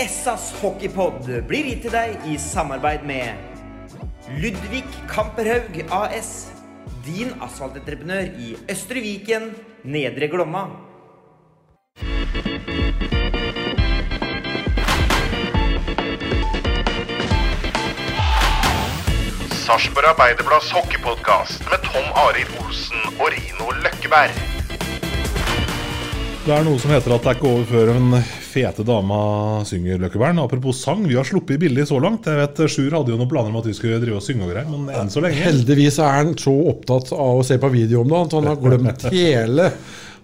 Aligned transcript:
Essas 0.00 0.54
hockeypod 0.62 1.26
blir 1.44 1.66
gitt 1.68 1.82
til 1.84 1.92
deg 1.92 2.22
i 2.24 2.38
samarbeid 2.40 3.02
med 3.04 3.36
Ludvig 4.40 4.86
Kamperhaug 5.10 5.76
AS. 5.92 6.30
Din 7.04 7.34
asfaltentreprenør 7.44 8.30
i 8.40 8.54
Østre 8.72 9.02
Viken, 9.04 9.50
Nedre 9.84 10.30
Glomma. 10.32 10.64
Sarpsborg 19.60 20.14
Arbeiderblads 20.14 20.72
hockeypodkast 20.80 21.68
med 21.68 21.88
Tom 21.92 22.08
Arild 22.24 22.56
Olsen 22.64 23.08
og 23.18 23.26
Rino 23.36 23.68
Løkkeberg. 23.84 24.44
Det 26.46 26.56
er 26.56 26.64
noe 26.64 26.80
som 26.80 26.96
heter 26.96 27.20
at 27.20 27.26
det 27.26 27.34
er 27.34 27.42
ikke 27.42 27.52
over 27.52 27.74
før 27.76 27.98
en 27.98 28.14
fete 28.50 28.84
dama 28.86 29.20
synger 29.68 30.00
Løkkebern. 30.02 30.40
Apropos 30.42 30.82
sang, 30.82 31.04
vi 31.08 31.16
har 31.18 31.26
sluppet 31.26 31.60
billig 31.62 31.86
så 31.88 32.00
langt. 32.02 32.26
Jeg 32.26 32.40
vet 32.40 32.62
Sjur 32.70 32.96
hadde 32.98 33.14
jo 33.14 33.18
noen 33.20 33.30
planer 33.30 33.52
om 33.52 33.60
at 33.60 33.68
vi 33.70 33.76
skulle 33.76 34.00
drive 34.02 34.18
og 34.18 34.26
synge 34.26 34.46
og 34.46 34.52
greier, 34.52 34.70
men 34.70 34.90
enn 34.94 35.12
så 35.12 35.22
lenge 35.24 35.40
Heldigvis 35.40 36.00
er 36.02 36.16
han 36.18 36.34
så 36.40 36.54
opptatt 36.72 37.12
av 37.16 37.40
å 37.40 37.46
se 37.46 37.60
på 37.60 37.70
video 37.72 38.02
om 38.02 38.10
det 38.10 38.24
at 38.24 38.36
han 38.38 38.50
har 38.50 38.60
glemt 38.60 39.06
hele 39.14 39.70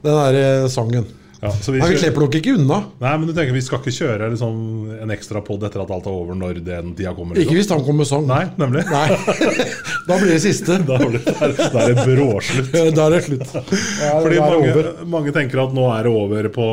den 0.02 0.18
der 0.20 0.40
eh, 0.42 0.68
sangen. 0.72 1.06
Ja, 1.46 1.52
så 1.62 1.72
vi, 1.74 1.80
Nei, 1.82 1.90
vi 1.94 2.00
slipper 2.02 2.24
nok 2.26 2.36
ikke 2.40 2.54
unna. 2.58 2.78
Nei, 3.02 3.12
men 3.16 3.30
du 3.30 3.34
tenker 3.36 3.54
vi 3.54 3.62
skal 3.64 3.80
ikke 3.80 3.94
kjøre 3.94 4.30
liksom, 4.32 4.56
en 5.04 5.14
ekstra 5.14 5.42
pod 5.46 5.64
etter 5.66 5.84
at 5.84 5.92
alt 5.94 6.08
er 6.10 6.14
over, 6.14 6.38
når 6.38 6.60
den 6.66 6.94
tida 6.98 7.14
kommer? 7.16 7.38
Ikke 7.40 7.56
hvis 7.56 7.70
han 7.70 7.84
kommer 7.86 8.04
med 8.04 8.10
sang. 8.10 8.26
Nei, 8.28 8.44
nemlig. 8.60 8.86
Nei. 8.90 9.06
Da 10.06 10.14
blir 10.20 10.36
det 10.36 10.42
siste. 10.44 10.76
Da 10.86 11.00
er 11.02 11.16
det, 11.16 11.20
da 11.26 11.80
er 11.82 11.88
det 11.90 12.02
bråslutt. 12.06 12.68
Da 12.94 13.06
er 13.08 13.14
det 13.16 13.22
slutt. 13.26 13.48
Ja, 13.58 14.12
Fordi 14.22 14.38
mange, 14.38 14.84
mange 15.10 15.32
tenker 15.34 15.64
at 15.64 15.74
nå 15.74 15.88
er 15.90 16.06
det 16.06 16.12
over 16.14 16.46
på, 16.54 16.66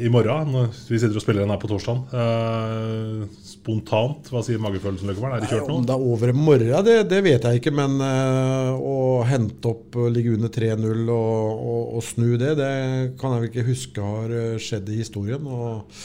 i 0.00 0.08
morgen. 0.12 0.54
Når 0.54 0.70
vi 0.88 1.00
sitter 1.02 1.20
og 1.20 1.24
spiller 1.24 1.44
den 1.44 1.52
her 1.52 1.60
på 1.60 1.68
torsdag. 1.68 2.00
Eh, 2.16 3.44
spontant, 3.66 4.30
hva 4.30 4.42
sier 4.46 4.62
magefølelsen, 4.62 5.10
Løkkeberg? 5.10 5.36
Er 5.36 5.42
det 5.42 5.50
kjørt 5.50 5.66
noe? 5.66 5.80
Om 5.80 5.88
det 5.88 5.94
er 5.96 6.06
over 6.12 6.30
i 6.30 6.36
morgen, 6.38 6.86
det, 6.86 6.96
det 7.10 7.20
vet 7.26 7.46
jeg 7.48 7.60
ikke. 7.60 7.74
Men 7.74 7.98
eh, 8.04 8.72
å 8.78 9.24
hente 9.26 9.72
opp 9.72 9.98
ligge 10.14 10.36
under 10.36 10.52
3-0 10.54 11.02
og, 11.10 11.66
og, 11.66 11.82
og 11.98 12.06
snu 12.06 12.36
det, 12.38 12.54
det 12.60 12.72
kan 13.18 13.34
jeg 13.34 13.42
vel 13.42 13.50
ikke 13.50 13.68
huske 13.72 14.10
har 14.14 14.34
eh, 14.38 14.56
skjedd 14.62 14.94
i 14.94 15.00
historien. 15.02 15.50
Og 15.50 15.98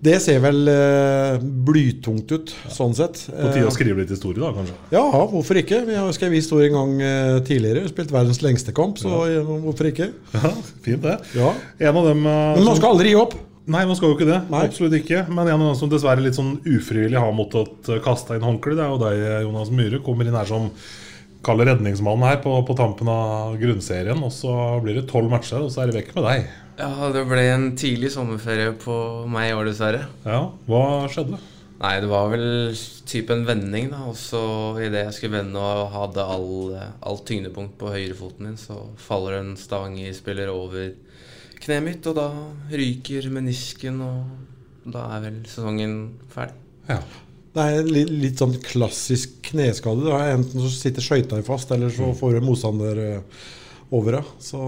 det 0.00 0.16
ser 0.24 0.40
vel 0.44 0.68
eh, 0.72 1.40
blytungt 1.40 2.36
ut, 2.36 2.54
sånn 2.72 2.96
sett. 2.96 3.24
På 3.28 3.48
tide 3.48 3.64
Eh, 3.64 3.68
å 3.68 3.74
skrive 3.74 4.00
litt 4.04 4.12
historie, 4.12 4.40
da, 4.40 4.52
kanskje? 4.56 4.76
Ja, 4.92 5.04
hvorfor 5.32 5.60
ikke? 5.60 5.82
Vi 5.88 5.96
har 5.96 6.16
skrevet 6.16 6.40
historie 6.40 6.68
en 6.68 6.78
gang 6.78 6.96
eh, 7.04 7.36
tidligere. 7.48 7.88
Spilt 7.88 8.12
verdens 8.12 8.44
lengste 8.44 8.76
kamp, 8.76 9.00
så 9.00 9.24
ja. 9.28 9.44
hvorfor 9.44 9.88
ikke? 9.92 10.12
Ja, 10.36 10.52
Fint, 10.84 11.04
det. 11.04 11.20
Ja. 11.36 11.54
En 11.80 12.00
av 12.00 12.12
dem 12.12 12.26
eh, 12.28 12.42
Men 12.58 12.68
man 12.68 12.80
skal 12.80 12.96
aldri 12.98 13.14
gi 13.14 13.20
opp. 13.20 13.40
Nei, 13.70 13.84
man 13.86 13.96
skal 13.98 14.10
jo 14.10 14.16
ikke 14.16 14.28
det. 14.30 14.40
Nei. 14.50 14.64
Absolutt 14.66 14.96
ikke. 14.96 15.26
Men 15.28 15.44
en 15.44 15.60
av 15.60 15.68
dem 15.68 15.76
som 15.78 15.90
dessverre 15.92 16.24
litt 16.24 16.38
sånn 16.38 16.56
ufrivillig 16.64 17.20
har 17.20 17.34
måttet 17.36 17.90
eh, 17.92 18.00
kaste 18.02 18.38
inn 18.38 18.46
håndkle, 18.46 18.74
det 18.78 18.86
er 18.86 18.90
jo 18.94 19.02
deg, 19.02 19.22
Jonas 19.44 19.70
Myhre. 19.74 20.00
Kommer 20.06 20.26
inn 20.26 20.38
her 20.38 20.48
som 20.48 20.70
kaller 21.46 21.70
redningsmannen 21.70 22.26
her 22.26 22.40
på, 22.44 22.52
på 22.66 22.76
tampen 22.76 23.08
av 23.12 23.54
grunnserien. 23.60 24.24
Og 24.26 24.32
så 24.34 24.56
blir 24.84 24.98
det 24.98 25.06
tolv 25.12 25.30
matcher, 25.32 25.62
og 25.62 25.70
så 25.72 25.84
er 25.84 25.90
det 25.92 26.00
vekk 26.00 26.16
med 26.16 26.28
deg. 26.30 26.50
Ja, 26.80 27.12
det 27.12 27.26
ble 27.28 27.44
en 27.52 27.70
tidlig 27.76 28.12
sommerferie 28.14 28.72
på 28.80 28.94
meg 29.30 29.50
i 29.50 29.56
år, 29.56 29.68
dessverre. 29.68 30.06
Ja, 30.24 30.46
Hva 30.68 30.84
skjedde? 31.12 31.40
Nei, 31.80 31.94
det 32.02 32.10
var 32.10 32.26
vel 32.28 32.74
type 33.08 33.32
en 33.32 33.46
vending, 33.48 33.86
da. 33.92 34.02
Og 34.10 34.16
så 34.20 34.40
idet 34.84 35.06
jeg 35.06 35.16
skulle 35.16 35.38
vende 35.38 35.60
og 35.60 35.94
hadde 35.94 36.24
all, 36.34 36.74
all 37.00 37.20
tyngdepunkt 37.24 37.78
på 37.80 37.92
høyrefoten 37.92 38.50
min, 38.50 38.58
så 38.60 38.82
faller 39.00 39.38
en 39.38 39.54
Stavanger-spiller 39.56 40.52
over 40.52 40.90
kneet 41.64 41.84
mitt, 41.84 42.06
og 42.10 42.16
da 42.18 42.28
ryker 42.72 43.28
menisken, 43.32 44.00
og 44.04 44.90
da 44.90 45.06
er 45.16 45.26
vel 45.26 45.40
sesongen 45.48 45.96
ferdig. 46.32 46.56
Ja. 46.90 47.00
Det 47.50 47.62
er 47.62 47.80
en 47.80 47.88
litt, 47.90 48.10
litt 48.14 48.38
sånn 48.38 48.54
klassisk 48.62 49.40
kneskade. 49.48 50.04
Det 50.06 50.12
er 50.14 50.36
Enten 50.36 50.62
så 50.62 50.70
sitter 50.70 51.02
skøyta 51.02 51.40
fast, 51.46 51.72
eller 51.74 51.90
så 51.90 52.12
får 52.16 52.36
du 52.36 52.46
motstander 52.46 53.00
eh, 53.02 53.46
over 53.90 54.20
deg. 54.20 54.28
Så 54.42 54.58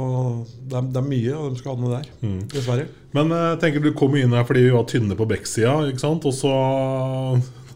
det 0.66 0.78
er, 0.80 0.88
det 0.90 0.98
er 0.98 1.06
mye 1.06 1.36
av 1.38 1.48
de 1.52 1.60
skadene 1.62 1.92
der, 1.92 2.08
dessverre. 2.50 2.88
Men 3.14 3.30
jeg 3.36 3.60
tenker 3.62 3.84
du 3.84 3.92
kom 3.96 4.16
inn 4.18 4.34
her 4.34 4.46
fordi 4.48 4.64
vi 4.66 4.74
var 4.74 4.88
tynne 4.90 5.18
på 5.18 5.28
backsida, 5.30 5.76
ikke 5.92 6.02
sant? 6.02 6.26
Og 6.26 6.34
så 6.36 6.54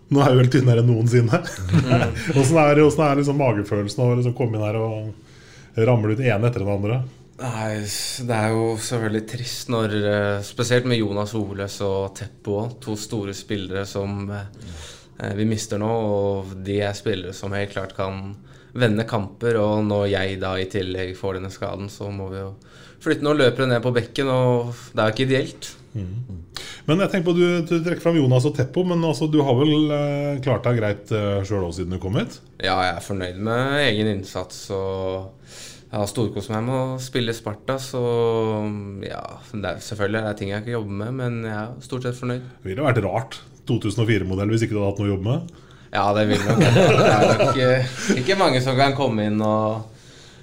Nå 0.07 0.21
er 0.23 0.35
vi 0.35 0.39
vel 0.39 0.51
tynnere 0.55 0.83
enn 0.85 0.91
noensinne. 0.91 1.39
Åssen 2.39 2.59
er, 2.63 2.79
hvordan 2.79 3.07
er 3.09 3.19
liksom 3.19 3.41
magefølelsen 3.43 4.03
av 4.05 4.13
å 4.13 4.19
liksom 4.21 4.37
komme 4.39 4.55
inn 4.55 4.63
her 4.63 4.77
og 4.79 5.81
ramle 5.87 6.15
ut 6.15 6.23
ene 6.23 6.47
etter 6.47 6.63
den 6.63 6.71
andre? 6.71 7.01
Nei, 7.37 7.83
det 8.25 8.33
er 8.33 8.55
jo 8.55 8.69
selvfølgelig 8.81 9.25
trist 9.29 9.69
når 9.73 9.95
eh, 9.99 10.45
Spesielt 10.47 10.87
med 10.89 11.03
Jonas 11.03 11.35
Oles 11.37 11.77
og 11.85 12.15
Teppo, 12.17 12.63
to 12.81 12.97
store 12.97 13.35
spillere 13.37 13.85
som 13.89 14.31
eh, 14.33 15.33
vi 15.37 15.49
mister 15.49 15.81
nå. 15.83 15.91
Og 15.91 16.55
de 16.65 16.81
er 16.81 16.97
spillere 16.97 17.37
som 17.37 17.53
helt 17.57 17.75
klart 17.75 17.93
kan 17.99 18.31
vende 18.77 19.05
kamper. 19.09 19.61
Og 19.61 19.85
når 19.85 20.09
jeg 20.15 20.41
da 20.41 20.55
i 20.57 20.69
tillegg 20.73 21.17
får 21.19 21.39
denne 21.39 21.53
skaden, 21.53 21.93
så 21.93 22.09
må 22.13 22.31
vi 22.33 22.41
jo 22.41 22.55
flytte 23.05 23.27
noen 23.27 23.43
løpere 23.43 23.69
ned 23.69 23.85
på 23.85 23.93
bekken. 23.97 24.33
Og 24.33 24.73
det 24.93 25.03
er 25.03 25.11
jo 25.11 25.17
ikke 25.17 25.29
ideelt. 25.29 25.73
Men 26.87 27.01
jeg 27.03 27.11
tenker 27.13 27.29
på, 27.31 27.37
du, 27.37 27.45
du 27.65 27.79
trekker 27.81 28.03
fram 28.03 28.19
Jonas 28.19 28.45
og 28.49 28.57
Teppo, 28.57 28.85
men 28.87 29.05
altså, 29.05 29.29
du 29.33 29.41
har 29.45 29.57
vel 29.59 29.95
eh, 29.97 30.35
klart 30.45 30.67
deg 30.69 30.81
greit 30.81 31.15
eh, 31.15 31.41
sjøl 31.47 31.65
òg 31.69 31.73
siden 31.77 31.97
du 31.97 32.01
kom 32.03 32.19
hit? 32.21 32.37
Ja, 32.61 32.77
jeg 32.85 32.93
er 32.95 33.05
fornøyd 33.05 33.41
med 33.49 33.81
egen 33.87 34.13
innsats. 34.13 34.67
og 34.77 35.33
jeg 35.97 36.03
har 36.03 36.11
storkost 36.11 36.51
meg 36.53 36.65
med 36.67 36.75
å 36.77 36.97
spille 37.01 37.33
Sparta, 37.33 37.79
så 37.81 38.01
ja, 39.01 39.23
det 39.49 39.71
er, 39.71 39.79
selvfølgelig 39.81 40.21
er 40.21 40.35
ting 40.37 40.51
jeg 40.53 40.61
ikke 40.61 40.75
jobber 40.75 40.99
med, 40.99 41.15
men 41.17 41.39
jeg 41.47 41.57
er 41.57 41.87
stort 41.87 42.05
sett 42.05 42.19
fornøyd. 42.19 42.43
Det 42.61 42.69
ville 42.69 42.85
vært 42.85 43.01
rart 43.07 43.39
2004-modell 43.71 44.53
hvis 44.53 44.67
ikke 44.67 44.77
du 44.77 44.83
hadde 44.83 44.91
hatt 44.91 45.01
noe 45.01 45.09
å 45.09 45.15
jobbe 45.15 45.31
med. 45.31 45.63
Ja, 45.95 46.03
det 46.13 46.27
vil 46.29 46.43
nok 46.45 46.61
Det 46.61 47.07
er 47.15 47.41
nok 47.41 47.61
eh, 47.65 47.95
ikke 48.21 48.37
mange 48.37 48.61
som 48.61 48.77
kan 48.77 48.93
komme 48.99 49.25
inn 49.31 49.41
og 49.41 49.87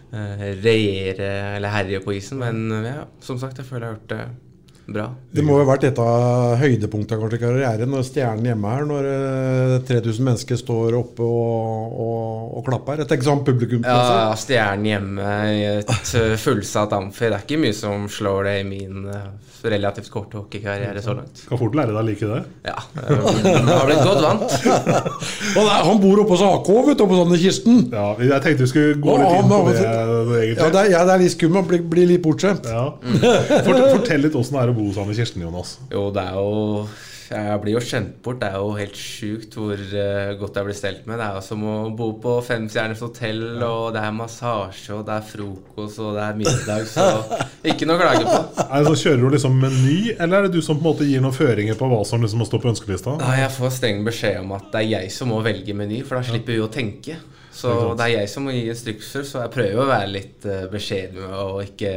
eh, 0.10 0.48
regjere 0.64 1.30
eller 1.60 1.76
herje 1.76 2.02
på 2.02 2.18
isen, 2.18 2.42
men 2.42 2.88
ja, 2.90 3.06
som 3.22 3.38
sagt, 3.38 3.62
jeg 3.62 3.70
føler 3.70 3.86
jeg 3.86 3.92
har 3.92 4.00
gjort 4.00 4.16
det 4.16 4.53
bra. 4.86 5.06
Det 5.34 5.44
må 5.46 5.58
jo 5.58 5.64
ha 5.64 5.70
vært 5.72 5.86
et 5.88 6.00
av 6.02 6.58
høydepunktene 6.62 7.22
kanskje 7.22 7.40
i 7.40 7.44
karrieren, 7.44 7.92
når 7.94 8.08
stjernen 8.08 8.50
hjemme 8.52 8.74
her, 8.74 8.88
når 8.90 9.08
eh, 9.12 9.78
3000 9.90 10.28
mennesker 10.28 10.60
står 10.60 10.98
oppe 11.00 11.26
og, 11.28 11.96
og, 12.06 12.52
og 12.60 12.68
klapper. 12.68 13.04
Jeg 13.04 13.12
tenker 13.12 13.30
sånn 13.30 13.46
publikum. 13.48 13.88
Ja, 13.88 14.34
Stjernen 14.40 14.90
hjemme 14.90 15.32
i 15.54 15.64
et 15.80 16.14
eh, 16.20 16.36
fullsatt 16.42 16.94
amfi. 16.98 17.30
Det 17.30 17.40
er 17.40 17.48
ikke 17.48 17.64
mye 17.64 17.78
som 17.78 18.08
slår 18.12 18.50
det 18.50 18.60
i 18.62 18.68
min 18.68 19.08
eh, 19.14 19.54
relativt 19.64 20.10
korte 20.12 20.38
hockeykarriere 20.38 21.02
så 21.02 21.14
langt. 21.16 21.44
Kan 21.48 21.60
fort 21.62 21.76
lære 21.78 21.94
deg 21.94 22.02
å 22.02 22.06
like 22.08 22.30
det. 22.30 22.42
Ja, 22.68 22.76
eh, 23.00 23.14
jeg 23.48 23.64
har 23.70 23.88
blitt 23.88 24.04
godt 24.04 24.24
vant. 24.26 24.58
Og 25.58 25.62
der, 25.62 25.78
han 25.88 26.02
bor 26.04 26.24
oppe 26.24 26.36
hos 26.36 26.44
AK, 26.48 26.72
vet 26.90 27.00
du, 27.00 27.06
oppe 27.06 27.16
hos 27.16 27.24
Anne 27.24 27.40
Kirsten. 27.40 27.80
Ja, 27.94 28.08
jeg 28.20 28.44
tenkte 28.44 28.68
vi 28.68 28.72
skulle 28.74 28.98
gå 29.04 29.18
litt 29.22 29.38
inn 29.38 29.50
på 29.52 29.62
det, 29.70 29.78
egentlig. 29.80 30.60
Ja, 30.60 30.70
det 30.76 30.82
er, 30.84 30.92
ja, 30.98 31.04
det 31.08 31.16
er 31.16 31.24
litt 31.24 31.36
skummelt 31.36 31.64
å 31.64 31.72
bli, 31.72 31.82
bli 31.96 32.08
litt 32.14 32.24
bortskjemt. 32.26 32.68
Ja. 32.68 32.86
Fort, 33.66 33.80
fortell 33.80 34.28
litt 34.28 34.36
åssen 34.40 34.60
det 34.60 34.66
er 34.66 34.73
å 34.73 34.73
bo 34.76 34.86
sammen 34.94 35.12
med 35.14 35.20
Kirsten, 35.20 35.44
Jonas. 35.44 35.78
Jo, 35.92 36.08
det 36.14 36.22
er 36.24 36.38
jo 36.38 36.88
Jeg 37.34 37.60
blir 37.64 37.74
jo 37.74 37.82
kjent 37.82 38.18
bort. 38.22 38.42
Det 38.42 38.50
er 38.52 38.60
jo 38.62 38.74
helt 38.78 38.98
sjukt 39.00 39.56
hvor 39.58 39.74
eh, 39.74 40.34
godt 40.38 40.58
jeg 40.60 40.68
blir 40.68 40.78
stelt 40.78 41.08
med. 41.10 41.18
Det 41.18 41.26
er 41.26 41.38
jo 41.40 41.44
som 41.46 41.64
å 41.66 41.76
bo 41.98 42.12
på 42.22 42.36
femstjerners 42.46 43.02
hotell, 43.02 43.42
og 43.64 43.88
det 43.96 44.04
er 44.04 44.14
massasje, 44.14 44.92
og 44.94 45.06
det 45.08 45.16
er 45.16 45.26
frokost, 45.32 46.02
og 46.04 46.20
det 46.20 46.28
er 46.28 46.38
middag, 46.38 46.86
så 46.92 47.08
ikke 47.74 47.88
noe 47.90 47.98
å 47.98 48.04
klage 48.04 48.28
på. 48.28 48.40
Er 48.68 48.84
det 48.84 48.92
så 48.92 49.00
Kjører 49.04 49.24
du 49.24 49.38
liksom 49.38 49.58
meny, 49.64 49.98
eller 50.14 50.38
er 50.38 50.48
det 50.48 50.60
du 50.60 50.62
som 50.62 50.78
på 50.78 50.86
en 50.86 50.92
måte 50.92 51.10
gir 51.10 51.24
noen 51.24 51.36
føringer 51.36 51.80
på 51.80 51.90
hva 51.90 52.04
som 52.06 52.22
liksom 52.22 52.44
må 52.44 52.50
stå 52.50 52.62
på 52.62 52.74
ønskelista? 52.76 53.18
Ja, 53.24 53.34
jeg 53.46 53.56
får 53.56 53.78
streng 53.80 54.04
beskjed 54.06 54.44
om 54.44 54.54
at 54.60 54.70
det 54.76 54.84
er 54.84 54.92
jeg 55.00 55.16
som 55.16 55.34
må 55.34 55.42
velge 55.48 55.78
meny, 55.78 56.04
for 56.06 56.20
da 56.20 56.28
slipper 56.28 56.58
vi 56.58 56.62
å 56.62 56.72
tenke. 56.72 57.18
Så 57.54 57.94
det 57.98 58.06
er 58.08 58.16
jeg 58.18 58.30
som 58.32 58.48
må 58.48 58.54
gi 58.54 58.66
instrukser, 58.72 59.26
så 59.28 59.44
jeg 59.44 59.54
prøver 59.54 59.84
å 59.84 59.90
være 59.90 60.10
litt 60.10 60.48
uh, 60.50 60.66
beskjeden 60.72 61.36
å 61.38 61.62
ikke 61.64 61.92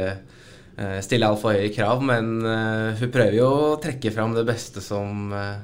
stille 1.01 1.27
altfor 1.27 1.57
høye 1.57 1.71
krav. 1.73 2.03
Men 2.05 2.37
eh, 2.45 2.99
hun 2.99 3.13
prøver 3.13 3.39
jo 3.39 3.49
å 3.49 3.79
trekke 3.81 4.13
fram 4.13 4.35
det 4.37 4.45
beste 4.47 4.83
som, 4.83 5.31
eh, 5.33 5.57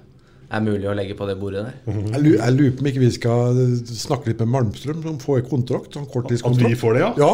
er 0.54 0.62
mulig 0.64 0.86
å 0.90 0.94
legge 0.96 1.16
på 1.18 1.26
det 1.28 1.36
bordet 1.42 1.64
der. 1.66 1.74
Jeg 2.14 2.22
lu- 2.24 2.38
jeg 2.38 2.54
lurer 2.58 2.72
på 2.78 2.84
om 2.84 2.88
ikke 2.92 3.02
vi 3.02 3.10
skal 3.16 3.60
snakke 3.90 4.28
litt 4.30 4.40
med 4.44 4.50
Malmstrøm, 4.54 5.00
som 5.04 5.18
får 5.22 5.40
en 5.42 5.48
kontrakt. 5.50 5.90
Sånn 5.96 6.06
At 6.06 6.12
korttidskontrakt. 6.14 6.70
vi 6.70 6.76
får 6.78 6.94
det, 6.94 7.02
ja? 7.02 7.12
Ja. 7.18 7.32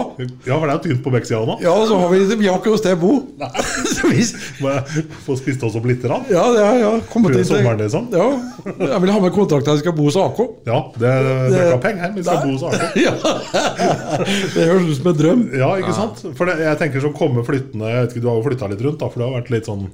Ja, 0.47 0.59
for 0.59 0.65
det 0.67 0.75
er 0.75 0.83
tynt 0.87 1.03
på 1.03 1.11
backsida 1.13 1.41
nå. 1.49 1.57
Ja, 1.61 1.73
så 1.89 1.99
har 1.99 2.09
vi, 2.13 2.19
vi 2.39 2.47
har 2.47 2.59
ikke 2.61 2.71
noe 2.73 2.81
sted 2.81 2.95
å 2.97 3.01
bo. 3.01 3.11
Så 3.99 4.07
Må 4.63 4.71
jeg 4.73 5.05
få 5.25 5.35
spist 5.37 5.63
oss 5.67 5.75
opp 5.75 5.85
litt? 5.89 6.03
Rann. 6.09 6.23
ja, 6.31 6.43
ja, 6.55 6.69
ja. 6.79 6.91
Kommet 7.11 7.35
inn 7.35 7.43
til- 7.43 7.49
sommeren, 7.57 7.79
liksom? 7.83 8.07
Ja. 8.15 8.29
Jeg 8.65 9.01
vil 9.03 9.11
ha 9.11 9.19
med 9.19 9.33
kontrakt 9.35 9.65
der 9.65 9.73
vi 9.79 9.83
skal 9.83 9.93
bo 9.99 10.07
hos 10.09 10.15
AK. 10.17 10.39
Ja, 10.65 10.79
det, 10.97 11.13
det 11.51 11.59
er 11.67 11.77
penger 11.83 12.01
her. 12.07 12.13
Vi 12.15 12.23
skal 12.23 12.43
bo 12.45 12.55
hos 12.57 12.63
AK. 12.63 12.95
Ja. 13.05 13.13
Det 14.55 14.65
høres 14.67 14.89
ut 14.89 14.97
som 15.01 15.07
en 15.11 15.17
drøm. 15.19 15.41
Ja, 15.57 15.73
ikke 15.79 15.93
sant? 15.95 16.23
For 16.37 16.49
det, 16.49 16.59
jeg 16.63 16.77
tenker 16.81 17.01
som 17.03 17.13
kommer 17.15 17.43
flyttende 17.47 17.89
Jeg 17.89 18.05
vet 18.05 18.15
ikke, 18.15 18.21
Du 18.23 18.29
har 18.31 18.39
jo 18.39 18.45
flytta 18.49 18.69
litt 18.71 18.81
rundt, 18.85 18.99
da, 19.01 19.09
for 19.09 19.21
det 19.21 19.27
har 19.29 19.41
vært 19.41 19.51
litt 19.53 19.69
sånn 19.69 19.87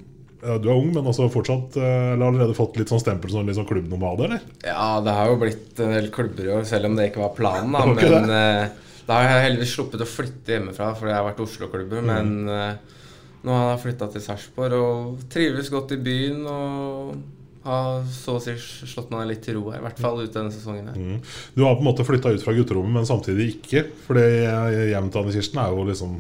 Du 0.62 0.70
er 0.70 0.78
ung, 0.78 0.92
men 0.94 1.10
også 1.10 1.28
fortsatt 1.34 1.78
eh, 1.80 2.14
Eller 2.14 2.28
allerede 2.28 2.58
fått 2.58 2.80
litt 2.80 2.92
sånn 2.92 3.02
stempel 3.02 3.34
som 3.34 3.48
litt 3.48 3.58
sånn 3.58 3.68
klubbnomade, 3.70 4.28
eller? 4.28 4.48
Ja, 4.66 5.02
det 5.06 5.14
har 5.18 5.32
jo 5.32 5.40
blitt 5.42 5.80
en 5.84 5.94
del 5.96 6.10
klubber 6.14 6.48
i 6.48 6.52
år, 6.56 6.66
selv 6.70 6.90
om 6.90 6.98
det 6.98 7.10
ikke 7.12 7.24
var 7.24 7.36
planen. 7.38 7.76
Da. 7.76 7.86
okay, 7.92 8.12
Men 8.14 8.32
det. 8.32 8.98
da 9.08 9.22
har 9.22 9.32
jeg 9.32 9.48
heldigvis 9.50 9.78
sluppet 9.78 10.04
å 10.06 10.10
flytte 10.10 10.58
hjemmefra, 10.58 10.92
fordi 10.98 11.14
jeg 11.14 11.20
har 11.22 11.30
vært 11.30 11.46
Oslo-klubber. 11.46 12.04
Mm. 12.06 12.12
Men 12.12 12.58
eh, 12.58 13.00
nå 13.46 13.56
har 13.58 13.72
jeg 13.74 13.86
flytta 13.88 14.12
til 14.14 14.26
Sarpsborg 14.26 14.78
og 14.80 15.26
trives 15.34 15.72
godt 15.74 15.96
i 15.98 16.02
byen. 16.02 16.46
Og 16.50 17.16
har 17.66 18.04
så 18.14 18.36
å 18.38 18.42
si 18.44 18.54
slått 18.86 19.10
meg 19.14 19.26
litt 19.32 19.42
til 19.46 19.58
ro 19.58 19.72
her, 19.72 19.80
i 19.82 19.86
hvert 19.88 20.02
fall 20.02 20.20
ut 20.22 20.34
denne 20.34 20.54
sesongen. 20.54 20.92
her 20.92 20.98
Mm. 21.02 21.22
Du 21.56 21.64
har 21.66 21.74
på 21.74 21.82
en 21.82 21.90
måte 21.90 22.06
flytta 22.06 22.34
ut 22.36 22.44
fra 22.44 22.54
gutterommet, 22.54 22.94
men 22.94 23.10
samtidig 23.10 23.56
ikke. 23.56 23.88
For 24.06 24.20
hjemmet 24.22 25.12
til 25.12 25.22
Anne 25.24 25.34
Kirsten 25.34 25.62
er 25.64 25.74
jo 25.74 25.88
liksom 25.90 26.20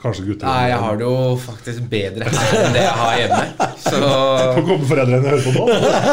kanskje 0.00 0.24
gutter 0.26 0.48
Nei, 0.48 0.68
jeg 0.70 0.80
har 0.82 0.98
det 1.00 1.06
jo 1.06 1.16
faktisk 1.40 1.86
bedre 1.90 2.28
enn 2.28 2.74
det 2.74 2.82
jeg 2.82 2.96
har 3.00 3.14
hjemme. 3.20 3.68
Så 3.86 4.00
kommer 4.00 4.66
komme 4.68 4.88
foreldrene 4.90 5.20
og 5.20 5.28
hører 5.30 5.44
på 5.46 5.54
nå. 5.56 5.66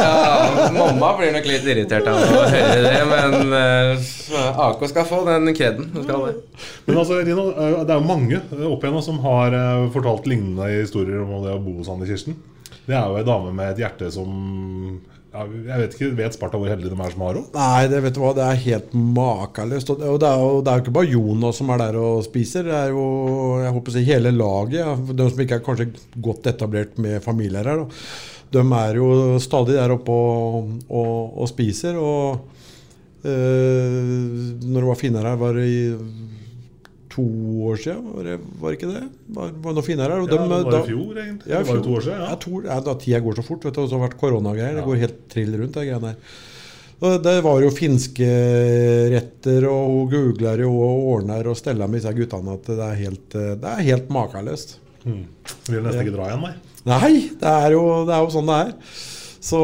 ja, 0.05 0.69
mamma 0.77 1.11
blir 1.19 1.33
nok 1.35 1.49
litt 1.49 1.67
irritert 1.73 2.09
av 2.11 2.19
å 2.21 2.43
høre 2.53 2.79
det, 2.85 3.03
men 3.11 3.57
eh, 3.59 4.09
AK 4.67 4.87
skal 4.91 5.07
få 5.09 5.23
den 5.27 5.51
kreden. 5.57 5.91
Men 5.93 6.97
altså, 6.99 7.19
Rino, 7.21 7.49
eh, 7.51 7.79
det 7.83 7.95
er 7.95 7.99
jo 7.99 8.07
mange 8.07 8.41
opp 8.69 8.83
igjennom 8.83 9.05
som 9.05 9.21
har 9.25 9.57
eh, 9.57 9.87
fortalt 9.95 10.29
lignende 10.29 10.69
historier 10.73 11.23
om 11.23 11.43
det 11.45 11.55
å 11.55 11.61
bo 11.63 11.79
hos 11.81 11.91
Anne 11.91 12.09
Kirsten. 12.09 12.39
Det 12.83 12.95
er 12.97 13.07
jo 13.07 13.19
ei 13.19 13.27
dame 13.27 13.53
med 13.55 13.73
et 13.73 13.83
hjerte 13.85 14.09
som 14.11 14.31
ja, 15.33 15.45
Jeg 15.67 15.81
vet 15.81 15.95
ikke, 15.97 16.09
vet 16.17 16.35
Sparta 16.35 16.59
hvor 16.61 16.69
heldig 16.69 16.91
de 16.91 16.97
er 16.97 17.13
som 17.13 17.23
har 17.25 17.37
henne? 17.39 17.49
Nei, 17.55 17.87
det 17.89 18.01
vet 18.05 18.17
du 18.17 18.21
hva, 18.21 18.33
det 18.37 18.43
er 18.45 18.61
helt 18.67 18.91
makeløst. 18.93 19.89
Og 19.95 20.03
jo, 20.05 20.17
det 20.21 20.29
er 20.29 20.43
jo 20.77 20.83
ikke 20.83 20.93
bare 20.99 21.09
Jonas 21.09 21.61
som 21.61 21.71
er 21.73 21.81
der 21.81 21.97
og 22.01 22.21
spiser. 22.27 22.67
Det 22.69 22.75
er 22.77 22.93
jo 22.93 23.07
jeg 23.63 23.73
håper 23.77 23.93
å 23.93 23.95
si, 23.95 24.05
hele 24.07 24.35
laget. 24.35 25.09
De 25.09 25.27
som 25.31 25.43
ikke 25.43 25.57
er 25.57 25.65
kanskje 25.65 25.89
godt 26.29 26.51
etablert 26.53 27.01
med 27.01 27.17
familier 27.25 27.65
her. 27.71 27.81
Da. 27.81 28.03
De 28.53 28.61
er 28.77 28.99
jo 29.01 29.09
stadig 29.41 29.79
der 29.79 29.95
oppe 29.95 30.13
og, 30.13 30.69
og, 30.85 31.41
og 31.41 31.49
spiser. 31.49 31.97
Og 31.97 33.25
øh, 33.25 34.07
når 34.61 34.79
det 34.79 34.89
var 34.91 35.01
finere 35.01 35.33
her, 35.33 35.41
var 35.41 35.57
det 35.57 35.67
i 35.71 35.81
to 37.13 37.23
år 37.69 37.77
siden, 37.83 38.05
var 38.15 38.23
det, 38.27 38.37
var 38.61 38.71
det 38.73 38.77
ikke 38.79 38.89
det? 38.93 39.03
Var, 39.37 39.51
var 39.65 39.75
noe 39.77 39.85
finere 39.85 40.15
her? 40.15 40.23
Og 40.23 40.31
Ja, 40.31 40.37
dem, 40.37 40.47
det 40.49 40.57
var 40.65 40.71
da- 40.73 40.79
i 40.83 40.87
fjor, 40.89 41.19
egentlig. 41.23 41.51
Ja, 41.51 41.59
Det 41.61 41.67
var 41.69 41.83
to 41.85 41.93
år 41.99 42.01
siden, 42.07 42.23
ja. 42.25 42.35
to, 42.47 42.61
ja 42.65 42.79
da, 42.87 42.95
tida 43.03 43.19
går 43.25 43.37
så 43.39 43.45
fort. 43.45 43.63
Vet 43.69 43.77
du, 43.77 43.81
og 43.83 43.89
så 43.91 43.99
har 43.99 44.01
det 44.03 44.07
vært 44.09 44.19
koronagreier. 44.23 44.75
Det 44.79 44.85
går 44.87 45.01
helt 45.03 45.21
trill 45.29 45.53
rundt, 45.61 45.77
de 45.77 45.85
greiene 45.87 46.11
der. 46.13 47.19
Det 47.23 47.33
var 47.43 47.59
jo 47.59 47.69
finske 47.75 48.27
retter, 49.11 49.65
og 49.67 50.11
googler 50.13 50.61
og 50.67 51.07
ordner 51.17 51.49
og 51.51 51.57
steller 51.59 51.89
med 51.91 51.99
disse 51.99 52.13
guttene 52.15 52.53
at 52.55 52.69
det 52.69 52.79
er 52.85 52.99
helt, 53.01 53.25
det 53.33 53.71
er 53.73 53.81
helt 53.89 54.13
makeløst. 54.13 54.77
Hmm. 55.03 55.25
Vil 55.67 55.83
nesten 55.83 56.05
ikke 56.05 56.15
dra 56.15 56.29
igjen, 56.29 56.45
nei. 56.47 56.53
Nei, 56.87 57.11
det 57.39 57.49
er, 57.49 57.71
jo, 57.75 57.83
det 58.07 58.15
er 58.15 58.23
jo 58.23 58.31
sånn 58.31 58.47
det 58.49 58.55
er. 58.61 58.71
Så 59.43 59.59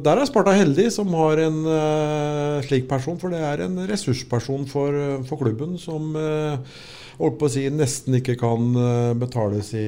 der 0.00 0.16
er 0.16 0.28
Sparta 0.28 0.54
heldig 0.56 0.86
som 0.94 1.12
har 1.18 1.42
en 1.44 1.58
uh, 1.66 2.60
slik 2.64 2.86
person, 2.88 3.18
for 3.20 3.34
det 3.34 3.42
er 3.44 3.66
en 3.66 3.82
ressursperson 3.90 4.64
for, 4.70 4.96
eh, 4.96 5.18
for 5.28 5.42
klubben 5.42 5.76
som 5.80 6.16
uh, 6.16 6.56
holdt 7.18 7.36
på 7.36 7.50
å 7.50 7.52
si 7.52 7.66
nesten 7.74 8.16
ikke 8.16 8.38
kan 8.40 8.70
betales 9.18 9.72
i, 9.76 9.84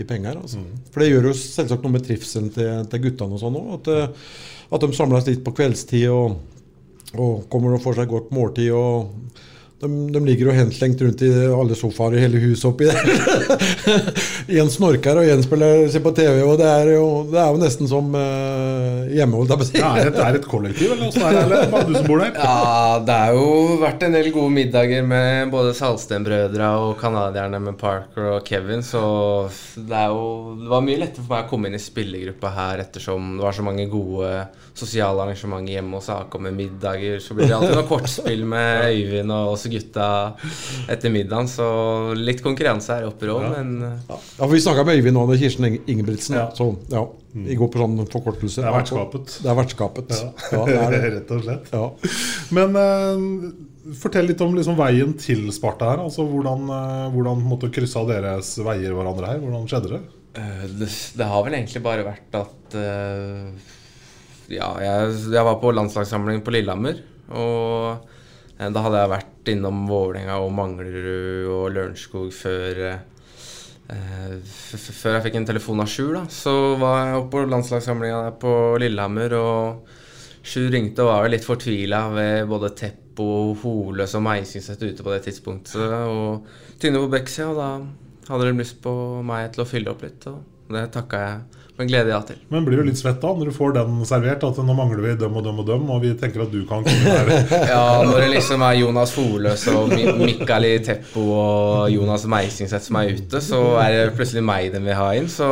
i 0.00 0.06
penger. 0.08 0.40
Altså. 0.40 0.64
For 0.90 1.04
det 1.04 1.10
gjør 1.12 1.28
jo 1.30 1.36
selvsagt 1.38 1.84
noe 1.84 1.94
med 1.98 2.06
trivselen 2.06 2.48
til, 2.54 2.86
til 2.90 3.02
guttene 3.04 3.36
og 3.36 3.42
sånn 3.44 3.58
òg. 3.60 3.74
At, 3.76 3.90
at 4.72 4.86
de 4.86 4.96
samles 4.96 5.28
litt 5.28 5.44
på 5.44 5.52
kveldstid 5.58 6.08
og, 6.10 6.38
og 7.12 7.44
kommer 7.52 7.76
og 7.76 7.84
får 7.84 8.00
seg 8.00 8.10
godt 8.14 8.32
måltid. 8.34 8.72
og 8.72 9.52
de, 9.80 9.88
de 10.12 10.20
ligger 10.24 10.48
jo 10.48 10.52
henslengt 10.56 11.02
rundt 11.04 11.22
i 11.26 11.28
alle 11.52 11.76
sofaer 11.76 12.16
i 12.16 12.20
hele 12.22 12.40
huset 12.40 12.64
oppi 12.70 12.86
der. 12.88 13.10
Én 14.56 14.70
snorker 14.72 15.18
og 15.20 15.28
en 15.28 15.42
spiller 15.44 15.82
ser 15.92 16.00
på 16.04 16.12
TV, 16.16 16.38
og 16.46 16.54
det 16.60 16.68
er 16.70 16.92
jo, 16.94 17.08
det 17.28 17.40
er 17.42 17.50
jo 17.52 17.60
nesten 17.60 17.90
som 17.90 18.08
uh, 18.16 19.04
hjemme. 19.12 19.42
Ja, 19.76 19.90
er 20.00 20.08
det, 20.14 20.22
er 20.22 20.38
et 20.38 20.48
kollektiv, 20.48 20.94
eller 20.94 21.10
åssen 21.10 21.26
er 21.26 21.36
det? 21.36 21.42
Eller 21.44 21.66
er 21.66 21.72
bare 21.74 21.88
du 21.90 21.96
som 21.98 22.08
bor 22.08 22.22
der? 22.22 22.32
Ja, 22.40 23.02
det 23.04 23.18
har 23.20 23.36
jo 23.36 23.76
vært 23.82 24.06
en 24.06 24.16
del 24.16 24.30
gode 24.32 24.54
middager 24.54 25.04
med 25.12 25.52
både 25.52 25.74
Salsten-brødra 25.76 26.70
og 26.86 26.96
canadierne 27.02 27.60
med 27.66 27.76
Parker 27.80 28.30
og 28.32 28.48
Kevin, 28.48 28.84
så 28.86 29.02
det 29.76 29.98
er 30.06 30.14
jo 30.14 30.54
Det 30.56 30.70
var 30.72 30.86
mye 30.86 31.02
lettere 31.02 31.26
for 31.26 31.34
meg 31.34 31.44
å 31.44 31.50
komme 31.50 31.68
inn 31.68 31.76
i 31.76 31.82
spillergruppa 31.82 32.54
her 32.56 32.86
ettersom 32.86 33.36
det 33.36 33.44
var 33.44 33.56
så 33.58 33.66
mange 33.66 33.84
gode 33.92 34.32
sosiale 34.76 35.24
arrangementer 35.24 35.76
hjemme 35.76 36.00
hos 36.00 36.08
AK 36.12 36.34
med 36.46 36.56
middager. 36.56 37.20
Så 37.22 37.36
blir 37.36 37.48
det 37.48 37.56
alltid 37.56 37.76
noe 37.76 37.88
kortspill 37.88 38.44
med 38.48 38.88
Øyvind 38.90 39.32
og 39.32 39.54
oss 39.54 39.65
gutta 39.72 40.08
etter 40.92 41.12
middagen, 41.12 41.50
så 41.50 41.68
litt 42.18 42.42
konkurranse 42.44 42.98
her 42.98 43.06
oppe 43.10 43.30
òg, 43.32 43.46
men 43.52 43.76
Ja, 43.82 44.18
for 44.38 44.52
Vi 44.52 44.62
snakka 44.64 44.86
med 44.86 45.00
Øyvind 45.00 45.20
og 45.20 45.34
Kirsten 45.36 45.68
Ingebrigtsen. 45.76 46.38
Ja. 46.38 46.48
Så 46.56 46.70
ja, 46.92 47.04
I 47.36 47.56
går 47.58 47.70
på 47.72 47.82
sånn 47.82 48.02
forkortelse. 48.12 48.64
Det 48.64 48.68
er 48.68 48.76
vertskapet. 48.78 49.38
Det 49.44 49.52
er 49.52 49.60
vertskapet. 49.60 50.16
Ja, 50.16 50.34
Ja, 50.56 50.64
det 50.66 50.76
er 50.80 50.96
det. 50.96 51.00
Rett 51.16 51.32
og 51.36 51.46
slett. 51.46 51.72
Ja. 51.72 51.86
Men 52.56 52.78
uh, 52.80 53.96
fortell 54.00 54.30
litt 54.30 54.42
om 54.44 54.54
liksom, 54.56 54.78
veien 54.78 55.16
til 55.20 55.46
Sparta 55.54 55.92
her. 55.92 56.04
Altså 56.06 56.26
Hvordan, 56.26 56.68
uh, 56.70 57.08
hvordan 57.14 57.42
måtte 57.46 57.72
kryssa 57.74 58.06
deres 58.08 58.54
veier 58.64 58.94
hverandre 58.96 59.34
her? 59.34 59.42
Hvordan 59.44 59.66
skjedde 59.70 59.96
det? 59.96 60.04
Eh, 60.36 60.64
det, 60.68 60.88
det 61.16 61.28
har 61.30 61.44
vel 61.46 61.56
egentlig 61.56 61.82
bare 61.84 62.04
vært 62.06 62.36
at 62.36 62.76
uh, 62.76 63.48
Ja, 64.52 64.68
jeg, 64.82 65.14
jeg 65.32 65.46
var 65.48 65.56
på 65.62 65.72
landslagssamling 65.74 66.42
på 66.44 66.54
Lillehammer. 66.54 67.00
Og 67.34 68.04
eh, 68.58 68.68
da 68.70 68.84
hadde 68.84 69.00
jeg 69.00 69.12
vært 69.16 69.32
innom 69.52 69.84
Vålerenga 69.88 70.38
og 70.42 70.54
Manglerud 70.56 71.50
og 71.52 71.66
Lørenskog 71.74 72.32
før 72.34 72.80
eh, 72.86 73.04
Før 73.86 75.14
jeg 75.14 75.24
fikk 75.28 75.36
en 75.38 75.46
telefon 75.46 75.82
av 75.84 75.90
Sjur, 75.90 76.16
da. 76.16 76.24
Så 76.32 76.52
var 76.80 76.96
jeg 77.04 77.18
oppe 77.20 77.36
på 77.36 77.44
landslagssamlinga 77.52 78.32
på 78.42 78.54
Lillehammer, 78.82 79.36
og 79.38 80.42
Sjur 80.46 80.72
ringte 80.74 81.04
og 81.04 81.12
var 81.12 81.30
litt 81.30 81.46
fortvila 81.46 82.00
ved 82.14 82.48
både 82.50 82.72
Teppo, 82.78 83.28
Hole 83.62 84.08
og 84.08 84.24
Meisingset 84.26 84.82
ute 84.82 85.06
på 85.06 85.14
det 85.14 85.20
tidspunktet. 85.28 85.78
Og 86.10 86.50
Tynne 86.82 87.04
på 87.04 87.12
Bekksida, 87.14 87.52
og 87.52 87.60
da 87.60 88.32
hadde 88.32 88.50
de 88.50 88.58
lyst 88.58 88.80
på 88.82 88.92
meg 89.26 89.52
til 89.54 89.62
å 89.62 89.68
fylle 89.70 89.94
opp 89.94 90.02
litt. 90.02 90.26
Og 90.30 90.74
det 90.74 90.88
takka 90.94 91.22
jeg 91.22 91.65
med 91.76 91.90
glede 91.90 92.12
jeg 92.12 92.26
til. 92.30 92.38
Men 92.52 92.64
blir 92.64 92.80
du 92.80 92.86
litt 92.88 92.98
svett 93.00 93.18
da 93.20 93.32
når 93.36 93.50
du 93.50 93.54
får 93.56 93.74
den 93.76 93.98
servert? 94.08 94.44
At 94.48 94.60
nå 94.64 94.76
mangler 94.76 95.02
vi 95.04 95.14
døm 95.20 95.36
og 95.36 95.44
døm 95.44 95.60
og 95.60 95.68
døm, 95.68 95.86
og 95.92 96.02
vi 96.04 96.12
tenker 96.18 96.44
at 96.46 96.52
du 96.52 96.62
kan 96.68 96.84
komme 96.86 97.16
der. 97.16 97.32
Ja, 97.72 98.02
når 98.06 98.22
det 98.24 98.30
liksom 98.32 98.64
er 98.64 98.78
Jonas 98.80 99.14
Holøs 99.18 99.66
og 99.72 99.92
Mikaeli 99.92 100.36
Mikael 100.46 100.68
i 100.68 100.74
Teppo 100.84 101.24
og 101.36 101.90
Jonas 101.92 102.26
Meisingseth 102.30 102.88
som 102.88 103.00
er 103.00 103.14
ute, 103.16 103.40
så 103.44 103.62
er 103.82 103.96
det 103.96 104.16
plutselig 104.16 104.44
meg 104.46 104.70
de 104.74 104.82
vil 104.84 104.96
ha 104.98 105.08
inn. 105.18 105.28
Så 105.32 105.48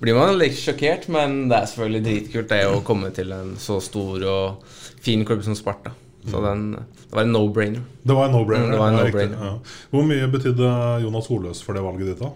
blir 0.00 0.16
man 0.16 0.36
litt 0.40 0.56
sjokkert, 0.58 1.08
men 1.12 1.42
det 1.50 1.58
er 1.58 1.72
selvfølgelig 1.72 2.04
dritkult 2.08 2.52
det 2.52 2.62
å 2.70 2.80
komme 2.86 3.12
til 3.16 3.32
en 3.36 3.56
så 3.60 3.80
stor 3.84 4.24
og 4.30 4.78
fin 5.04 5.24
klubb 5.28 5.44
som 5.46 5.56
Sparta. 5.58 5.92
Så 6.28 6.40
den, 6.44 6.74
det 6.76 7.16
var 7.16 7.24
en 7.24 7.32
no-brainer. 7.32 7.84
Det 8.04 8.16
var 8.16 8.28
en 8.28 8.34
no-brainer. 8.36 8.68
Mm, 8.68 8.72
det 8.74 8.80
var 8.80 8.90
en 8.92 8.98
ja, 8.98 9.04
no-brainer. 9.08 9.44
ja. 9.48 9.86
Hvor 9.92 10.04
mye 10.08 10.28
betydde 10.32 10.72
Jonas 11.06 11.28
Holøs 11.32 11.62
for 11.64 11.76
det 11.76 11.84
valget 11.84 12.12
ditt? 12.12 12.20
da? 12.20 12.32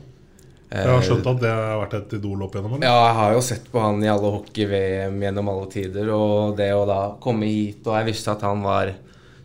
Jeg 0.74 0.90
har 0.90 1.02
skjønt 1.06 1.26
at 1.30 1.40
det 1.44 1.50
har 1.54 1.78
vært 1.84 1.94
et 2.00 2.12
idol 2.18 2.42
opp 2.46 2.54
igjennom? 2.56 2.74
eller? 2.76 2.86
Ja, 2.88 3.06
jeg 3.06 3.16
har 3.20 3.32
jo 3.36 3.42
sett 3.46 3.66
på 3.70 3.80
han 3.84 4.02
i 4.02 4.08
alle 4.10 4.30
hockey-VM 4.34 5.20
gjennom 5.22 5.48
alle 5.52 5.68
tider. 5.70 6.08
Og 6.14 6.56
det 6.58 6.70
å 6.74 6.84
da 6.88 7.00
komme 7.22 7.46
hit 7.46 7.86
Og 7.86 7.94
jeg 8.00 8.08
visste 8.10 8.32
at 8.34 8.42
han 8.42 8.62
var 8.64 8.90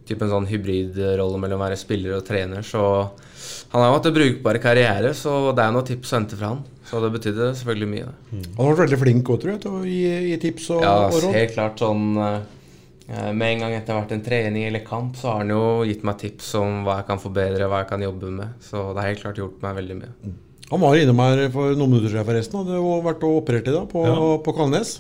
typ 0.09 0.23
en 0.25 0.31
sånn 0.31 0.47
hybridrolle 0.49 1.37
mellom 1.37 1.59
å 1.61 1.65
være 1.67 1.77
spiller 1.77 2.15
og 2.17 2.23
trener. 2.25 2.63
Så 2.65 2.81
han 3.69 3.81
har 3.83 3.91
jo 3.91 3.97
hatt 3.99 4.07
en 4.09 4.15
brukbar 4.15 4.57
karriere, 4.63 5.11
så 5.13 5.51
det 5.53 5.61
er 5.67 5.75
noen 5.75 5.85
tips 5.85 6.13
å 6.13 6.17
hente 6.17 6.39
fra 6.39 6.47
han. 6.55 6.63
Så 6.89 6.97
det 7.03 7.11
betydde 7.13 7.51
selvfølgelig 7.59 7.89
mye. 7.91 8.07
det. 8.09 8.39
Han 8.57 8.65
har 8.65 8.71
vært 8.73 8.81
veldig 8.87 8.99
flink 9.03 9.29
òg, 9.29 9.37
tror 9.43 9.51
jeg, 9.53 9.61
til 9.67 9.75
å 9.77 9.83
gi, 9.85 9.99
gi 10.31 10.39
tips 10.41 10.69
og, 10.73 10.81
Ja, 10.81 10.95
og 11.11 11.19
råd. 11.21 11.35
helt 11.37 11.53
klart 11.53 11.77
sånn 11.85 12.07
eh, 12.17 13.29
Med 13.37 13.45
en 13.53 13.61
gang 13.67 13.73
etter 13.77 13.93
hvert 13.99 14.11
en 14.17 14.25
trening 14.25 14.65
eller 14.65 14.81
kamp, 14.85 15.13
så 15.21 15.29
har 15.35 15.43
han 15.43 15.53
jo 15.53 15.61
gitt 15.85 16.01
meg 16.09 16.17
tips 16.25 16.55
om 16.57 16.81
hva 16.87 16.97
jeg 17.03 17.07
kan 17.13 17.21
forbedre, 17.21 17.69
hva 17.69 17.83
jeg 17.83 17.91
kan 17.93 18.01
jobbe 18.09 18.33
med. 18.33 18.57
Så 18.65 18.87
det 18.95 19.03
har 19.03 19.11
helt 19.13 19.21
klart 19.27 19.37
gjort 19.45 19.61
meg 19.61 19.77
veldig 19.83 19.99
mye. 20.01 20.13
Han 20.69 20.81
var 20.83 20.95
innom 21.01 21.19
her 21.23 21.47
for 21.53 21.73
noen 21.75 21.89
minutter 21.95 22.11
siden, 22.13 22.25
forresten. 22.27 22.59
Hadde 22.61 22.75
jo 22.77 22.97
vært 23.05 23.23
og 23.25 23.39
operert 23.43 23.67
i 23.67 23.73
dag 23.73 23.87
på, 23.89 24.03
Ja. 24.05 24.17
på 24.45 24.53
Kalnes. 24.57 24.99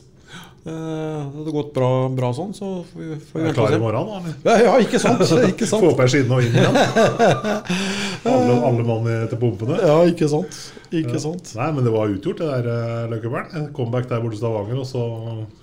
Eh, 0.65 0.71
det 0.71 1.37
hadde 1.39 1.51
gått 1.55 1.69
bra, 1.73 2.09
bra 2.11 2.29
sånn, 2.35 2.51
så 2.53 2.83
får 2.89 2.99
vi, 2.99 3.15
får 3.29 3.39
vi 3.39 3.43
vente 3.45 3.49
og 3.49 3.55
klar 3.55 3.69
i 3.69 3.77
se. 3.77 3.79
morgen, 3.79 4.09
da? 4.09 4.51
Ja, 4.51 4.57
ja, 4.65 4.73
ikke 4.83 4.99
sant? 4.99 5.21
Ikke 5.53 5.67
sant? 5.69 5.85
Få 5.85 5.93
på 5.95 6.03
deg 6.03 6.11
skinne 6.11 6.35
og 6.35 6.43
inn 6.43 6.57
igjen. 6.59 6.75
alle, 8.33 8.57
alle 8.67 8.83
mann 8.89 9.07
til 9.31 9.39
pumpene. 9.39 9.77
Ja, 9.81 9.95
ikke 10.09 10.27
sant. 10.29 10.59
Ikke 10.91 11.15
Ja. 11.15 11.23
sant. 11.23 11.53
Nei, 11.55 11.69
men 11.71 11.83
det 11.87 11.93
var 11.93 12.11
utgjort, 12.11 12.41
det 12.43 12.49
der 12.51 12.69
eh, 12.73 13.07
Løkkebern. 13.13 13.71
Comeback 13.77 14.09
der 14.09 14.21
borte 14.25 14.35
i 14.35 14.41
Stavanger, 14.41 14.81
og 14.83 14.85
så 14.89 15.05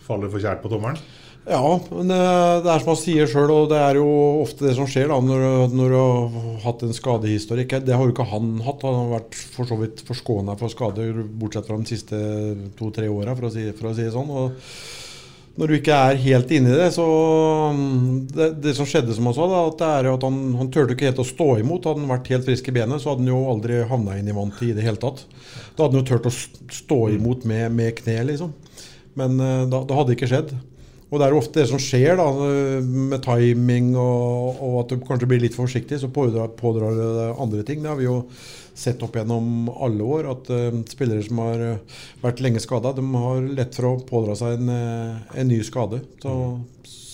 faller 0.06 0.30
for 0.32 0.38
kjært 0.42 0.62
på 0.64 0.70
tommelen. 0.72 0.98
Ja, 1.46 1.62
men 1.92 2.08
eh, 2.10 2.56
det 2.64 2.70
er 2.72 2.80
som 2.82 2.90
han 2.90 2.98
sier 2.98 3.28
sjøl, 3.30 3.52
og 3.54 3.68
det 3.70 3.78
er 3.78 4.00
jo 4.00 4.06
ofte 4.42 4.66
det 4.66 4.72
som 4.74 4.88
skjer 4.90 5.12
da, 5.12 5.20
når, 5.22 5.44
når 5.70 5.92
du 5.92 5.96
har 6.00 6.56
hatt 6.64 6.82
en 6.82 6.94
skadehistorikk. 6.96 7.76
Det 7.86 7.94
har 7.94 8.02
jo 8.08 8.14
ikke 8.16 8.26
han 8.32 8.56
hatt. 8.66 8.82
Han 8.82 8.96
har 9.04 9.12
vært 9.20 9.38
for 9.54 9.68
så 9.70 9.78
vidt 9.78 10.02
forskåna 10.08 10.56
for 10.58 10.72
skader, 10.74 11.20
bortsett 11.38 11.68
fra 11.70 11.78
de 11.78 11.86
siste 11.92 12.18
to-tre 12.80 13.06
åra, 13.12 13.36
for, 13.38 13.54
si- 13.54 13.70
for 13.78 13.92
å 13.92 13.94
si 13.94 14.08
det 14.08 14.14
sånn. 14.16 14.32
Og 14.42 14.58
når 15.56 15.70
du 15.70 15.76
ikke 15.78 16.00
er 16.10 16.18
helt 16.26 16.50
inni 16.52 16.74
det, 16.76 16.90
så 16.98 17.06
mm, 17.78 18.10
Det, 18.34 18.50
det 18.66 18.74
som 18.76 18.90
skjedde, 18.90 19.14
som 19.16 19.30
han 19.30 19.38
sa, 19.38 19.46
da, 19.54 19.62
at 19.70 19.78
det 19.80 19.94
er 20.02 20.10
at 20.16 20.26
han, 20.26 20.42
han 20.58 20.74
turte 20.74 20.98
ikke 20.98 21.12
helt 21.12 21.22
å 21.22 21.30
stå 21.30 21.50
imot. 21.62 21.86
Hadde 21.86 22.02
han 22.02 22.10
vært 22.16 22.34
helt 22.34 22.50
frisk 22.50 22.68
i 22.68 22.78
benet, 22.82 23.00
så 23.06 23.14
hadde 23.14 23.22
han 23.22 23.30
jo 23.36 23.44
aldri 23.54 23.84
havna 23.86 24.18
inn 24.18 24.28
i 24.28 24.34
vantet 24.36 24.66
i 24.72 24.74
det 24.76 24.84
hele 24.84 24.98
tatt. 25.00 25.22
Da 25.78 25.86
hadde 25.86 25.94
han 25.94 26.02
jo 26.02 26.08
turt 26.10 26.26
å 26.26 26.34
stå 26.82 27.04
imot 27.14 27.46
med, 27.46 27.70
med 27.78 27.94
kne, 28.02 28.18
liksom. 28.34 28.50
Men 29.16 29.38
eh, 29.38 29.62
da, 29.70 29.86
da 29.86 29.96
hadde 30.02 30.10
det 30.12 30.18
ikke 30.18 30.34
skjedd. 30.34 30.56
Og 31.06 31.20
det 31.20 31.26
er 31.26 31.36
ofte 31.38 31.60
det 31.60 31.68
som 31.70 31.78
skjer 31.78 32.18
da, 32.18 32.26
med 32.82 33.20
timing 33.22 33.92
og, 33.94 34.58
og 34.58 34.78
at 34.80 34.94
du 34.94 35.04
kanskje 35.06 35.28
blir 35.30 35.44
litt 35.44 35.54
forsiktig, 35.54 36.00
så 36.02 36.10
pådrar, 36.10 36.50
pådrar 36.58 36.96
det 36.98 37.26
andre 37.38 37.62
ting. 37.66 37.84
Det 37.84 37.92
har 37.92 38.00
vi 38.00 38.08
jo 38.08 38.24
sett 38.76 39.02
opp 39.02 39.16
gjennom 39.16 39.70
alle 39.72 40.04
år, 40.04 40.30
at 40.34 40.50
uh, 40.52 40.80
spillere 40.90 41.24
som 41.24 41.40
har 41.40 41.62
eh, 41.64 42.00
vært 42.20 42.42
lenge 42.44 42.60
skada, 42.60 42.92
de 42.96 43.04
har 43.16 43.46
lett 43.56 43.76
for 43.78 43.88
å 43.88 43.98
pådra 44.04 44.36
seg 44.36 44.58
en, 44.58 44.72
eh, 44.74 45.38
en 45.40 45.48
ny 45.48 45.62
skade. 45.64 46.02
Så 46.20 46.34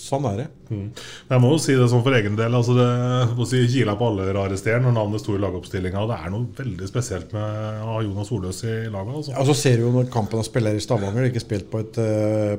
sånn 0.03 0.27
er 0.27 0.41
det. 0.41 0.47
Mm. 0.67 0.89
Jeg 1.29 1.41
må 1.41 1.53
jo 1.53 1.61
si 1.63 1.77
det 1.79 1.87
sånn 1.89 2.03
for 2.03 2.17
egen 2.17 2.35
del. 2.35 2.57
Altså 2.57 2.75
det, 2.75 2.89
må 3.37 3.47
si, 3.47 3.63
Kila 3.71 3.95
på 3.97 4.09
alle 4.11 4.27
rare 4.35 4.59
steder 4.59 4.83
når 4.83 4.97
navnet 4.97 5.23
sto 5.23 5.37
i 5.37 5.41
lagoppstillinga. 5.41 6.03
Det 6.09 6.19
er 6.19 6.33
noe 6.33 6.59
veldig 6.59 6.89
spesielt 6.91 7.31
med 7.33 7.79
å 7.79 7.95
ha 7.95 8.03
Jonas 8.03 8.29
Soløs 8.29 8.59
i 8.67 8.75
laget. 8.91 9.15
Altså. 9.21 9.33
Ja, 9.37 9.47
så 9.47 9.55
ser 9.57 9.79
du 9.79 9.87
jo 9.87 9.95
når 9.95 10.11
kampen 10.13 10.43
han 10.43 10.49
spiller 10.49 10.75
i 10.75 10.83
Stavanger, 10.83 11.31
ikke 11.31 11.45
spilt 11.45 11.71
på 11.71 11.81
et, 11.85 12.03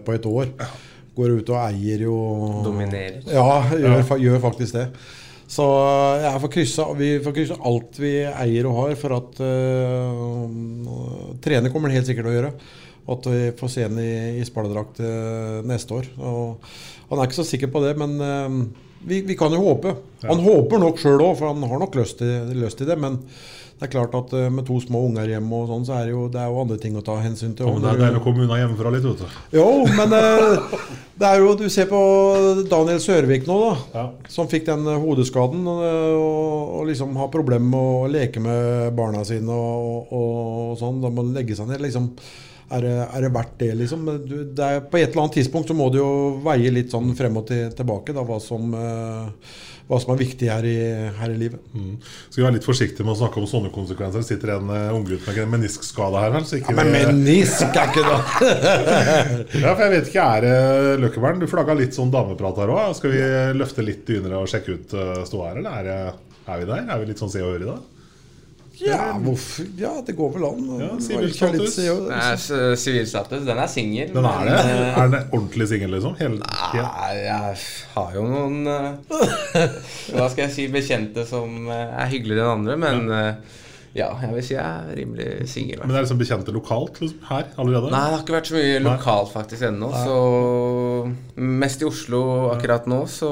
på 0.08 0.16
et 0.16 0.32
år. 0.32 0.50
Går 1.14 1.36
ut 1.38 1.50
og 1.54 1.60
eier 1.62 2.06
jo 2.06 2.14
Dominerer. 2.64 3.20
Ja, 3.30 3.60
gjør, 3.70 4.00
Ja. 4.00 4.16
gjør 4.26 4.40
faktisk 4.42 4.74
det. 4.78 4.88
Så 5.54 5.64
jeg 6.22 6.40
får 6.42 6.50
krysse, 6.56 6.86
vi 6.98 7.10
får 7.22 7.34
krysse 7.36 7.58
alt 7.68 7.98
vi 8.00 8.14
eier 8.26 8.66
og 8.66 8.78
har, 8.80 8.94
for 8.98 9.14
at 9.18 9.42
uh, 9.44 11.36
Trene 11.44 11.70
kommer 11.70 11.92
han 11.92 11.98
helt 12.00 12.08
sikkert 12.08 12.26
til 12.26 12.32
å 12.32 12.38
gjøre. 12.38 12.52
Og 13.04 13.18
at 13.18 13.28
vi 13.28 13.42
får 13.58 13.70
se 13.74 13.84
ham 13.84 13.98
i, 14.00 14.10
i 14.40 14.44
spalledrakt 14.48 15.02
eh, 15.04 15.58
neste 15.68 15.92
år. 15.92 16.06
Og 16.24 16.62
han 17.10 17.20
er 17.20 17.26
ikke 17.28 17.36
så 17.36 17.44
sikker 17.44 17.68
på 17.68 17.82
det, 17.84 17.90
men 18.00 18.14
uh, 18.16 18.94
vi, 19.04 19.18
vi 19.28 19.36
kan 19.36 19.52
jo 19.52 19.60
håpe. 19.60 19.92
Han 20.24 20.40
håper 20.40 20.80
nok 20.80 21.02
sjøl 21.02 21.20
òg, 21.20 21.34
for 21.36 21.50
han 21.52 21.66
har 21.68 21.82
nok 21.82 21.98
lyst 22.00 22.16
til, 22.22 22.48
lyst 22.56 22.80
til 22.80 22.88
det. 22.88 22.96
Men 23.04 23.20
det 23.84 23.90
er 23.90 23.98
klart 23.98 24.14
at 24.16 24.32
eh, 24.32 24.50
med 24.52 24.64
to 24.64 24.78
små 24.80 25.02
unger 25.10 25.28
hjemme 25.28 25.58
og 25.58 25.68
sånn, 25.68 25.84
så 25.84 25.98
er 25.98 26.08
det, 26.08 26.14
jo, 26.14 26.24
det 26.32 26.40
er 26.40 26.48
jo 26.48 26.60
andre 26.62 26.78
ting 26.80 26.94
å 26.96 27.02
ta 27.04 27.18
hensyn 27.20 27.52
til. 27.56 27.68
Ja, 27.68 27.74
men 27.74 27.84
det 27.84 27.90
er 27.90 28.00
deilig 28.06 28.20
å 28.22 28.24
komme 28.24 28.46
unna 28.46 28.60
hjemmefra 28.62 28.92
litt, 28.94 29.04
vet 29.04 29.20
du. 29.20 29.34
Jo, 29.58 29.66
men 29.98 30.16
eh, 30.16 30.86
det 31.20 31.28
er 31.28 31.42
jo 31.42 31.52
Du 31.60 31.66
ser 31.70 31.90
på 31.90 32.00
Daniel 32.70 33.02
Sørvik 33.04 33.44
nå, 33.50 33.58
da. 33.92 34.06
Som 34.32 34.48
fikk 34.48 34.64
den 34.70 34.88
eh, 34.88 35.02
hodeskaden. 35.02 35.68
Og, 35.68 35.84
og, 35.84 36.80
liksom 36.88 37.12
har 37.20 37.30
problemer 37.34 37.68
med 37.74 37.92
å 38.00 38.08
leke 38.10 38.40
med 38.42 38.96
barna 38.96 39.24
sine 39.28 39.52
og, 39.52 40.08
og, 40.08 40.34
og 40.72 40.74
sånn. 40.80 41.04
Da 41.04 41.12
må 41.12 41.26
han 41.26 41.36
legge 41.36 41.58
seg 41.58 41.68
ned. 41.68 41.84
liksom 41.84 42.12
er 42.74 42.80
det, 42.80 42.94
er 43.04 43.26
det 43.26 43.30
verdt 43.34 43.58
det, 43.60 43.70
liksom? 43.76 44.06
Du, 44.24 44.36
det 44.56 44.64
er, 44.64 44.82
på 44.88 44.98
et 44.98 45.10
eller 45.10 45.26
annet 45.26 45.36
tidspunkt 45.36 45.68
så 45.68 45.76
må 45.76 45.90
du 45.92 45.98
jo 46.00 46.10
veie 46.44 46.72
litt 46.72 46.94
sånn 46.94 47.12
frem 47.18 47.36
og 47.36 47.44
til, 47.50 47.68
tilbake 47.76 48.14
da, 48.16 48.24
hva, 48.24 48.38
som, 48.42 48.72
eh, 48.72 49.58
hva 49.88 49.98
som 50.00 50.14
er 50.14 50.20
viktig 50.20 50.48
her 50.48 50.64
i, 50.64 50.76
her 51.18 51.32
i 51.32 51.38
livet. 51.38 51.62
Mm. 51.76 51.96
Skal 52.30 52.46
være 52.46 52.56
litt 52.56 52.66
forsiktige 52.66 53.06
med 53.06 53.14
å 53.14 53.18
snakke 53.20 53.40
om 53.40 53.48
sånne 53.48 53.72
konsekvenser. 53.74 54.24
Det 54.24 54.30
sitter 54.30 54.54
en 54.56 54.72
uh, 54.72 54.96
unggutt 54.96 55.26
med 55.28 55.40
en 55.42 55.54
meniskskade 55.56 56.22
her. 56.22 56.34
vel, 56.34 56.48
Ja, 56.62 56.76
men 56.78 56.92
menisk 56.94 57.64
er 57.68 57.92
ikke 57.92 58.06
det! 58.08 58.18
ja, 59.64 59.72
for 59.74 59.84
jeg 59.84 59.94
vet 59.96 60.12
ikke, 60.12 60.28
er 60.38 61.02
Løkkebern? 61.02 61.42
Du 61.42 61.48
flagga 61.50 61.76
litt 61.78 61.96
sånn 61.96 62.12
dameprat 62.14 62.62
her 62.64 62.72
òg. 62.74 62.94
Skal 62.98 63.12
vi 63.14 63.24
løfte 63.60 63.84
litt 63.84 64.06
dynere 64.08 64.40
og 64.40 64.50
sjekke 64.50 64.78
ut 64.78 64.96
uh, 64.96 65.18
ståa 65.28 65.52
her, 65.52 65.60
eller 65.62 65.82
er, 65.82 66.22
er 66.48 66.62
vi 66.62 66.70
der? 66.72 66.86
Er 66.88 67.02
vi 67.02 67.10
litt 67.12 67.20
sånn 67.20 67.32
se 67.32 67.44
og 67.44 67.52
høre 67.52 67.68
i 67.68 67.72
dag? 67.74 67.90
Ja, 68.80 69.12
hvorfor? 69.22 69.66
ja, 69.78 69.92
det 70.06 70.16
går 70.18 70.32
vel 70.34 70.44
an. 70.48 70.62
Ja, 70.80 70.88
Sivilstatus. 70.98 71.08
var 71.08 71.18
sivil 71.20 71.28
ikke 71.30 71.50
litt 71.52 71.70
status. 71.70 71.74
se 71.74 71.88
og- 71.90 72.08
Nei, 72.10 72.34
s- 72.34 72.82
Sivil 72.82 73.06
status, 73.06 73.44
den 73.46 73.58
er 73.58 73.66
singel. 73.70 74.12
Den 74.14 74.24
er 74.24 74.44
det? 74.44 74.54
men, 74.54 74.82
eh, 74.82 74.98
Er 74.98 75.08
den 75.08 75.28
ordentlig 75.32 75.68
singel, 75.68 75.90
liksom? 75.94 76.16
Hele. 76.18 76.38
Nei, 76.38 77.14
jeg 77.24 77.56
har 77.94 78.14
jo 78.14 78.22
noen 78.26 78.66
eh, 78.66 78.94
Hva 80.14 80.30
skal 80.30 80.46
jeg 80.48 80.52
si 80.56 80.66
bekjente 80.68 81.26
som 81.26 81.68
eh, 81.68 81.94
er 82.02 82.10
hyggeligere 82.10 82.50
enn 82.50 82.58
andre, 82.66 82.76
men 82.76 83.36
ja, 83.94 84.08
jeg 84.20 84.32
vil 84.34 84.42
si 84.42 84.54
jeg 84.56 84.64
er 84.64 84.96
rimelig 84.98 85.48
singel. 85.48 85.78
Men 85.84 85.88
det 85.94 85.96
er 86.00 86.02
liksom 86.08 86.18
bekjente 86.18 86.50
lokalt 86.52 86.96
liksom, 87.00 87.20
her 87.28 87.44
allerede? 87.62 87.92
Nei, 87.94 88.00
det 88.10 88.16
har 88.16 88.24
ikke 88.24 88.34
vært 88.40 88.48
så 88.50 88.56
mye 88.58 88.72
Nei. 88.80 88.88
lokalt 88.90 89.30
faktisk 89.30 89.62
ennå. 89.68 89.90
Så 90.02 91.14
mest 91.62 91.82
i 91.82 91.86
Oslo 91.86 92.24
akkurat 92.50 92.88
nå, 92.90 93.04
så 93.06 93.30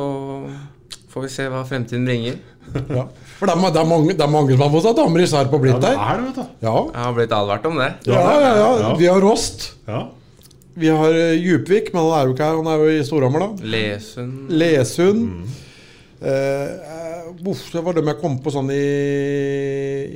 får 1.13 1.27
vi 1.27 1.31
se 1.35 1.47
hva 1.53 1.63
fremtiden 1.69 2.09
bringer. 2.09 2.41
Ja. 2.73 3.05
For 3.37 3.51
det 3.51 3.55
er, 3.57 3.73
det, 3.75 3.81
er 3.83 3.89
mange, 3.91 4.15
det 4.17 4.25
er 4.25 4.31
mange 4.33 4.55
som 4.55 4.63
har 4.65 4.71
fått 4.73 4.87
seg 4.87 4.97
damer 4.97 5.23
i 5.25 5.29
Sarp 5.29 5.53
og 5.53 5.61
blitt 5.65 5.81
der. 5.83 5.99
er 5.99 6.21
det, 6.21 6.29
vet 6.31 6.39
du. 6.39 6.45
Ja. 6.65 6.75
Jeg 6.95 7.05
har 7.05 7.17
blitt 7.17 7.35
advart 7.37 7.67
om 7.69 7.81
det. 7.83 7.89
Ja, 8.09 8.21
ja, 8.41 8.53
ja. 8.81 8.93
Vi 9.01 9.09
har 9.11 9.21
Rost. 9.25 9.67
Ja. 9.89 10.05
Vi 10.79 10.89
har 10.89 11.13
eh, 11.13 11.35
Djupvik, 11.37 11.91
men 11.93 12.07
han 12.07 12.15
er 12.17 12.31
jo 12.31 12.37
ikke 12.37 12.47
her. 12.49 12.61
Han 12.63 12.71
er 12.73 12.81
jo 12.81 12.95
i 12.95 13.03
Storhamar, 13.05 13.45
da. 13.45 13.69
Lesund. 13.75 14.55
Lesund. 14.63 15.27
Mm. 15.29 15.59
Eh, 16.23 16.93
eh, 16.95 17.31
uff, 17.51 17.65
det 17.73 17.83
var 17.83 17.97
dem 17.97 18.11
jeg 18.13 18.19
kom 18.21 18.37
på 18.43 18.53
sånn 18.55 18.69
i, 18.75 18.83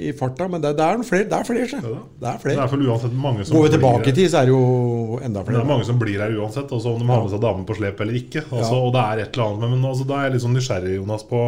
i 0.09 0.13
farta. 0.19 0.47
Men 0.51 0.63
det, 0.63 0.75
det 0.79 0.85
er 0.87 1.03
flere. 1.07 1.29
Det 1.31 1.39
er 1.41 1.49
flere. 1.49 1.67
Det 1.67 1.81
er 1.81 2.05
Det 2.23 2.31
er 2.33 2.43
flere. 2.45 2.69
for 2.73 2.87
uansett 2.87 3.17
mange 3.17 3.47
som 3.47 3.57
Går 3.57 3.67
vi 3.67 3.73
tilbake 3.77 4.13
i 4.13 4.17
tid, 4.21 4.31
så 4.31 4.43
er 4.43 4.51
det 4.51 4.55
jo 4.55 5.19
enda 5.23 5.43
flere. 5.43 5.59
det 5.59 5.65
er 5.65 5.73
mange 5.73 5.89
som 5.89 5.99
blir 6.03 6.23
her 6.23 6.37
uansett, 6.39 6.71
også 6.71 6.95
om 6.95 7.03
de 7.03 7.11
har 7.11 7.25
med 7.25 7.35
seg 7.35 7.43
damen 7.43 7.67
på 7.67 7.79
slep 7.81 8.05
eller 8.05 8.21
ikke. 8.23 8.45
Altså, 8.51 8.77
Ja. 8.77 8.85
Og 8.87 8.95
det 8.95 9.03
er 9.03 9.25
et 9.25 9.37
eller 9.37 9.51
annet 9.51 9.75
Men 9.75 9.91
altså, 9.91 10.07
da 10.07 10.21
er 10.21 10.29
jeg 10.29 10.37
litt 10.37 10.47
sånn 10.47 10.57
nysgjerrig, 10.57 10.97
Jonas, 11.01 11.27
på 11.27 11.43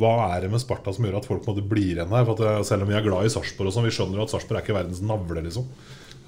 hva 0.00 0.14
er 0.34 0.44
det 0.44 0.50
med 0.52 0.60
Sparta 0.60 0.92
som 0.92 1.06
gjør 1.06 1.20
at 1.20 1.28
folk 1.28 1.46
måtte 1.48 1.62
en 1.64 1.78
igjen 1.80 2.10
her? 2.12 2.26
For 2.28 2.36
at 2.36 2.42
eh, 2.44 2.62
Selv 2.68 2.84
om 2.84 2.90
vi 2.90 2.96
er 2.98 3.06
glad 3.06 3.24
i 3.24 3.32
Sarpsborg, 3.32 3.70
og 3.70 3.76
sånn, 3.76 3.86
vi 3.88 3.94
skjønner 3.94 4.20
jo 4.20 4.26
at 4.26 4.32
Sarpsborg 4.34 4.60
er 4.60 4.66
ikke 4.66 4.76
verdens 4.76 5.00
navle, 5.04 5.44
liksom. 5.46 5.68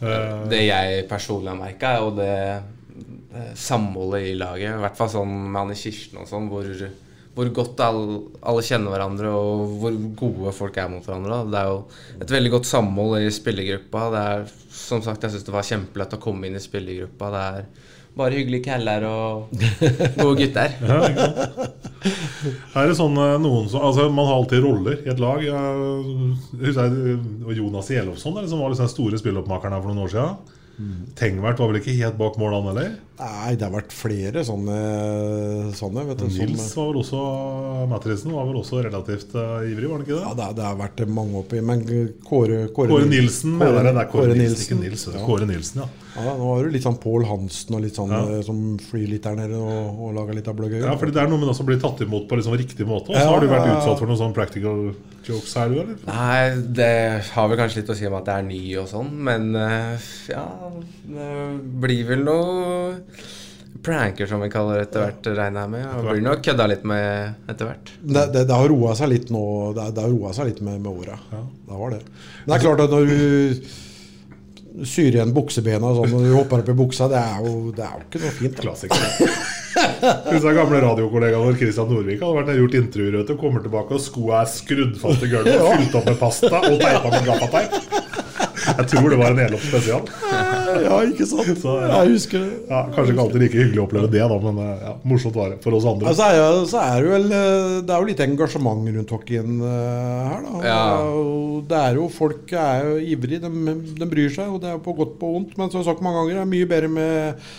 Uh, 0.02 0.48
Det 0.50 0.64
jeg 0.64 1.04
personlig 1.10 1.52
har 1.52 1.58
merka, 1.60 1.92
er 1.92 2.00
jo 2.02 2.14
det 2.16 2.36
samholdet 3.58 4.28
i 4.28 4.34
laget. 4.38 4.74
I 4.76 4.82
hvert 4.82 4.98
fall 4.98 5.10
sånn 5.12 5.32
med 5.46 5.60
Anne 5.62 5.78
Kirsten 5.78 6.20
og 6.22 6.28
sånn, 6.28 6.48
hvor, 6.52 6.68
hvor 7.36 7.52
godt 7.56 7.80
alle, 7.86 8.18
alle 8.44 8.64
kjenner 8.66 8.94
hverandre, 8.94 9.32
og 9.32 9.78
hvor 9.82 9.96
gode 10.24 10.52
folk 10.56 10.76
er 10.82 10.90
mot 10.92 11.06
hverandre. 11.06 11.38
da. 11.38 11.46
Det 11.52 11.62
er 11.62 11.70
jo 11.70 12.26
et 12.26 12.36
veldig 12.36 12.52
godt 12.58 12.68
samhold 12.68 13.16
i 13.22 13.32
spillergruppa. 13.32 14.04
Det 14.14 14.26
er, 14.34 14.52
som 14.82 15.04
sagt, 15.04 15.24
jeg 15.24 15.36
syns 15.36 15.48
det 15.48 15.56
var 15.56 15.68
kjempelett 15.68 16.18
å 16.18 16.22
komme 16.22 16.48
inn 16.48 16.60
i 16.60 16.62
spillergruppa. 16.62 17.32
Det 17.32 17.42
er 17.48 17.90
bare 18.16 18.36
hyggelige 18.36 18.66
kæller 18.66 19.06
og 19.08 19.52
gode 20.20 20.36
gutter. 20.42 20.76
Ja. 22.42 22.50
Er 22.74 22.88
det 22.90 22.96
sånn 22.98 23.14
eh, 23.14 23.36
noen 23.38 23.68
som 23.70 23.84
Altså 23.86 24.08
Man 24.10 24.26
har 24.26 24.40
alltid 24.40 24.64
roller 24.64 24.96
i 25.04 25.10
et 25.12 25.20
lag. 25.22 25.38
Jeg 25.46 26.72
jeg, 26.74 27.12
Jonas 27.60 27.90
Jelofsson, 27.94 28.40
som 28.50 28.58
var 28.58 28.72
liksom 28.72 28.88
den 28.88 28.90
store 28.90 29.20
spilloppmakeren 29.20 29.76
her 29.76 29.84
for 29.84 29.92
noen 29.92 30.02
år 30.08 30.10
siden. 30.10 30.58
Tengvert 31.18 31.58
var 31.60 31.68
vel 31.70 31.80
ikke 31.82 31.94
helt 31.98 32.16
bak 32.18 32.36
mål, 32.40 32.54
han 32.58 32.68
heller? 32.72 32.92
Nei, 33.22 33.54
det 33.54 33.62
har 33.68 33.70
vært 33.74 33.92
flere 33.94 34.40
sånne. 34.42 34.76
sånne 35.78 36.02
vet 36.08 36.18
du, 36.18 36.24
som- 36.30 36.46
Nils 36.48 36.74
var 36.74 36.88
vel 36.88 37.02
også 37.02 37.88
Matrisen 37.88 38.32
var 38.32 38.46
vel 38.48 38.56
også 38.58 38.80
relativt 38.82 39.34
uh, 39.36 39.62
ivrig, 39.68 39.86
var 39.88 39.98
han 40.00 40.06
ikke 40.06 40.16
det? 40.16 40.22
Ja, 40.24 40.32
det, 40.40 40.48
det 40.58 40.64
har 40.66 40.76
vært 40.80 41.02
mange 41.08 41.38
oppi. 41.42 41.60
Men 41.62 41.84
Kåre 41.84 42.68
Kåre, 42.74 42.88
Kåre 42.90 43.06
Nilsen, 43.06 43.58
Kåre, 43.60 43.70
mener 43.76 43.90
jeg. 43.90 43.94
Det 43.94 44.02
er 44.02 44.10
Kåre, 44.10 44.26
Kåre 44.32 44.38
Nilsen, 44.40 44.80
Nils. 44.82 45.04
Kåre 45.26 45.46
Nilsen, 45.52 45.82
ja. 45.84 45.88
Ja, 46.12 46.34
nå 46.36 46.48
har 46.56 46.64
du 46.66 46.74
litt 46.74 46.84
sånn 46.84 46.98
Pål 47.00 47.24
Hansen 47.30 47.76
og 47.78 47.80
litt 47.86 47.96
sånn 47.96 48.10
Ja. 48.12 48.22
eh, 48.38 48.42
som 48.44 48.58
flyr 48.78 49.08
litt 49.14 49.22
der 49.24 49.36
nede 49.38 49.56
og, 49.56 50.02
og 50.08 50.14
lager 50.18 50.34
litt 50.36 50.48
av 50.50 50.56
bløgøy. 50.58 50.80
Ja, 50.82 50.96
fordi 51.00 51.12
Det 51.14 51.22
er 51.22 51.28
noe 51.32 51.38
med 51.40 51.48
det 51.48 51.56
som 51.56 51.66
blir 51.68 51.80
tatt 51.80 52.00
imot 52.04 52.26
på 52.28 52.36
liksom 52.40 52.56
riktig 52.58 52.84
måte. 52.88 53.08
Og 53.12 53.16
så 53.16 53.22
Ja, 53.22 53.30
har 53.30 53.40
du 53.40 53.46
vært 53.48 53.66
ja, 53.66 53.72
ja. 53.72 53.78
utsatt 53.80 53.98
for 54.02 54.06
noe 54.10 54.18
sånn 54.20 54.34
practical 54.36 54.94
jokes 55.28 55.54
her, 55.58 55.70
du, 55.70 55.78
eller? 55.82 56.00
Nei, 56.08 56.64
det 56.78 56.90
har 57.32 57.50
vel 57.50 57.60
kanskje 57.60 57.82
litt 57.82 57.92
å 57.94 57.98
si 57.98 58.08
om 58.08 58.16
at 58.18 58.26
det 58.28 58.38
er 58.38 58.48
ny 58.48 58.62
og 58.82 58.88
sånn, 58.90 59.12
men 59.28 59.52
eh, 59.58 60.10
ja 60.32 60.46
Det 61.06 61.30
blir 61.84 62.04
vel 62.10 62.26
noe 62.26 62.50
pranker, 63.82 64.28
som 64.30 64.42
vi 64.44 64.50
kaller 64.52 64.78
det 64.78 64.88
etter 64.88 65.02
hvert, 65.02 65.28
regner 65.34 65.64
jeg 65.64 65.72
med. 65.72 65.86
Og 65.98 66.10
blir 66.10 66.22
nok 66.22 66.42
kødda 66.44 66.66
litt 66.70 66.84
med 66.86 67.48
etter 67.50 67.66
hvert. 67.70 67.94
Det, 67.98 68.26
det, 68.34 68.44
det 68.46 68.58
har 68.60 68.68
roa 68.70 68.92
seg 68.98 69.10
litt 69.10 69.32
nå. 69.34 69.44
Det, 69.74 69.88
det 69.96 70.04
har 70.04 70.12
roa 70.12 70.34
seg 70.36 70.52
litt 70.52 70.60
med, 70.62 70.76
med 70.84 70.92
åra. 70.92 71.16
Det 71.32 71.80
har 71.80 71.96
det. 71.96 72.02
Men 72.44 72.52
det 72.52 72.58
er 72.58 72.62
klart 72.66 72.84
at 72.84 72.94
når 72.94 73.10
du 73.10 74.84
syr 74.88 75.10
igjen 75.10 75.34
buksebena 75.36 75.90
og 75.90 75.98
sånn, 75.98 76.14
og 76.16 76.22
du 76.24 76.36
hopper 76.36 76.62
opp 76.62 76.70
i 76.72 76.76
buksa, 76.78 77.10
det 77.12 77.18
er 77.20 77.42
jo, 77.44 77.56
det 77.76 77.84
er 77.88 77.98
jo 77.98 78.06
ikke 78.06 78.22
noe 78.22 78.36
fint. 78.38 78.62
Klassiker. 78.62 79.58
Jeg 80.02 80.56
gamle 80.56 80.80
radiokollegaen 80.82 81.46
vår 81.46 81.58
Christian 81.60 81.90
Nordvik 81.90 82.22
hadde 82.22 82.38
vært 82.38 82.52
og 82.54 82.60
gjort 82.62 82.78
intervjuer 82.80 83.18
vet 83.20 83.30
du, 83.32 83.36
kommer 83.40 83.64
tilbake, 83.64 83.96
og 83.98 84.02
skoa 84.02 84.42
er 84.42 84.50
skrudd 84.50 84.96
fast 85.02 85.22
i 85.26 85.30
gulvet, 85.32 85.54
Ja. 85.58 85.76
fylt 85.78 85.98
opp 86.00 86.08
med 86.10 86.18
pasta 86.20 86.54
og 86.62 86.80
teipa 86.82 87.12
med 87.12 87.28
gaffateip. 87.30 88.00
Jeg 88.62 88.86
tror 88.92 89.10
det 89.10 89.16
var 89.18 89.32
en 89.34 89.40
Elof 89.42 89.64
spesial. 89.66 90.04
Ja, 90.82 90.98
ikke 91.04 91.26
sant? 91.28 91.50
Så, 91.58 91.72
ja. 91.82 91.88
Jeg 92.02 92.12
husker 92.14 92.44
det. 92.44 92.52
Ja, 92.70 92.82
kanskje 92.94 93.14
ikke 93.14 93.24
alltid 93.24 93.42
like 93.42 93.58
hyggelig 93.58 93.80
å 93.82 93.86
oppleve 93.88 94.10
det, 94.12 94.22
da, 94.32 94.36
men 94.44 94.60
eh, 94.62 94.84
ja, 94.86 94.92
morsomt 95.10 95.36
var 95.36 95.50
det 95.52 95.58
for 95.64 95.76
oss 95.76 95.86
andre. 95.88 96.12
Altså, 96.12 96.28
så 96.70 96.80
er 96.84 97.02
det, 97.02 97.10
vel, 97.12 97.26
eh, 97.36 97.74
det 97.82 97.96
er 97.96 98.04
jo 98.04 98.08
litt 98.12 98.22
engasjement 98.24 98.86
rundt 98.96 99.14
hockeyen 99.16 99.58
eh, 99.66 100.30
her. 100.30 100.46
Da. 100.46 100.62
Ja. 100.68 100.86
Det, 101.72 101.82
er 101.82 101.98
jo, 101.98 102.06
Folk 102.12 102.54
er 102.54 102.86
jo 102.86 102.94
ivrige, 103.16 103.42
de, 103.44 103.76
de 103.98 104.08
bryr 104.14 104.32
seg. 104.32 104.54
Og 104.54 104.62
det 104.62 104.70
er 104.72 104.80
på 104.84 104.94
godt 104.96 105.18
på 105.20 105.34
vondt. 105.34 105.58
Men 105.58 105.68
som 105.68 105.80
jeg 105.80 105.86
har 105.86 105.92
sagt 105.92 106.06
mange 106.06 106.22
ganger, 106.22 106.40
det 106.40 106.46
er 106.46 106.52
mye 106.54 106.70
bedre 106.70 106.92
med, 106.92 107.52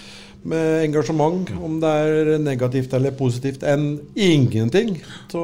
med 0.49 0.83
engasjement, 0.89 1.49
om 1.63 1.79
det 1.83 1.89
er 2.03 2.37
negativt 2.43 2.93
eller 2.97 3.15
positivt, 3.17 3.63
enn 3.63 3.97
ingenting. 4.15 4.97
Så 5.31 5.43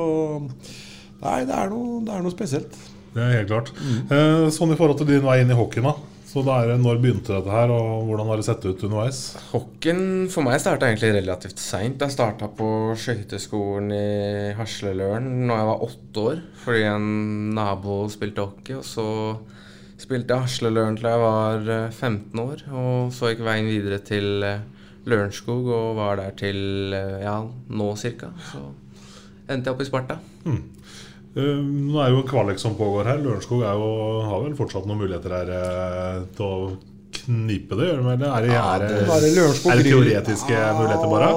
nei, 1.24 1.42
det 1.48 1.56
er 1.56 1.72
noe, 1.72 2.00
det 2.06 2.16
er 2.16 2.24
noe 2.26 2.36
spesielt. 2.36 2.78
Det 3.16 3.24
er 3.26 3.40
helt 3.40 3.50
klart. 3.50 3.74
Eh, 4.12 4.48
sånn 4.54 4.76
i 4.76 4.78
forhold 4.80 5.02
til 5.02 5.10
din 5.10 5.26
vei 5.26 5.40
inn 5.42 5.52
i 5.52 5.58
hockeyen, 5.58 5.90
da. 5.90 5.96
Så 6.30 6.44
det 6.46 6.54
er, 6.54 6.76
Når 6.78 7.00
begynte 7.02 7.34
dette 7.34 7.50
her, 7.50 7.72
og 7.74 8.06
hvordan 8.06 8.28
har 8.30 8.38
det 8.38 8.46
sett 8.46 8.66
ut 8.68 8.84
underveis? 8.86 9.20
Hockeyen 9.50 10.28
for 10.30 10.46
meg 10.46 10.60
starta 10.62 10.86
egentlig 10.86 11.16
relativt 11.16 11.58
seint. 11.58 12.04
Jeg 12.04 12.14
starta 12.14 12.52
på 12.54 12.68
skøyteskolen 13.02 13.90
i 13.96 14.52
Hasleløren 14.60 15.26
når 15.50 15.58
jeg 15.58 15.70
var 15.72 15.86
åtte 15.88 16.26
år, 16.32 16.44
fordi 16.62 16.84
en 16.92 17.08
nabo 17.58 18.04
spilte 18.14 18.46
hockey. 18.46 18.78
Og 18.78 18.86
så 18.86 19.08
spilte 20.00 20.36
jeg 20.36 20.46
Hasleløren 20.46 21.00
til 21.00 21.10
jeg 21.10 21.24
var 21.26 21.72
eh, 21.80 21.98
15 21.98 22.44
år, 22.46 22.62
og 22.78 23.16
så 23.16 23.32
gikk 23.34 23.42
veien 23.50 23.72
videre 23.72 23.98
til 24.06 24.46
eh, 24.46 24.62
Lørenskog 25.08 25.70
og 25.72 25.96
var 26.00 26.20
der 26.20 26.36
til 26.40 26.94
eh, 26.96 27.22
ja, 27.24 27.38
nå 27.70 27.90
cirka. 28.00 28.34
Så 28.52 28.64
endte 29.50 29.70
jeg 29.70 29.76
opp 29.76 29.82
i 29.82 29.88
Sparta. 29.88 30.20
Mm. 30.46 30.62
nå 31.40 32.00
er 32.02 32.12
jo 32.12 32.22
en 32.24 32.30
kvalik 32.30 32.60
som 32.62 32.78
pågår 32.78 33.14
her. 33.14 33.24
Lørenskog 33.24 33.64
er 33.64 33.80
jo, 33.80 33.90
har 34.28 34.46
vel 34.46 34.58
fortsatt 34.60 34.88
noen 34.90 35.04
muligheter 35.04 35.36
her 35.40 35.54
eh, 35.56 36.24
til 36.38 36.48
å 36.48 36.62
knipe 37.20 37.78
det? 37.78 37.88
Gjør 37.90 38.00
de, 38.02 38.12
eller 38.14 38.30
er 38.30 38.46
det, 38.46 38.54
er 38.58 38.84
det, 38.84 38.90
er 38.90 39.24
det 39.24 39.30
er 39.30 39.82
det 39.82 39.86
teoretiske 39.86 39.90
teoretiske 39.90 40.62
muligheter 40.78 41.12
bare? 41.14 41.30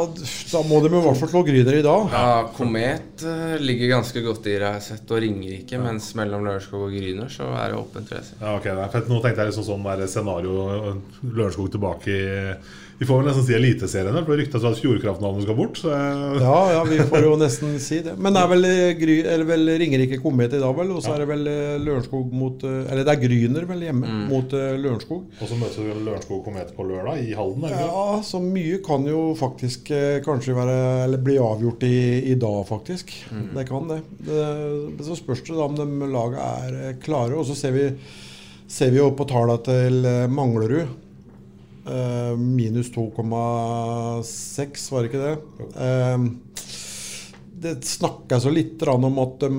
Da 0.52 0.62
må 0.68 0.80
de 0.82 0.90
i 0.90 1.02
hvert 1.06 1.20
fall 1.20 1.32
slå 1.32 1.42
Gryner 1.46 1.78
i 1.78 1.84
dag. 1.86 2.14
Ja, 2.16 2.36
Komet 2.56 3.24
eh, 3.28 3.56
ligger 3.62 3.94
ganske 3.96 4.24
godt 4.24 4.46
i 4.46 4.54
det 4.54 4.60
jeg 4.60 4.68
har 4.68 4.84
sett, 4.84 5.04
og 5.08 5.22
Ringerike. 5.24 5.80
Mens 5.82 6.12
mellom 6.18 6.46
Lørenskog 6.46 6.86
og 6.88 6.94
Gryner 6.96 7.32
så 7.32 7.50
er 7.56 7.72
det 7.72 7.80
åpent 7.80 8.14
race. 8.14 8.38
Ja, 8.40 8.54
okay, 8.56 8.76
Nå 9.08 9.20
tenkte 9.24 9.44
jeg 9.44 9.52
liksom 9.52 9.68
sånn 9.68 9.88
der 9.88 10.06
scenario 10.10 10.96
Lørenskog 11.22 11.72
tilbake 11.74 12.16
i 12.16 12.24
Vi 13.02 13.06
får 13.08 13.18
vel 13.18 13.26
nesten 13.26 13.42
si 13.48 13.54
Eliteseriene, 13.56 14.20
for 14.22 14.30
det 14.36 14.44
ryktes 14.44 14.64
at 14.68 14.76
Fjordkraftnavnet 14.78 15.42
skal 15.42 15.56
bort. 15.58 15.78
Så 15.80 15.90
Ja, 15.90 16.58
ja, 16.70 16.82
vi 16.86 17.00
får 17.10 17.24
jo 17.26 17.32
nesten 17.40 17.72
si 17.82 17.98
det. 18.06 18.12
Men 18.14 18.36
det 18.36 18.44
er 18.44 18.50
vel, 18.52 18.66
eh, 18.68 18.92
Gry, 19.00 19.16
eller 19.26 19.48
vel 19.48 19.72
Ringerike 19.82 20.20
Komet 20.22 20.54
i 20.54 20.60
dag, 20.62 20.70
vel? 20.78 20.92
Og 20.94 21.02
så 21.02 21.16
er 21.16 21.24
det 21.24 21.26
vel 21.32 21.42
eh, 21.50 21.80
Lørenskog 21.82 22.30
mot 22.30 22.62
eh, 22.68 22.84
Eller 22.92 23.02
det 23.08 23.16
er 23.16 23.22
Gryner 23.24 23.66
vel 23.66 23.82
hjemme 23.88 24.12
mot 24.30 24.54
eh, 24.54 24.76
Lørenskog. 24.78 25.26
Og 25.40 25.50
så 25.50 25.58
møtes 25.58 25.80
vi 25.82 25.98
Lørenskog 25.98 26.44
Komet 26.46 26.70
på 26.78 26.86
lørdag 26.92 27.26
i 27.26 27.34
Halden. 27.34 27.66
Eller? 27.66 27.82
Ja, 27.90 28.06
så 28.30 28.38
mye 28.44 28.78
kan 28.86 29.10
jo 29.10 29.24
faktisk 29.42 29.90
kanskje 30.22 30.54
være 30.62 30.78
Eller 31.08 31.26
bli 31.26 31.40
avgjort 31.42 31.82
i, 31.90 31.94
i 32.30 32.38
dag, 32.38 32.62
faktisk. 32.70 33.10
Det 33.56 33.66
kan 33.66 33.90
det. 33.90 33.98
det. 34.30 34.46
Så 35.10 35.18
spørs 35.18 35.42
det 35.48 35.58
da 35.58 35.66
om 35.66 35.74
de 35.82 36.12
laga 36.14 36.52
er 36.68 37.00
klare. 37.02 37.34
Og 37.34 37.50
så 37.50 37.58
ser 37.58 37.74
vi, 37.74 37.88
ser 38.70 38.94
vi 38.94 39.02
jo 39.02 39.10
på 39.18 39.26
tallene 39.26 39.58
til 39.66 40.04
Manglerud. 40.30 41.00
Eh, 41.82 42.34
minus 42.38 42.92
2,6, 42.94 44.90
var 44.92 45.02
det 45.02 45.08
ikke 45.10 45.22
det? 45.22 45.36
Eh, 45.82 46.26
det 47.62 47.72
jeg 48.30 48.44
så 48.44 48.52
litt 48.52 48.84
om 48.90 49.18
at 49.22 49.40
de 49.42 49.50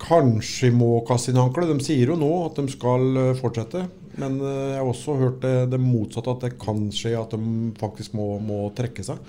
kanskje 0.00 0.70
må 0.72 0.98
kaste 1.08 1.32
inn 1.32 1.40
håndkle. 1.40 1.68
De 1.70 1.84
sier 1.84 2.12
jo 2.12 2.18
nå 2.20 2.30
at 2.46 2.60
de 2.60 2.66
skal 2.72 3.08
eh, 3.16 3.32
fortsette. 3.40 3.86
Men 4.20 4.36
jeg 4.42 4.76
har 4.76 4.88
også 4.90 5.14
hørt 5.16 5.38
det, 5.44 5.70
det 5.72 5.78
motsatte, 5.80 6.32
at 6.34 6.44
det 6.44 6.58
kan 6.60 6.88
skje 6.92 7.14
at 7.16 7.32
de 7.32 7.70
faktisk 7.80 8.16
må, 8.18 8.34
må 8.42 8.66
trekke 8.76 9.04
seg. 9.06 9.20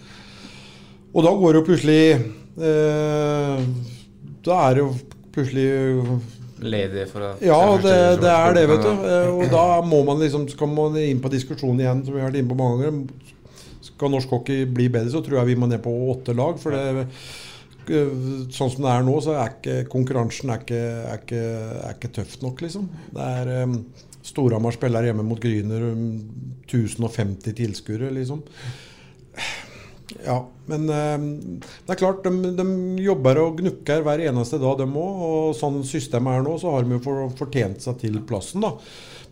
Og 1.12 1.24
da 1.24 1.32
går 1.38 1.54
det 1.54 1.60
jo 1.60 1.68
plutselig 1.68 2.04
eh, 2.64 3.64
Da 4.48 4.60
er 4.66 4.78
det 4.78 4.84
jo 4.84 4.92
plutselig 5.36 5.68
Ledig 6.62 7.08
for 7.10 7.26
å 7.26 7.30
Ja, 7.42 7.60
det, 7.82 7.96
det 8.22 8.32
er 8.32 8.56
det, 8.58 8.66
vet 8.70 8.84
du. 8.86 9.06
Eh, 9.10 9.30
Og 9.34 9.46
da 9.52 9.66
må 9.86 10.04
man 10.08 10.22
liksom 10.22 10.48
skal 10.52 10.70
man 10.72 10.98
inn 11.02 11.22
på 11.24 11.32
diskusjonen 11.34 11.82
igjen, 11.82 12.04
som 12.06 12.16
vi 12.16 12.22
har 12.22 12.30
vært 12.30 12.42
inne 12.42 12.52
på 12.52 12.60
mange 12.60 12.84
ganger. 12.84 13.32
Skal 13.82 14.14
norsk 14.14 14.30
hockey 14.36 14.68
bli 14.70 14.90
bedre, 14.94 15.10
så 15.14 15.24
tror 15.26 15.42
jeg 15.42 15.52
vi 15.54 15.58
må 15.62 15.70
ned 15.70 15.82
på 15.84 15.94
åtte 16.14 16.36
lag. 16.38 16.60
For 16.62 16.76
det, 16.76 17.08
eh, 17.90 18.14
sånn 18.54 18.72
som 18.76 18.86
det 18.86 18.94
er 18.94 19.08
nå, 19.08 19.18
så 19.26 19.36
er 19.42 19.56
ikke 19.56 19.80
konkurransen 19.92 20.54
er 20.54 20.62
ikke, 20.64 20.84
er 21.16 21.26
ikke, 21.26 21.42
er 21.82 21.98
ikke 21.98 22.14
tøft 22.20 22.46
nok, 22.46 22.62
liksom. 22.62 22.88
Det 23.16 23.28
er 23.42 23.52
um, 23.66 23.80
Storhamar 24.22 24.76
spiller 24.78 25.08
hjemme 25.10 25.26
mot 25.26 25.42
Gryner, 25.42 25.90
um, 25.96 26.22
1050 26.70 27.58
tilskuere, 27.58 28.14
liksom. 28.14 28.46
Ja, 30.26 30.38
men 30.70 30.90
eh, 30.90 31.24
det 31.86 31.96
er 31.96 32.00
klart, 32.00 32.26
de, 32.26 32.52
de 32.58 32.66
jobber 33.04 33.40
og 33.42 33.62
gnukker 33.62 34.04
hver 34.06 34.24
eneste 34.28 34.60
dag, 34.62 34.82
de 34.82 34.88
òg. 34.88 35.24
Og 35.28 35.56
sånn 35.58 35.82
systemet 35.88 36.40
er 36.40 36.46
nå, 36.46 36.58
så 36.62 36.76
har 36.76 36.86
de 36.86 36.98
jo 36.98 37.02
for, 37.06 37.32
fortjent 37.40 37.84
seg 37.84 38.00
til 38.04 38.20
plassen, 38.28 38.66
da. 38.66 38.76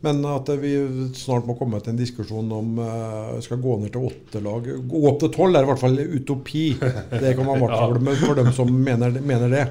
Men 0.06 0.22
at 0.32 0.48
vi 0.62 0.72
snart 1.20 1.48
må 1.48 1.58
komme 1.60 1.82
til 1.84 1.92
en 1.92 2.00
diskusjon 2.00 2.52
om 2.56 2.78
uh, 2.80 3.36
skal 3.44 3.60
gå 3.60 3.76
ned 3.82 3.92
til 3.92 4.08
åtte 4.08 4.40
lag. 4.44 4.70
Gå 4.88 5.02
opp 5.10 5.20
til 5.20 5.34
tolv 5.36 5.60
er 5.60 5.68
i 5.68 5.70
hvert 5.70 5.82
fall 5.82 6.00
utopi. 6.00 6.66
Det 6.80 7.34
kan 7.36 7.44
man 7.44 7.60
i 7.60 7.66
hvert 7.66 7.76
fall 7.76 8.14
for 8.24 8.40
dem 8.40 8.52
som 8.56 8.72
mener, 8.72 9.20
mener 9.20 9.52
det. 9.52 9.66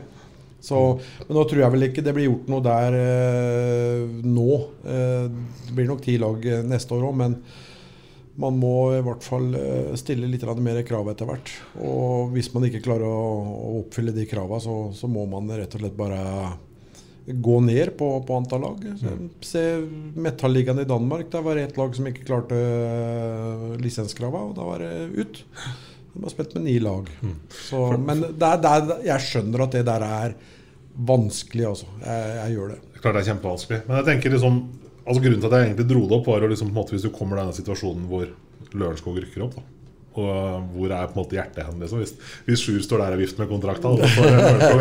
Så, 0.61 0.83
men 1.23 1.37
nå 1.39 1.47
tror 1.47 1.63
jeg 1.63 1.73
vel 1.73 1.87
ikke 1.87 2.03
det 2.05 2.13
blir 2.17 2.29
gjort 2.29 2.51
noe 2.53 2.67
der 2.67 2.99
uh, 2.99 4.21
nå. 4.27 4.61
Uh, 4.85 5.33
det 5.65 5.79
blir 5.79 5.89
nok 5.89 6.05
ti 6.05 6.19
lag 6.21 6.45
neste 6.69 6.99
år 6.99 7.09
òg, 7.09 7.19
men 7.23 7.41
man 8.39 8.59
må 8.59 8.75
i 8.95 9.03
hvert 9.03 9.25
fall 9.27 9.51
eh, 9.59 9.95
stille 9.99 10.29
litt 10.31 10.45
mer 10.63 10.81
krav 10.87 11.11
etter 11.11 11.27
hvert. 11.27 11.51
Og 11.83 12.31
hvis 12.35 12.53
man 12.55 12.69
ikke 12.69 12.85
klarer 12.85 13.09
å, 13.09 13.81
oppfylle 13.83 14.15
de 14.15 14.27
kravene, 14.31 14.63
så, 14.63 14.77
så 14.95 15.11
må 15.11 15.27
man 15.31 15.51
rett 15.51 15.75
og 15.75 15.83
slett 15.83 15.99
bare 15.99 16.23
gå 17.29 17.59
ned 17.61 17.93
på, 17.99 18.07
på 18.25 18.37
antall 18.39 18.63
lag. 18.65 18.87
Så, 19.01 19.17
Se 19.45 19.65
Metalligaen 20.17 20.81
i 20.81 20.87
Danmark. 20.89 21.27
Der 21.33 21.45
var 21.45 21.59
det 21.59 21.67
ett 21.69 21.81
lag 21.81 21.99
som 21.99 22.07
ikke 22.09 22.25
klarte 22.31 22.57
uh, 22.57 23.75
lisenskravene, 23.83 24.53
og 24.53 24.57
da 24.57 24.69
var 24.71 24.87
det 24.87 24.95
ut. 25.19 25.43
De 26.15 26.23
har 26.23 26.33
spilt 26.33 26.55
med 26.57 26.69
ni 26.71 26.79
lag. 26.81 27.11
Så, 27.67 27.83
men 28.01 28.23
det 28.23 28.53
er, 28.53 28.63
det 28.63 28.71
er, 28.71 28.95
jeg 29.11 29.27
skjønner 29.27 29.67
at 29.67 29.77
det 29.77 29.85
der 29.91 30.07
er 30.07 30.39
vanskelig, 31.11 31.67
altså. 31.75 31.91
Jeg, 32.01 32.35
jeg 32.39 32.57
gjør 32.57 32.73
det. 32.73 32.83
Klart 33.03 33.19
det 33.19 33.21
er 33.21 33.33
kjempevanskelig. 33.33 33.85
Men 33.91 34.01
jeg 34.01 34.09
tenker 34.13 34.39
liksom 34.39 34.63
Altså 35.09 35.23
Grunnen 35.25 35.41
til 35.41 35.49
at 35.49 35.57
jeg 35.59 35.71
egentlig 35.73 35.89
dro 35.89 36.05
det 36.07 36.17
opp, 36.21 36.27
var 36.29 36.45
jo 36.45 36.53
liksom 36.53 36.69
på 36.71 36.75
en 36.77 36.81
måte 36.83 36.95
hvis 36.97 37.07
du 37.09 37.11
kommer 37.15 37.39
i 37.39 37.43
denne 37.47 37.57
situasjonen 37.57 38.07
hvor 38.11 38.29
Lørenskog 38.77 39.17
rykker 39.23 39.45
opp. 39.47 39.55
da 39.57 39.63
Og 40.19 40.65
hvor 40.75 40.91
er 40.93 41.07
på 41.09 41.15
en 41.15 41.21
måte 41.23 41.37
hjertet 41.39 41.63
hen? 41.65 41.79
Liksom? 41.81 42.01
Hvis, 42.03 42.13
hvis 42.49 42.63
Sjur 42.65 42.81
står 42.83 42.99
der 43.05 43.15
og 43.17 43.21
vifter 43.23 43.45
med 43.45 43.51
kontrakta, 43.53 43.93
hvor 43.93 44.03
det- 44.03 44.73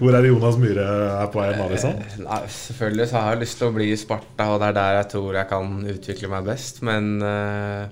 hvor 0.00 0.14
er 0.14 0.28
Jonas 0.28 0.56
Myhre 0.62 0.86
er 1.24 1.26
på 1.32 1.40
vei 1.42 1.48
nå, 1.58 1.66
liksom? 1.72 1.90
Eh, 1.98 2.18
Nei, 2.22 2.40
selvfølgelig 2.54 3.08
så 3.10 3.20
har 3.20 3.34
jeg 3.34 3.42
lyst 3.42 3.58
til 3.58 3.68
å 3.68 3.74
bli 3.74 3.90
i 3.92 3.96
Sparta, 3.98 4.46
og 4.54 4.60
det 4.62 4.68
er 4.70 4.78
der 4.78 4.98
jeg 5.00 5.08
tror 5.16 5.34
jeg 5.40 5.48
kan 5.50 5.76
utvikle 5.96 6.28
meg 6.36 6.44
best. 6.52 6.82
Men 6.86 7.10
eh, 7.22 7.82
eh, 7.82 7.88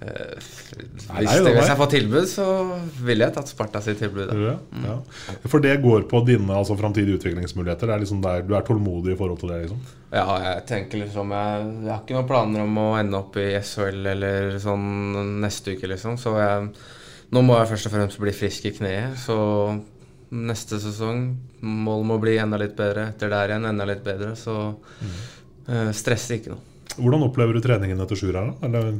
hvis, 0.00 1.08
nei, 1.10 1.24
det, 1.28 1.50
hvis 1.52 1.68
jeg 1.68 1.76
får 1.76 1.88
tilbud, 1.92 2.26
så 2.30 2.44
ville 3.04 3.26
jeg 3.26 3.34
tatt 3.34 3.50
Sparta 3.52 3.82
sitt 3.84 3.98
tilbud. 4.00 4.30
Ja? 4.32 4.54
Ja. 4.86 4.94
For 5.44 5.60
det 5.60 5.74
går 5.82 6.06
på 6.08 6.22
dine 6.24 6.56
altså, 6.56 6.76
framtidige 6.80 7.18
utviklingsmuligheter? 7.18 7.92
Er 7.92 8.00
liksom 8.00 8.22
der, 8.24 8.40
du 8.48 8.54
er 8.56 8.64
tålmodig 8.64 9.12
i 9.12 9.18
forhold 9.18 9.42
til 9.42 9.52
det? 9.52 9.58
liksom 9.66 9.82
Ja, 10.14 10.24
jeg 10.46 10.64
tenker 10.70 11.02
liksom 11.02 11.34
jeg, 11.36 11.66
jeg 11.84 11.92
har 11.92 12.00
ikke 12.00 12.16
noen 12.16 12.30
planer 12.30 12.64
om 12.64 12.80
å 12.80 12.86
ende 12.96 13.20
opp 13.20 13.36
i 13.42 13.50
SHL 13.60 14.08
eller 14.14 14.56
sånn 14.62 14.88
neste 15.44 15.76
uke, 15.76 15.92
liksom. 15.92 16.16
Så 16.20 16.32
jeg, 16.38 16.72
nå 17.36 17.44
må 17.44 17.60
jeg 17.60 17.70
først 17.74 17.90
og 17.90 17.96
fremst 17.98 18.22
bli 18.24 18.34
frisk 18.40 18.70
i 18.70 18.74
kneet. 18.80 19.20
Så 19.20 19.36
neste 20.32 20.80
sesong 20.80 21.26
målet 21.60 22.08
må 22.08 22.16
bli 22.24 22.38
enda 22.40 22.56
litt 22.62 22.72
bedre. 22.78 23.10
Etter 23.12 23.36
der 23.36 23.52
igjen 23.52 23.68
enda 23.68 23.84
litt 23.92 24.00
bedre. 24.06 24.32
Så 24.38 24.56
eh, 25.68 25.92
stress 25.92 26.30
ikke 26.38 26.56
noe. 26.56 26.69
Hvordan 27.00 27.24
opplever 27.26 27.56
du 27.56 27.60
treningen 27.64 28.00
etter 28.04 28.18
sjuer 28.18 28.36
her? 28.38 28.48
da? 28.50 28.68
Eller, 28.68 28.90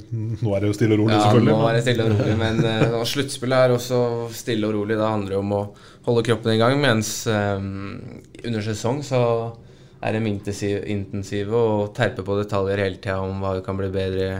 nå 0.40 0.54
er 0.56 0.64
det 0.64 0.70
jo 0.70 0.76
stille 0.76 0.96
og 0.96 1.02
rolig, 1.04 1.14
Ja, 1.14 1.22
selvfølgelig. 1.26 1.54
nå 1.56 1.68
er 1.68 1.76
det 1.78 1.82
stille 1.84 2.06
og 2.06 2.12
rolig, 2.16 2.36
men 2.40 2.60
uh, 2.64 3.00
sluttspillet 3.12 3.64
er 3.66 3.74
også 3.76 4.00
stille 4.36 4.68
og 4.68 4.76
rolig. 4.78 4.96
Det 5.00 5.08
handler 5.08 5.36
jo 5.36 5.42
om 5.44 5.56
å 5.56 5.62
holde 6.08 6.24
kroppen 6.30 6.54
i 6.54 6.60
gang, 6.60 6.78
mens 6.82 7.12
um, 7.30 7.66
under 8.44 8.64
sesong 8.64 9.02
så 9.06 9.20
er 10.00 10.16
de 10.16 10.22
intensive, 10.32 11.52
og 11.52 11.90
terper 11.96 12.24
på 12.24 12.38
detaljer 12.40 12.80
hele 12.80 12.96
tida 13.02 13.18
om 13.20 13.42
hva 13.44 13.58
vi 13.58 13.64
kan 13.66 13.76
bli 13.76 13.90
bedre 13.92 14.30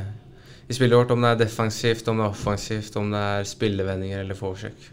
i, 0.64 0.72
spillet 0.72 0.96
vårt. 0.96 1.12
Om 1.12 1.26
det 1.26 1.34
er 1.34 1.42
defensivt, 1.44 2.08
om 2.08 2.20
det 2.22 2.24
er 2.24 2.32
offensivt, 2.32 2.96
om 2.96 3.10
det 3.12 3.20
er 3.34 3.50
spillevendinger 3.50 4.24
eller 4.24 4.38
forsøk. 4.38 4.88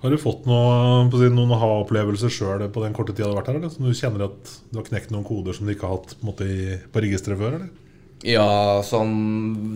Har 0.00 0.12
du 0.12 0.16
fått 0.16 0.46
noe, 0.48 1.28
noen 1.28 1.50
aha-opplevelser 1.52 2.32
sjøl 2.32 2.64
på 2.72 2.84
den 2.86 2.94
korte 2.96 3.12
tida 3.12 3.28
du 3.28 3.34
har 3.34 3.42
vært 3.42 3.50
her? 3.52 3.58
Eller? 3.60 3.72
Som 3.74 3.84
du 3.84 3.96
kjenner 3.96 4.30
at 4.30 4.52
du 4.70 4.78
har 4.80 4.86
knekt 4.86 5.12
noen 5.12 5.26
koder 5.28 5.56
som 5.56 5.68
du 5.68 5.74
ikke 5.74 5.88
har 5.88 5.98
hatt 5.98 6.14
på, 6.16 6.28
måte, 6.30 6.46
på 6.88 7.02
registeret 7.04 7.40
før? 7.40 7.58
Eller? 7.58 7.68
Ja, 8.24 8.80
sånn 8.84 9.12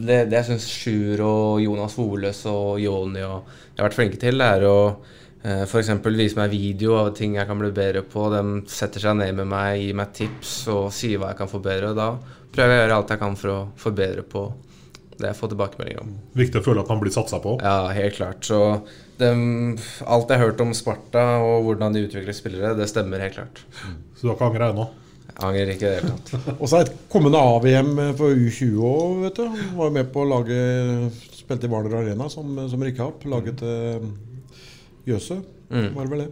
Det, 0.04 0.26
det 0.28 0.36
jeg 0.36 0.48
syns 0.50 0.68
Sjur 0.68 1.20
og 1.24 1.62
Jonas 1.64 1.96
Holes 1.96 2.42
og 2.48 2.76
Joni 2.82 3.22
og 3.24 3.46
jeg 3.48 3.80
har 3.80 3.86
vært 3.88 3.96
flinke 3.96 4.20
til, 4.20 4.40
er 4.44 4.64
å 4.68 4.78
eh, 5.42 5.64
F.eks. 5.64 5.92
vise 6.06 6.40
meg 6.40 6.52
video 6.52 6.98
av 7.00 7.12
ting 7.16 7.36
jeg 7.36 7.48
kan 7.48 7.60
bli 7.60 7.72
bedre 7.76 8.04
på. 8.08 8.28
De 8.32 8.42
setter 8.70 9.04
seg 9.04 9.16
ned 9.20 9.36
med 9.40 9.50
meg, 9.52 9.80
gir 9.82 9.96
meg 9.98 10.12
tips 10.16 10.56
og 10.72 10.92
sier 10.94 11.20
hva 11.20 11.32
jeg 11.32 11.42
kan 11.42 11.52
forbedre. 11.52 11.92
Da 11.96 12.12
prøver 12.54 12.72
jeg 12.72 12.80
å 12.80 12.84
gjøre 12.84 13.00
alt 13.00 13.12
jeg 13.12 13.22
kan 13.24 13.40
for 13.40 13.52
å 13.52 13.58
forbedre 13.80 14.24
på 14.24 14.46
det 15.18 15.28
jeg 15.30 15.36
får 15.38 15.52
tilbakemeldinger 15.54 16.02
om. 16.02 16.12
Viktig 16.38 16.60
å 16.60 16.64
føle 16.66 16.82
at 16.84 16.88
man 16.92 17.00
blir 17.02 17.12
satsa 17.14 17.38
på. 17.44 17.56
Ja, 17.62 17.88
helt 17.94 18.16
klart. 18.18 18.42
Så 18.46 18.58
dem- 19.18 19.76
alt 20.06 20.28
jeg 20.30 20.38
har 20.40 20.46
hørt 20.50 20.60
om 20.64 20.74
Sparta 20.74 21.24
og 21.44 21.64
hvordan 21.68 21.94
de 21.94 22.02
utvikler 22.08 22.34
spillere, 22.36 22.74
det 22.78 22.88
stemmer 22.90 23.20
helt 23.22 23.34
klart. 23.38 23.62
Så 24.16 24.22
du 24.22 24.28
har 24.28 24.36
ikke 24.36 24.50
angra 24.52 24.70
ennå? 24.74 24.88
Angrer 25.42 25.72
ikke 25.74 25.88
i 25.88 25.90
det 25.90 25.94
hele 26.02 26.12
tatt. 26.14 26.58
Og 26.62 26.68
så 26.70 26.76
er 26.78 26.84
et 26.86 26.92
kommende 27.10 27.38
AVM 27.42 27.96
for 28.18 28.30
U20 28.38 28.76
òg, 28.86 29.22
vet 29.24 29.40
du. 29.40 29.48
Han 29.48 29.78
var 29.80 29.90
med 29.96 30.12
på 30.14 30.22
å 30.22 30.28
lage 30.30 30.58
Spilte 31.34 31.66
i 31.66 31.72
Hvaler 31.72 31.96
Arena 31.98 32.28
som, 32.30 32.54
som 32.70 32.84
rykka 32.86 33.08
opp. 33.08 33.24
Laget 33.28 33.62
eh, 33.66 34.04
Jøse, 35.10 35.40
Mm. 35.74 35.94
var 35.96 36.04
det 36.04 36.10
vel 36.12 36.20
det. 36.20 36.30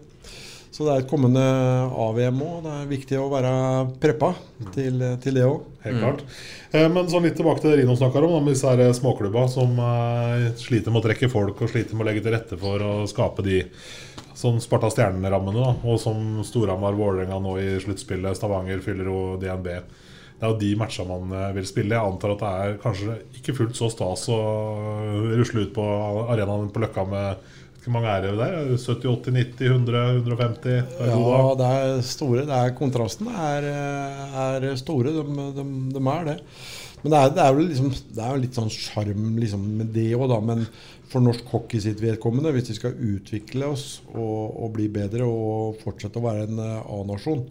Så 0.73 0.87
det 0.87 0.93
er 0.95 1.03
et 1.03 1.11
kommende 1.11 1.43
AVM 2.01 2.39
òg. 2.47 2.63
Det 2.65 2.71
er 2.79 2.87
viktig 2.89 3.19
å 3.21 3.27
være 3.29 3.51
preppa 4.01 4.31
til, 4.73 5.03
til 5.21 5.37
det 5.37 5.45
òg. 5.45 5.67
Helt 5.85 5.99
klart. 6.01 6.23
Eh, 6.73 6.87
Men 6.89 7.11
sånn 7.13 7.27
litt 7.27 7.37
tilbake 7.37 7.61
til 7.61 7.75
det 7.75 7.83
Rino 7.83 7.97
snakker 7.99 8.25
om, 8.25 8.39
med 8.41 8.55
disse 8.55 8.71
her 8.73 8.95
småklubba 8.97 9.45
som 9.53 9.77
eh, 9.77 10.47
sliter 10.57 10.95
med 10.95 11.03
å 11.03 11.07
trekke 11.11 11.29
folk 11.33 11.61
og 11.61 11.69
sliter 11.75 11.99
med 11.99 12.07
å 12.07 12.09
legge 12.09 12.25
til 12.25 12.33
rette 12.33 12.57
for 12.61 12.81
å 12.89 12.95
skape 13.11 13.45
de 13.45 13.61
sånn 14.43 14.63
Sparta 14.65 14.89
Stjernen-rammene, 14.91 15.75
og 15.85 15.99
som 16.01 16.41
Storhamar 16.49 16.97
Vålerenga 16.97 17.37
nå 17.45 17.59
i 17.61 17.75
sluttspillet, 17.85 18.39
Stavanger 18.41 18.81
fyller 18.83 19.11
jo 19.13 19.19
DNB. 19.43 19.69
Det 20.41 20.49
er 20.49 20.51
jo 20.55 20.57
de 20.59 20.71
matcha 20.81 21.05
man 21.07 21.29
eh, 21.37 21.51
vil 21.59 21.69
spille. 21.69 21.95
Jeg 21.99 22.15
antar 22.15 22.33
at 22.33 22.41
det 22.47 22.53
er 22.65 22.81
kanskje 22.83 23.19
ikke 23.43 23.59
fullt 23.61 23.77
så 23.79 23.93
stas 23.93 24.25
å 24.33 24.41
rusle 25.37 25.67
ut 25.69 25.77
på 25.77 25.85
arenaen 26.33 26.73
på 26.73 26.81
Løkka 26.83 27.05
med 27.13 27.53
Hvor 27.83 27.97
mange 27.97 28.13
er 28.13 28.23
det 28.23 28.37
der? 28.39 28.57
70, 28.79 29.09
80, 29.11 29.35
90, 29.35 29.67
100, 29.67 30.03
150? 30.21 30.63
Det 30.63 30.77
er 31.03 31.17
god 31.17 31.33
Ja, 31.33 31.43
det 31.59 31.71
er 31.79 32.05
store. 32.07 32.45
Det 32.47 32.59
er, 32.59 32.75
kontrasten 32.79 33.31
er, 33.33 33.67
er 34.45 34.69
store. 34.79 35.11
De, 35.17 35.25
de, 35.57 35.65
de 35.97 36.03
er 36.13 36.29
det. 36.31 36.39
Men 37.03 37.15
det 37.15 37.19
er, 37.19 37.33
det 37.35 37.43
er 37.43 37.51
jo 37.51 37.65
liksom, 37.67 37.89
det 38.15 38.23
er 38.25 38.43
litt 38.45 38.59
sånn 38.59 38.71
sjarm 38.71 39.25
liksom, 39.43 39.65
med 39.81 39.91
det 39.97 40.13
òg, 40.15 40.29
da. 40.31 40.39
Men 40.53 40.63
for 41.11 41.25
norsk 41.25 41.51
hockey 41.51 41.83
sitt 41.83 42.01
vedkommende, 42.03 42.53
hvis 42.55 42.71
vi 42.71 42.79
skal 42.79 42.95
utvikle 42.95 43.73
oss 43.75 43.87
og, 44.15 44.63
og 44.63 44.71
bli 44.77 44.87
bedre 44.93 45.27
og 45.27 45.83
fortsette 45.83 46.23
å 46.23 46.25
være 46.25 46.47
en 46.47 46.63
eh, 46.63 46.93
A-nasjon, 47.01 47.43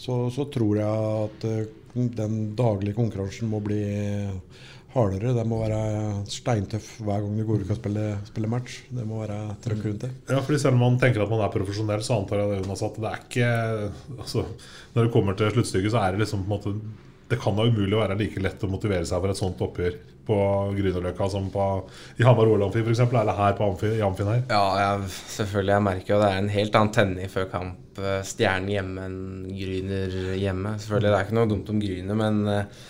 så, 0.00 0.24
så 0.32 0.48
tror 0.50 0.80
jeg 0.80 1.10
at 1.26 1.46
eh, 1.50 1.66
den 1.94 2.40
daglige 2.58 2.96
konkurransen 2.96 3.52
må 3.52 3.60
bli 3.62 3.84
hardere. 4.94 5.34
Det 5.36 5.44
må 5.50 5.60
være 5.64 5.80
steintøff 6.30 6.90
hver 7.04 7.24
gang 7.24 7.38
du 7.38 7.44
går 7.48 7.64
ut 7.64 7.72
og 7.74 7.80
spiller, 7.80 8.18
spiller 8.28 8.52
match. 8.52 8.80
Det 8.94 9.06
må 9.08 9.20
være 9.22 9.38
trøkk 9.64 9.84
rundt 9.88 10.06
det. 10.06 10.12
Ja, 10.30 10.40
fordi 10.40 10.60
Selv 10.62 10.78
om 10.78 10.84
man 10.86 10.98
tenker 11.02 11.24
at 11.24 11.32
man 11.32 11.44
er 11.44 11.52
profesjonell, 11.54 12.04
så 12.06 12.20
antar 12.20 12.42
jeg 12.42 12.52
det, 12.52 12.60
Jonas, 12.62 12.84
at 12.86 13.00
det 13.02 13.10
er 13.10 13.24
ikke 13.24 13.50
altså, 14.18 14.46
Når 14.94 15.02
det 15.02 15.12
kommer 15.12 15.38
til 15.38 15.52
sluttstykket, 15.54 15.92
så 15.94 16.02
er 16.02 16.14
det 16.14 16.24
liksom 16.24 16.44
på 16.44 16.48
en 16.48 16.54
måte 16.56 16.74
Det 17.30 17.38
kan 17.40 17.56
da 17.56 17.66
umulig 17.66 17.98
være 17.98 18.18
like 18.20 18.42
lett 18.42 18.64
å 18.64 18.70
motivere 18.70 19.06
seg 19.08 19.22
for 19.22 19.32
et 19.32 19.40
sånt 19.40 19.62
oppgjør 19.64 19.96
på 20.24 20.36
Grünerløkka 20.72 21.26
som 21.28 21.50
på, 21.52 21.64
i 22.16 22.24
Hamar 22.24 22.48
OL 22.48 22.62
Amfi 22.64 22.80
f.eks., 22.80 23.02
eller 23.04 23.36
her 23.36 23.56
på 23.58 23.66
Amfi, 23.66 23.90
i 23.98 24.02
Amfin 24.04 24.30
her. 24.30 24.42
Ja, 24.48 24.62
jeg, 24.80 25.10
selvfølgelig. 25.34 25.74
Jeg 25.74 25.84
merker 25.84 26.14
jo 26.14 26.20
det 26.22 26.30
er 26.30 26.38
en 26.40 26.52
helt 26.54 26.78
annen 26.80 26.94
tenning 26.96 27.28
før 27.32 27.48
kamp. 27.52 28.00
Stjernen 28.24 28.70
hjemme 28.72 29.04
enn 29.04 29.18
Gryner 29.52 30.16
hjemme. 30.40 30.74
Selvfølgelig, 30.80 31.10
Det 31.10 31.18
er 31.18 31.28
ikke 31.28 31.38
noe 31.40 31.50
dumt 31.52 31.72
om 31.74 31.82
Gryner, 31.82 32.20
men 32.22 32.40
eh, 32.54 32.80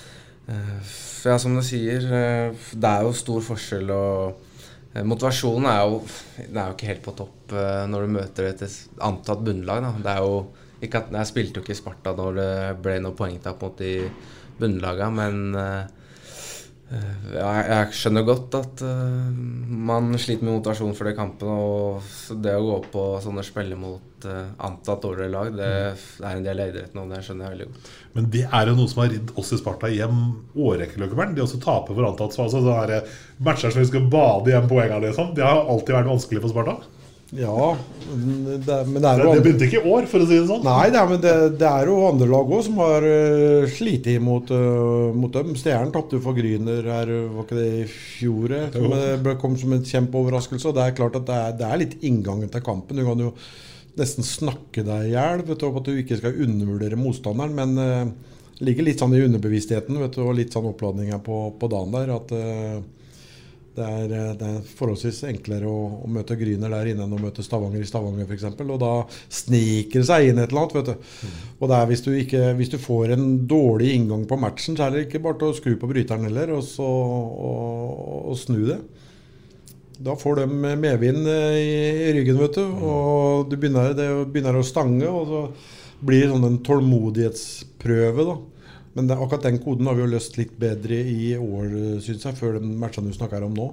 ja, 0.48 1.38
som 1.40 1.54
du 1.57 1.62
sier, 1.64 2.04
eh, 2.04 2.66
det 2.74 2.90
er 2.90 3.07
jo 3.07 3.14
stor 3.16 3.40
forskjell. 3.44 3.90
og 3.94 4.92
eh, 4.92 5.07
Motivasjonen 5.07 5.70
er 5.70 5.80
jo, 5.85 6.02
er 6.44 6.61
jo 6.61 6.76
ikke 6.76 6.90
helt 6.92 7.04
på 7.07 7.16
topp 7.16 7.57
eh, 7.57 7.83
når 7.90 8.04
du 8.04 8.14
møter 8.18 8.50
et 8.50 8.64
antatt 9.00 9.44
bunnlag. 9.46 9.85
Da. 9.87 9.92
Det 10.04 10.14
er 10.14 10.22
jo 10.24 10.38
ikke 10.85 11.00
at, 11.00 11.12
jeg 11.16 11.30
spilte 11.33 11.61
jo 11.61 11.64
ikke 11.64 11.76
i 11.76 11.80
Sparta 11.80 12.14
når 12.18 12.40
det 12.40 12.54
ble 12.85 12.98
noe 13.00 13.16
poengtap 13.16 13.62
mot 13.64 13.76
de 13.80 13.96
bunnlaga, 14.61 15.11
men 15.14 15.44
eh, 15.59 15.85
Eh, 16.94 17.35
Ja, 17.35 17.50
jeg 17.64 17.96
skjønner 17.96 18.26
godt 18.26 18.54
at 18.59 18.83
uh, 18.85 19.30
man 19.88 20.12
sliter 20.20 20.44
med 20.44 20.59
motivasjon 20.59 20.94
for 20.96 21.09
de 21.09 21.14
kampene. 21.16 21.54
Og 21.54 22.37
det 22.44 22.54
å 22.57 22.66
gå 22.66 22.76
på 22.92 23.04
sånne 23.24 23.44
spiller 23.46 23.80
mot 23.80 24.13
uh, 24.28 24.50
antatt 24.66 25.04
dårligere 25.04 25.32
lag, 25.32 25.52
det, 25.58 25.70
det 26.20 26.26
er 26.28 26.38
en 26.38 26.46
del 26.46 26.62
av 26.64 26.72
idretten, 26.72 27.02
og 27.02 27.14
det 27.14 27.22
skjønner 27.26 27.46
jeg 27.46 27.54
veldig 27.54 27.68
godt. 27.70 27.92
Men 28.16 28.28
det 28.34 28.44
er 28.46 28.70
jo 28.70 28.76
noe 28.78 28.92
som 28.92 29.04
har 29.04 29.12
ridd 29.14 29.32
oss 29.40 29.54
i 29.54 29.60
Sparta 29.60 29.92
hjem 29.92 30.20
årrekke. 30.54 31.10
De 31.34 31.44
også 31.44 31.62
taper 31.62 31.96
for 31.96 32.08
antatt. 32.08 32.37
Så 32.37 32.44
altså, 32.46 32.64
det 32.64 32.76
her 32.80 33.16
matcher 33.44 33.74
som 33.74 33.82
vi 33.84 33.88
skal 33.90 34.10
bade 34.12 34.54
hjem 34.54 34.68
poengene, 34.70 35.06
liksom, 35.08 35.32
det 35.37 35.46
har 35.46 35.64
alltid 35.64 35.98
vært 35.98 36.12
vanskelig 36.14 36.44
for 36.44 36.54
Sparta. 36.54 36.78
Ja, 37.34 37.76
men 38.14 38.60
det, 38.62 38.76
men 38.87 39.00
det 39.02 39.08
er 39.08 39.22
jo 39.24 39.32
det 39.34 39.42
begynte 39.42 39.66
ikke 39.66 39.80
i 39.80 39.90
år, 39.90 40.06
for 40.10 40.22
å 40.22 40.26
si 40.28 40.37
det 40.37 40.46
sånn. 40.46 40.62
Nei, 40.62 40.90
det 40.94 41.00
er, 41.00 41.08
men 41.10 41.22
det, 41.22 41.32
det 41.58 41.66
er 41.66 41.90
jo 41.90 41.96
andre 42.06 42.28
lag 42.30 42.52
òg 42.54 42.62
som 42.66 42.78
har 42.78 43.06
uh, 43.08 43.66
slitt 43.74 44.06
imot 44.12 44.52
uh, 44.54 45.10
mot 45.16 45.34
dem. 45.34 45.50
Stjernen 45.58 45.90
tapte 45.94 46.18
jo 46.18 46.22
for 46.22 46.37
Gryner 46.37 46.87
her, 46.87 47.10
var 47.34 47.46
ikke 47.46 47.58
det 47.58 47.66
i 47.80 47.84
fjor? 47.90 48.54
eh, 48.54 49.16
det 49.24 49.37
kom 49.42 49.56
som 49.58 49.74
en 49.74 49.82
kjempeoverraskelse. 49.88 50.70
Og 50.70 50.78
det 50.78 50.84
er 50.84 50.96
klart 51.00 51.18
at 51.18 51.26
det 51.26 51.40
er, 51.40 51.56
det 51.58 51.70
er 51.70 51.82
litt 51.82 51.96
inngangen 52.06 52.52
til 52.52 52.66
kampen. 52.66 53.02
Du 53.02 53.08
kan 53.08 53.26
jo 53.26 53.32
nesten 54.00 54.26
snakke 54.26 54.85
deg 54.87 55.09
i 55.09 55.14
hjel 55.14 55.44
om 55.44 55.78
at 55.80 55.88
du 55.90 55.94
ikke 55.96 56.18
skal 56.20 56.40
undervurdere 56.46 56.98
motstanderen. 56.98 57.54
Men 57.57 57.78
uh, 57.78 58.35
ligger 58.64 58.88
litt 58.88 59.02
sånn 59.02 59.14
i 59.16 59.22
underbevisstheten 59.26 60.00
vet 60.02 60.18
du, 60.18 60.24
og 60.26 60.37
litt 60.38 60.54
sånn 60.54 60.70
oppladning 60.70 61.12
her 61.14 61.22
på, 61.24 61.46
på 61.61 61.70
dagen 61.72 61.94
der. 61.94 62.14
at 62.16 62.35
uh, 62.35 62.83
det 63.74 63.83
er, 63.83 64.12
eh, 64.14 64.33
det 64.38 64.48
er 64.48 64.74
forholdsvis 64.78 65.24
enklere 65.26 65.66
å, 65.66 65.78
å 66.07 66.11
møte 66.11 66.37
Gryner 66.38 66.70
der 66.70 66.92
inne 66.92 67.07
enn 67.07 67.16
å 67.16 67.20
møte 67.20 67.42
Stavanger 67.42 67.83
i 67.83 67.88
Stavanger 67.88 68.28
f.eks. 68.28 68.46
Og 68.62 68.76
da 68.78 68.92
sniker 69.26 70.02
det 70.02 70.07
seg 70.07 70.28
inn 70.28 70.38
et 70.38 70.52
eller 70.52 70.62
annet. 70.62 70.76
vet 70.78 70.90
du. 70.92 71.33
Og 71.59 71.70
det 71.70 71.78
er 71.78 71.88
hvis 71.90 72.04
du, 72.04 72.11
ikke, 72.20 72.42
hvis 72.61 72.70
du 72.70 72.78
får 72.78 73.16
en 73.16 73.26
dårlig 73.50 73.96
inngang 73.96 74.28
på 74.30 74.38
matchen, 74.38 74.78
så 74.78 74.87
er 74.87 74.94
det 74.94 75.07
ikke 75.09 75.24
bare 75.24 75.40
til 75.40 75.50
å 75.50 75.57
skru 75.59 75.74
på 75.80 75.90
bryteren 75.90 76.28
heller 76.28 76.54
og, 76.54 76.62
så, 76.68 76.87
og, 76.87 78.30
og 78.30 78.38
snu 78.38 78.61
det. 78.68 78.78
Da 79.98 80.16
får 80.18 80.40
de 80.42 80.46
medvind 80.76 81.28
eh, 81.30 81.59
i, 81.61 82.12
ryggen, 82.16 82.40
vet 82.40 82.59
du. 82.59 82.64
Og 82.64 83.50
du 83.50 83.57
begynner, 83.57 83.94
det 83.94 84.09
begynner 84.33 84.59
å 84.59 84.66
stange, 84.66 85.07
og 85.07 85.28
så 85.30 85.42
blir 86.04 86.24
det 86.24 86.33
sånn 86.33 86.48
en 86.48 86.59
tålmodighetsprøve. 86.66 88.26
da. 88.26 88.38
Men 88.94 89.11
det, 89.11 89.18
akkurat 89.18 89.46
den 89.46 89.61
koden 89.62 89.87
har 89.90 89.98
vi 89.98 90.04
jo 90.04 90.11
løst 90.11 90.38
litt 90.38 90.57
bedre 90.59 90.98
i 90.98 91.35
år, 91.38 92.00
syns 92.02 92.26
jeg, 92.26 92.38
før 92.38 92.59
de 92.59 92.74
matchene 92.80 93.11
du 93.11 93.16
snakker 93.16 93.46
om 93.46 93.54
nå. 93.54 93.68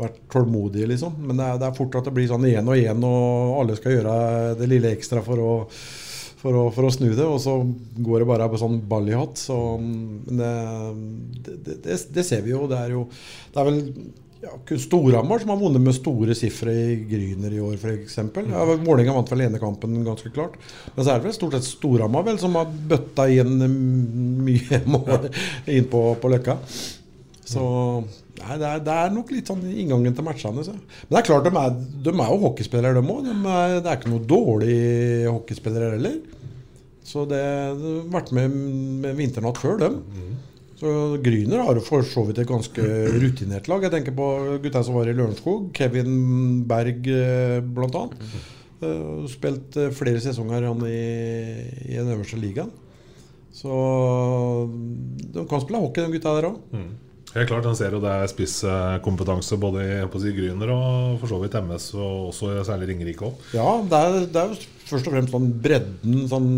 Vært 0.00 0.22
tålmodige, 0.32 0.88
liksom. 0.88 1.20
Men 1.20 1.36
det 1.36 1.48
er, 1.48 1.60
det 1.60 1.68
er 1.68 1.76
fort 1.76 2.00
at 2.00 2.08
det 2.08 2.14
blir 2.16 2.30
sånn 2.30 2.48
én 2.48 2.72
og 2.72 2.80
én, 2.80 3.04
og 3.04 3.60
alle 3.60 3.76
skal 3.76 3.98
gjøre 3.98 4.16
det 4.60 4.70
lille 4.72 4.92
ekstra 4.96 5.20
for 5.24 5.40
å, 5.40 5.52
for 6.40 6.58
å, 6.58 6.64
for 6.72 6.88
å 6.88 6.94
snu 6.96 7.10
det. 7.12 7.28
Og 7.28 7.38
så 7.44 7.58
går 8.00 8.24
det 8.24 8.30
bare 8.32 8.48
på 8.52 8.60
sånn 8.60 8.80
ball 8.88 9.12
i 9.12 9.16
hatt. 9.16 9.36
Så, 9.40 9.60
men 9.76 10.40
det, 10.40 10.52
det, 11.52 11.78
det, 11.84 12.00
det 12.16 12.26
ser 12.28 12.44
vi 12.44 12.56
jo. 12.56 12.64
Det 12.72 12.80
er 12.80 12.96
jo 12.96 13.06
Det 13.12 13.60
er 13.60 13.68
vel 13.68 13.80
ja, 14.42 14.78
Storhamar 14.78 15.38
som 15.38 15.52
har 15.52 15.58
vunnet 15.60 15.82
med 15.84 15.94
store 15.94 16.34
sifre 16.34 16.72
i 16.74 16.96
Gryner 17.06 17.52
i 17.54 17.60
år, 17.62 17.76
f.eks. 17.78 18.16
Ja, 18.18 18.64
Vålerenga 18.72 19.14
vant 19.14 19.30
vel 19.30 19.44
ene 19.46 19.60
kampen 19.62 20.00
ganske 20.06 20.32
klart. 20.34 20.56
Men 20.96 21.04
så 21.04 21.12
er 21.12 21.20
det 21.20 21.28
vel 21.28 21.36
stort 21.36 21.54
sett 21.54 21.68
Storhamar 21.68 22.26
vel 22.26 22.40
som 22.42 22.58
har 22.58 22.66
bøtta 22.90 23.28
inn 23.30 23.54
mm, 23.62 24.42
mye 24.48 24.82
mål 24.96 25.30
inn 25.70 25.86
på, 25.92 26.02
på 26.18 26.32
Løkka. 26.32 26.58
Så 27.52 27.62
nei, 28.40 28.58
det, 28.58 28.66
er, 28.66 28.82
det 28.82 28.98
er 28.98 29.14
nok 29.14 29.30
litt 29.34 29.50
sånn 29.52 29.62
inngangen 29.70 30.18
til 30.18 30.26
matchene. 30.26 30.66
Så. 30.66 30.74
Men 30.74 31.14
det 31.14 31.22
er 31.22 31.28
klart, 31.30 31.46
de 31.46 31.62
er, 31.62 31.78
de 32.08 32.16
er 32.16 32.34
jo 32.34 32.42
hockeyspillere, 32.48 32.98
de 32.98 33.14
òg. 33.14 33.26
De 33.28 33.38
det 33.46 33.86
er 33.86 33.98
ikke 34.00 34.14
noe 34.16 34.26
dårlige 34.26 35.30
hockeyspillere 35.30 35.94
heller. 35.94 36.18
Så 37.06 37.28
det 37.30 37.42
de 37.78 37.94
har 38.00 38.10
vært 38.10 38.34
med 38.34 38.58
med 39.04 39.18
vinternatt 39.18 39.58
før, 39.62 39.78
dem. 39.82 40.02
Så 40.82 40.92
Gryner 41.22 41.62
har 41.62 41.78
jo 41.78 41.84
for 41.86 42.02
så 42.02 42.24
vidt 42.26 42.40
et 42.42 42.48
ganske 42.48 42.86
rutinert 43.22 43.68
lag. 43.70 43.84
Jeg 43.86 43.92
tenker 43.94 44.16
på 44.18 44.24
gutta 44.64 44.82
som 44.82 44.96
var 44.98 45.06
i 45.06 45.14
Lørenskog. 45.14 45.68
Kevin 45.78 46.64
Berg 46.66 47.06
eh, 47.06 47.60
blant 47.62 47.98
annet. 48.00 48.24
Eh, 48.82 49.28
Spilt 49.30 49.78
eh, 49.78 49.92
flere 49.94 50.18
sesonger 50.24 50.66
han 50.66 50.82
i, 50.88 51.04
i 51.86 51.94
den 52.00 52.10
øverste 52.16 52.40
ligaen. 52.42 52.72
Så 53.54 53.70
de 55.30 55.46
kan 55.46 55.62
spille 55.62 55.84
hockey, 55.84 56.02
de 56.02 56.16
gutta 56.16 56.34
der 56.40 56.50
òg. 56.50 56.58
Helt 57.32 57.48
klart, 57.48 57.64
Han 57.64 57.76
ser 57.78 57.94
jo 57.94 58.00
det 58.02 58.10
er 58.12 58.28
spisskompetanse 58.28 59.56
både 59.60 59.84
i 59.86 60.00
si, 60.20 60.32
Gryner 60.36 60.72
og 60.74 61.20
for 61.22 61.30
så 61.30 61.38
vidt 61.40 61.54
MS, 61.62 61.92
og 61.94 62.32
også 62.32 62.58
særlig 62.68 62.90
Ringerike 62.90 63.28
òg. 63.30 63.46
Ja, 63.54 63.68
det 63.86 64.00
er, 64.00 64.18
det 64.26 64.42
er 64.42 64.50
jo 64.50 64.58
først 64.90 65.06
og 65.08 65.14
fremst 65.14 65.32
sånn 65.32 65.48
bredden 65.64 66.26
sånn, 66.28 66.50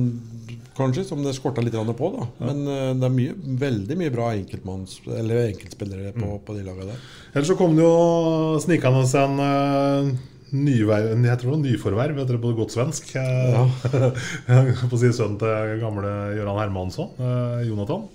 kanskje, 0.76 1.04
som 1.08 1.22
det 1.24 1.34
skorta 1.36 1.62
litt 1.64 1.74
på. 1.74 2.10
da. 2.16 2.26
Men 2.44 2.62
eh, 2.66 2.92
det 2.98 3.08
er 3.08 3.14
mye, 3.14 3.34
veldig 3.64 3.98
mye 4.00 4.14
bra 4.14 4.30
enkeltspillere 4.34 6.14
på, 6.18 6.38
på 6.46 6.56
de 6.56 6.66
lagene 6.66 6.92
der. 6.92 7.02
Ellers 7.34 7.50
så 7.52 7.58
kom 7.58 7.76
det 7.76 7.84
jo 7.84 8.60
snikende 8.62 9.04
en 9.20 9.38
uh, 9.40 10.14
nyverv, 10.54 11.14
jeg 11.26 11.40
tror 11.40 11.50
det 11.50 11.54
var 11.56 11.62
nyforverv, 11.64 12.20
på 12.42 12.52
godt 12.58 12.74
svensk. 12.74 13.14
Ja. 13.16 13.64
på 14.90 14.92
å 14.94 15.00
si 15.00 15.10
sønnen 15.14 15.38
til 15.40 15.80
gamle 15.82 16.12
Gøran 16.36 16.60
Hermansson, 16.62 17.10
eh, 17.18 17.64
Jonathan. 17.68 18.06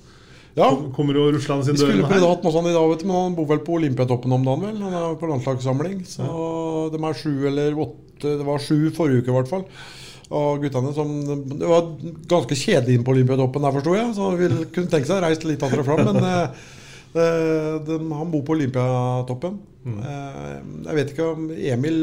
Ja. 0.58 0.69
Kom- 0.69 0.91
Kommer 0.95 1.15
jo 1.15 1.30
Russland 1.32 1.63
sin 1.65 1.76
Vi 1.76 1.80
skulle 1.84 2.02
døren 2.02 2.10
prøvd 2.12 2.24
å 2.24 2.28
her. 2.28 2.36
hatt 2.36 2.43
noe 2.43 2.56
sånt 2.56 2.67
i 2.67 2.76
dag, 2.76 2.89
vet 2.91 3.04
du, 3.04 3.08
men 3.08 3.22
han 3.22 3.36
bor 3.38 3.48
vel 3.52 3.62
på 3.63 3.78
Olympiatoppen 3.80 4.34
om 4.36 4.43
dagen, 4.48 4.65
vel? 4.67 4.82
Han 4.84 4.98
er 5.00 5.15
på 5.19 5.30
landslagssamling. 5.30 6.02
Så 6.10 6.28
de 6.91 7.00
er 7.04 7.19
sju 7.22 7.48
eller 7.48 7.80
åtte 7.80 8.36
Det 8.36 8.43
var 8.43 8.60
sju 8.60 8.89
forrige 8.91 9.24
uke, 9.24 9.32
i 9.32 9.36
hvert 9.38 9.48
fall. 9.52 9.65
Og 10.30 10.62
guttene 10.62 10.92
som 10.94 11.13
Det 11.26 11.65
var 11.65 11.88
ganske 12.30 12.58
kjedelig 12.58 13.00
inn 13.00 13.06
på 13.06 13.15
Olympiatoppen 13.15 13.65
der, 13.65 13.74
forsto 13.80 13.96
jeg. 13.98 14.12
Så 14.18 14.30
vi 14.38 14.50
kunne 14.76 14.92
tenke 14.92 15.10
seg 15.10 15.18
å 15.18 15.24
reise 15.26 15.50
litt 15.50 15.65
attera 15.65 15.86
fram, 15.88 16.04
men 16.06 16.22
eh, 16.30 17.76
de, 17.88 17.98
han 17.98 18.34
bor 18.34 18.46
på 18.46 18.54
Olympiatoppen. 18.58 19.58
Mm. 19.88 19.98
Eh, 20.04 20.56
jeg 20.89 21.00
vet 21.00 21.13
ikke 21.15 21.30
om 21.34 21.50
Emil 21.56 22.00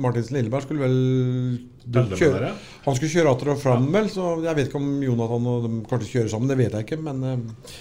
Martinsen 0.00 0.38
Lilleberg 0.38 0.64
skulle 0.64 0.86
vel 0.86 2.16
kjøre? 2.16 2.54
Han 2.86 2.96
skulle 2.96 3.12
kjøre 3.12 3.34
atter 3.34 3.52
og 3.52 3.60
fram, 3.60 3.86
vel, 3.94 4.08
så 4.12 4.36
jeg 4.44 4.58
vet 4.58 4.70
ikke 4.70 4.80
om 4.80 4.90
Jonathan 5.04 5.52
og 5.52 5.66
de 5.66 5.72
kanskje 5.90 6.12
kjører 6.14 6.32
sammen. 6.32 6.50
Det 6.50 6.58
vet 6.62 6.76
jeg 6.78 6.88
ikke, 6.88 7.00
men 7.02 7.22
eh, 7.28 7.76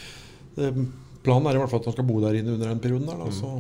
eh, 0.66 0.86
planen 1.26 1.50
er 1.50 1.58
i 1.58 1.62
hvert 1.62 1.72
fall 1.74 1.82
at 1.84 1.90
han 1.90 1.96
skal 1.98 2.08
bo 2.08 2.20
der 2.24 2.38
inne 2.40 2.54
under 2.56 2.70
den 2.72 2.82
perioden. 2.84 3.10
der 3.10 3.20
da, 3.24 3.28
så 3.34 3.52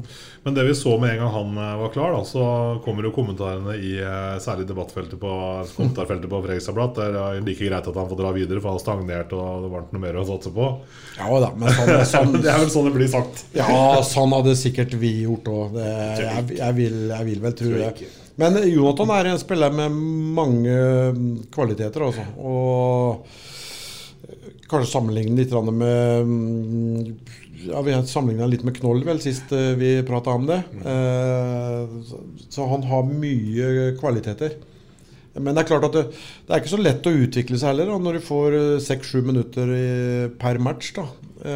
Men 0.45 0.58
det 0.58 0.65
vi 0.67 0.75
så 0.78 0.95
med 1.01 1.15
en 1.15 1.23
gang 1.23 1.34
han 1.36 1.58
eh, 1.63 1.71
var 1.82 1.93
klar, 1.95 2.15
da, 2.15 2.21
så 2.30 2.45
kommer 2.86 3.08
jo 3.10 3.13
kommentarene 3.15 3.75
i 3.78 3.95
eh, 3.99 4.36
særlig 4.43 4.67
debattfeltet 4.69 5.19
på 5.21 5.32
kommentarfeltet 5.75 6.30
på 6.32 6.41
Fredrikstad. 6.45 6.82
Det 6.95 7.08
er 7.10 7.41
like 7.45 7.65
greit 7.69 7.89
at 7.91 8.01
han 8.01 8.10
får 8.12 8.21
dra 8.21 8.34
videre, 8.36 8.62
for 8.62 8.71
han 8.71 8.80
har 8.80 8.86
stagnert 8.86 9.34
og 9.38 9.65
det 9.65 9.71
var 9.73 9.86
ikke 9.88 9.97
noe 9.97 10.06
mer 10.08 10.19
å 10.21 10.28
satse 10.30 10.54
på. 10.56 10.69
Ja 11.17 11.39
da, 11.45 11.49
men 11.56 11.73
sånn, 11.80 11.95
sånn 12.15 12.38
det 12.39 12.51
er 12.54 12.62
vel 12.62 12.73
sånn 12.73 12.89
det 12.91 12.95
blir 12.99 13.12
sagt. 13.12 13.45
Ja, 13.58 13.71
sånn 14.06 14.36
hadde 14.36 14.56
sikkert 14.60 14.93
vi 15.01 15.15
gjort 15.25 15.49
òg. 15.51 15.82
Jeg, 15.82 16.56
jeg, 16.60 16.78
vil- 16.78 17.10
jeg 17.12 17.30
vil 17.32 17.43
vel 17.43 17.58
tro 17.58 17.73
det. 17.80 18.13
Men 18.36 18.58
Jonathan 18.67 19.12
er 19.15 19.30
en 19.32 19.39
spiller 19.39 19.71
med 19.71 19.93
mange 20.36 20.75
mm, 21.15 21.28
kvaliteter, 21.56 22.04
altså. 22.04 22.25
Og 22.36 23.23
kanskje 24.67 24.89
sammenligne 24.91 25.38
litt 25.39 25.54
med 25.71 26.28
mm, 26.28 27.15
ja, 27.67 27.82
Vi 27.86 27.93
har 27.95 28.04
sammenligna 28.10 28.47
litt 28.51 28.63
med 28.67 28.78
Knoll 28.80 29.04
vel 29.08 29.19
sist 29.23 29.51
eh, 29.56 29.73
vi 29.80 29.89
prata 30.08 30.34
om 30.38 30.45
det. 30.49 30.62
Eh, 30.86 31.99
så- 32.49 32.69
han 32.69 32.84
har 32.84 33.04
mye 33.04 33.95
kvaliteter. 33.99 34.56
Men 35.36 35.54
det 35.56 35.65
er 35.65 35.67
klart 35.67 35.84
at 35.89 35.91
det, 35.97 36.04
det 36.47 36.54
er 36.56 36.62
ikke 36.62 36.71
så 36.78 36.80
lett 36.82 37.08
å 37.10 37.12
utvikle 37.25 37.58
seg 37.60 37.73
heller 37.73 37.89
da, 37.91 37.97
når 37.99 38.13
du 38.13 38.23
får 38.23 38.54
seks-sju 38.86 39.21
minutter 39.28 40.30
per 40.39 40.58
match. 40.63 40.93
da. 40.95 41.08
Eh, 41.43 41.51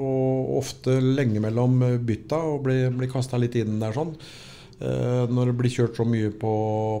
og 0.00 0.56
ofte 0.62 0.96
lenge 1.02 1.40
mellom 1.44 1.76
bytta 2.06 2.38
og 2.40 2.62
blir, 2.64 2.88
blir 2.96 3.10
kasta 3.12 3.36
litt 3.38 3.54
inn 3.60 3.78
der 3.82 3.92
sånn. 3.92 4.14
Eh, 4.78 5.24
når 5.34 5.48
det 5.50 5.54
blir 5.58 5.72
kjørt 5.74 5.96
så 5.98 6.04
mye 6.06 6.28
på, 6.38 6.50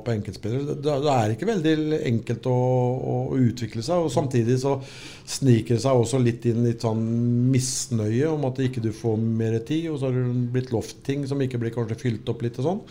på 0.02 0.10
enkeltspillere. 0.10 0.74
Det, 0.82 0.94
det 1.04 1.12
er 1.12 1.34
ikke 1.34 1.46
veldig 1.46 2.00
enkelt 2.10 2.48
å, 2.50 2.54
å, 2.98 3.18
utvikle 3.38 3.84
seg. 3.86 4.02
Og 4.02 4.10
samtidig 4.10 4.56
så 4.64 4.74
sniker 4.82 5.76
det 5.76 5.84
seg 5.84 6.00
også 6.00 6.18
litt 6.18 6.48
inn 6.50 6.64
litt 6.66 6.82
sånn 6.82 7.04
misnøye 7.52 8.32
om 8.32 8.48
at 8.50 8.58
ikke 8.66 8.82
du 8.82 8.90
får 8.90 9.22
mer 9.22 9.60
tid. 9.62 9.86
Og 9.92 10.00
så 10.00 10.10
har 10.10 10.18
det 10.18 10.50
blitt 10.56 10.74
lovt 10.74 11.04
ting 11.06 11.22
som 11.30 11.38
ikke 11.44 11.62
blir 11.62 11.74
kanskje 11.76 12.00
fylt 12.02 12.34
opp 12.34 12.42
litt 12.42 12.58
og 12.58 12.66
sånn. 12.66 12.82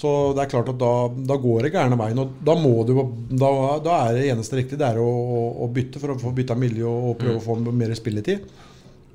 Så 0.00 0.14
det 0.36 0.44
er 0.44 0.54
klart 0.54 0.70
at 0.70 0.78
da, 0.80 0.94
da 1.10 1.40
går 1.42 1.66
det 1.66 1.74
gærne 1.74 1.98
veien. 1.98 2.22
Og 2.22 2.38
da 2.46 2.54
må 2.56 2.72
du 2.86 2.94
Da, 3.34 3.50
da 3.82 3.98
er 4.06 4.14
det 4.14 4.30
eneste 4.30 4.60
riktige 4.60 4.78
det 4.78 4.92
er 4.92 5.02
å, 5.02 5.10
å, 5.10 5.44
å 5.66 5.70
bytte 5.74 5.98
for 5.98 6.14
å 6.14 6.20
få 6.22 6.30
bytta 6.38 6.54
miljø 6.54 6.86
og 6.86 7.18
prøve 7.18 7.42
å 7.42 7.46
få 7.50 7.58
mer 7.66 7.98
spilletid. 7.98 8.46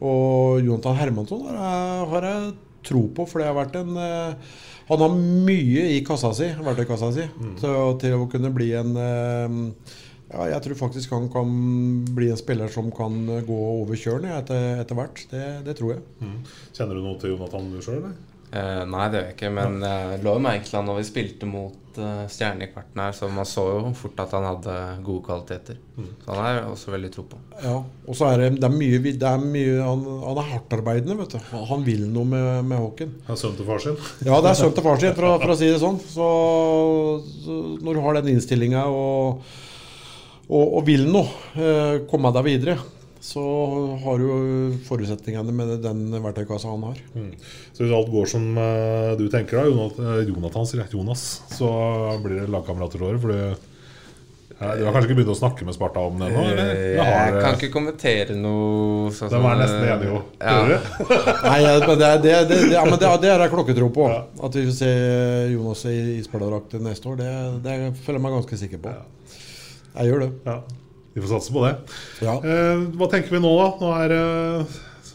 Og 0.03 0.59
Jonathan 0.59 0.99
Hermansson 0.99 1.47
har 1.55 2.27
jeg 2.33 2.55
tro 2.85 3.05
på, 3.15 3.27
for 3.29 3.41
det 3.41 3.49
har 3.49 3.57
vært 3.57 3.77
en 3.79 3.99
eh, 3.99 4.57
Han 4.89 5.01
har 5.01 5.15
mye 5.17 5.85
i 5.95 6.01
kassa 6.05 6.33
si, 6.37 6.51
verktøykassa 6.61 7.11
si 7.15 7.23
til, 7.59 7.77
til 8.01 8.17
å 8.17 8.27
kunne 8.31 8.53
bli 8.53 8.71
en 8.77 8.91
eh, 9.01 9.95
ja, 10.25 10.47
jeg 10.55 10.61
tror 10.65 10.77
faktisk 10.79 11.13
han 11.13 11.27
kan 11.31 11.49
bli 12.17 12.31
en 12.33 12.39
spiller 12.39 12.71
som 12.73 12.89
kan 12.93 13.17
gå 13.45 13.57
over 13.81 13.97
kjølen 13.99 14.33
etter, 14.33 14.79
etter 14.81 14.97
hvert. 14.97 15.21
Det, 15.31 15.43
det 15.67 15.75
tror 15.77 15.93
jeg. 15.93 16.01
Mm. 16.17 16.39
Kjenner 16.73 16.97
du 16.97 17.03
noe 17.05 17.19
til 17.21 17.35
Jonathan 17.35 17.69
du 17.69 17.77
sjøl, 17.85 17.99
eller? 17.99 18.15
Eh, 18.49 18.81
nei, 18.89 19.05
det 19.13 19.19
gjør 19.19 19.27
jeg 19.29 19.35
ikke. 19.37 19.51
Men 19.53 19.77
jeg 19.85 20.23
lå 20.25 20.33
jo 20.33 20.49
egentlig 20.49 20.81
når 20.89 20.97
vi 20.97 21.05
spilte 21.11 21.49
mot 21.49 21.84
uh, 22.01 22.25
Stjerne 22.31 22.65
i 22.65 22.69
kvarten 22.71 23.01
her, 23.01 23.13
så 23.15 23.29
man 23.31 23.47
så 23.49 23.63
jo 23.69 23.91
fort 23.97 24.19
at 24.23 24.33
han 24.35 24.45
hadde 24.47 24.75
gode 25.05 25.23
kvaliteter. 25.27 25.77
Så 26.25 26.33
han 26.35 26.45
er 26.49 26.59
også 26.69 26.91
veldig 26.93 27.11
tro 27.13 27.23
på. 27.31 27.39
Ja, 27.63 27.75
og 28.07 28.17
så 28.19 28.27
er 28.33 28.41
det, 28.43 28.49
det 28.59 28.67
er 28.67 28.73
mye, 28.75 28.99
det 29.05 29.29
er 29.29 29.43
mye 29.43 29.75
han, 29.85 30.03
han 30.25 30.41
er 30.41 30.49
hardtarbeidende, 30.53 31.17
vet 31.21 31.35
du. 31.37 31.39
Han- 31.71 31.85
vil 31.85 32.07
noe 32.09 32.25
med, 32.25 32.65
med 32.65 32.79
Håken. 32.81 33.11
Han 33.27 33.35
er 33.35 33.39
sønnen 33.39 33.57
til 33.59 33.67
far 33.67 33.83
sin. 33.83 33.97
Ja, 34.25 34.39
det 34.41 34.49
er 34.51 34.57
sønnen 34.61 34.73
til 34.79 34.85
far 34.87 34.99
sin, 35.03 35.13
for, 35.17 35.35
for 35.43 35.53
å 35.53 35.57
si 35.59 35.67
det 35.69 35.79
sånn. 35.83 35.99
Så, 36.09 36.27
så 37.45 37.57
når 37.85 37.93
du 37.99 38.01
har 38.07 38.17
den 38.19 38.31
innstillinga 38.33 38.85
og, 38.89 39.45
og, 40.49 40.63
og 40.79 40.83
vil 40.87 41.05
noe, 41.11 41.29
eh, 41.59 41.99
komme 42.09 42.31
deg 42.35 42.47
videre, 42.47 42.77
så 43.25 43.43
har 44.03 44.19
du 44.21 44.25
jo 44.27 44.39
forutsetningene 44.85 45.53
med 45.55 45.77
den 45.83 46.03
verktøykassa 46.21 46.69
han 46.69 46.83
har. 46.91 46.99
Mm. 47.15 47.31
Så 47.73 47.81
hvis 47.83 47.93
alt 47.97 48.11
går 48.13 48.27
som 48.29 48.43
eh, 48.61 49.13
du 49.17 49.25
tenker, 49.33 49.57
da, 49.57 49.71
Jonathan, 49.71 50.61
eh, 50.61 50.67
sier 50.69 50.83
jeg, 50.83 50.91
Jonas, 50.93 51.23
så 51.55 51.69
blir 52.21 52.43
det 52.43 52.51
lagkamerater 52.53 53.01
året. 53.01 53.23
For 53.23 53.33
du, 53.33 53.71
har 54.61 54.93
kanskje 54.93 55.09
ikke 55.09 55.17
begynt 55.17 55.33
å 55.33 55.37
snakke 55.39 55.65
med 55.67 55.75
Sparta 55.75 56.05
om 56.05 56.21
det 56.21 56.29
ennå? 56.29 56.45
Eh, 56.53 57.01
har, 57.01 57.33
Jeg 57.33 57.41
kan 57.41 57.57
ikke 57.57 57.71
kommentere 57.73 58.37
noe 58.37 59.09
sånn 59.17 59.33
De 59.33 59.41
er 59.41 59.59
nesten 59.63 59.89
enige, 59.95 60.13
jo. 60.13 60.21
Ja. 60.39 60.79
Nei, 61.49 61.57
ja, 61.65 61.75
men 61.81 61.99
det, 62.05 62.13
det, 62.27 62.37
det, 62.53 62.61
ja, 62.77 62.85
men 62.85 62.97
det, 63.01 63.11
det 63.25 63.33
er 63.33 63.45
jeg 63.47 63.55
klokketro 63.57 63.91
på. 63.97 64.09
At 64.45 64.61
vi 64.61 64.69
får 64.69 64.79
se 64.83 64.95
Jonas 65.55 65.85
i 65.89 65.97
isbjørndrakt 66.21 66.77
neste 66.85 67.09
år, 67.09 67.19
det, 67.25 67.35
det 67.65 67.77
føler 68.05 68.21
jeg 68.21 68.29
meg 68.29 68.39
ganske 68.39 68.65
sikker 68.67 68.85
på. 68.85 68.97
Jeg 69.95 70.13
gjør 70.13 70.27
det. 70.27 70.33
Ja, 70.45 70.59
vi 71.15 71.23
får 71.23 71.31
satse 71.31 71.53
på 71.55 71.63
det. 71.63 71.75
Ja. 72.25 72.35
Eh, 72.43 72.81
hva 72.99 73.07
tenker 73.11 73.31
vi 73.31 73.39
nå, 73.39 73.51
da? 73.55 73.67
Nå 73.79 73.91
er 73.95 74.11
det 74.11 74.23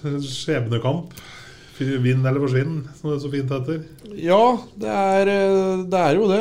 eh, 0.09 0.23
skjebnekamp. 0.25 1.13
Vinn 1.81 2.25
eller 2.25 2.43
forsvinn, 2.43 2.81
som 2.97 3.09
det 3.09 3.17
er 3.17 3.21
så 3.23 3.33
fint 3.33 3.53
heter. 3.55 3.83
Ja, 4.21 4.45
det 4.81 4.89
er, 4.93 5.31
eh, 5.33 5.83
det 5.93 6.01
er 6.01 6.17
jo 6.17 6.29
det. 6.31 6.41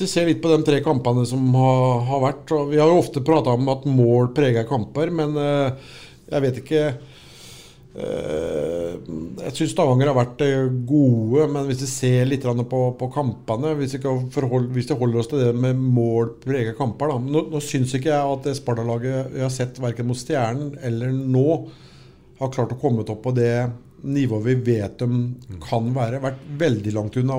Vi 0.00 0.08
ser 0.08 0.30
litt 0.30 0.40
på 0.42 0.50
de 0.52 0.62
tre 0.64 0.78
kampene 0.84 1.26
som 1.28 1.42
har, 1.52 1.98
har 2.08 2.22
vært 2.22 2.52
Vi 2.70 2.78
har 2.80 2.88
jo 2.88 3.02
ofte 3.02 3.20
prata 3.26 3.52
om 3.52 3.66
at 3.68 3.82
mål 3.90 4.30
preger 4.36 4.68
kamper, 4.70 5.10
men 5.12 5.34
eh, 5.36 5.90
jeg 6.30 6.46
vet 6.46 6.62
ikke 6.62 6.84
Jeg 7.90 9.50
syns 9.56 9.72
Stavanger 9.72 10.12
har 10.12 10.14
vært 10.14 10.42
eh, 10.46 10.68
gode, 10.86 11.48
men 11.50 11.66
hvis 11.66 11.80
vi 11.82 11.88
ser 11.90 12.28
litt 12.28 12.44
på, 12.46 12.82
på 13.00 13.08
kampene 13.10 13.72
hvis 13.80 13.96
vi, 13.96 14.02
kan 14.04 14.28
forhold, 14.30 14.68
hvis 14.76 14.92
vi 14.92 14.98
holder 15.00 15.22
oss 15.22 15.30
til 15.32 15.42
det 15.42 15.50
med 15.58 15.78
mål 15.80 16.36
prega 16.44 16.76
kamper 16.78 17.10
da. 17.10 17.18
Nå, 17.18 17.44
nå 17.50 17.62
syns 17.64 17.96
ikke 17.98 18.12
jeg 18.12 18.34
at 18.36 18.46
det 18.46 18.54
Sparta-laget 18.60 19.34
vi 19.34 19.42
har 19.42 19.50
sett 19.50 19.80
verken 19.82 20.06
mot 20.06 20.18
Stjernen 20.18 20.76
eller 20.86 21.10
nå, 21.10 21.46
har 22.38 22.52
klart 22.54 22.76
å 22.76 22.78
komme 22.80 23.02
opp 23.02 23.24
på 23.24 23.34
det 23.36 23.54
nivået 24.06 24.46
vi 24.46 24.54
vet 24.70 25.02
de 25.02 25.58
kan 25.66 25.90
være. 25.96 26.22
Vært 26.22 26.46
veldig 26.62 26.94
langt 26.96 27.18
unna, 27.20 27.36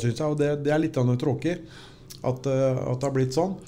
syns 0.00 0.22
jeg. 0.22 0.30
Og 0.30 0.38
det, 0.40 0.54
det 0.64 0.72
er 0.72 0.80
litt 0.80 0.96
tråkig 0.96 1.58
at, 2.22 2.46
eh, 2.46 2.80
at 2.86 2.96
det 3.02 3.08
har 3.08 3.14
blitt 3.18 3.36
sånn. 3.36 3.58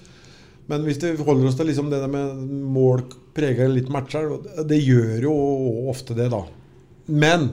Men 0.71 0.87
hvis 0.87 1.03
vi 1.03 1.17
holder 1.21 1.51
oss 1.51 1.59
til 1.59 1.69
liksom 1.69 1.91
det 1.93 2.01
der 2.01 2.13
med 2.13 2.39
mål 2.73 3.05
preger 3.35 3.69
litt 3.73 3.89
matcher, 3.93 4.31
og 4.33 4.45
det- 4.45 4.67
det 4.71 4.81
gjør 4.87 5.23
jo 5.29 5.35
ofte 5.91 6.15
det, 6.17 6.31
da. 6.31 6.43
Men 7.09 7.51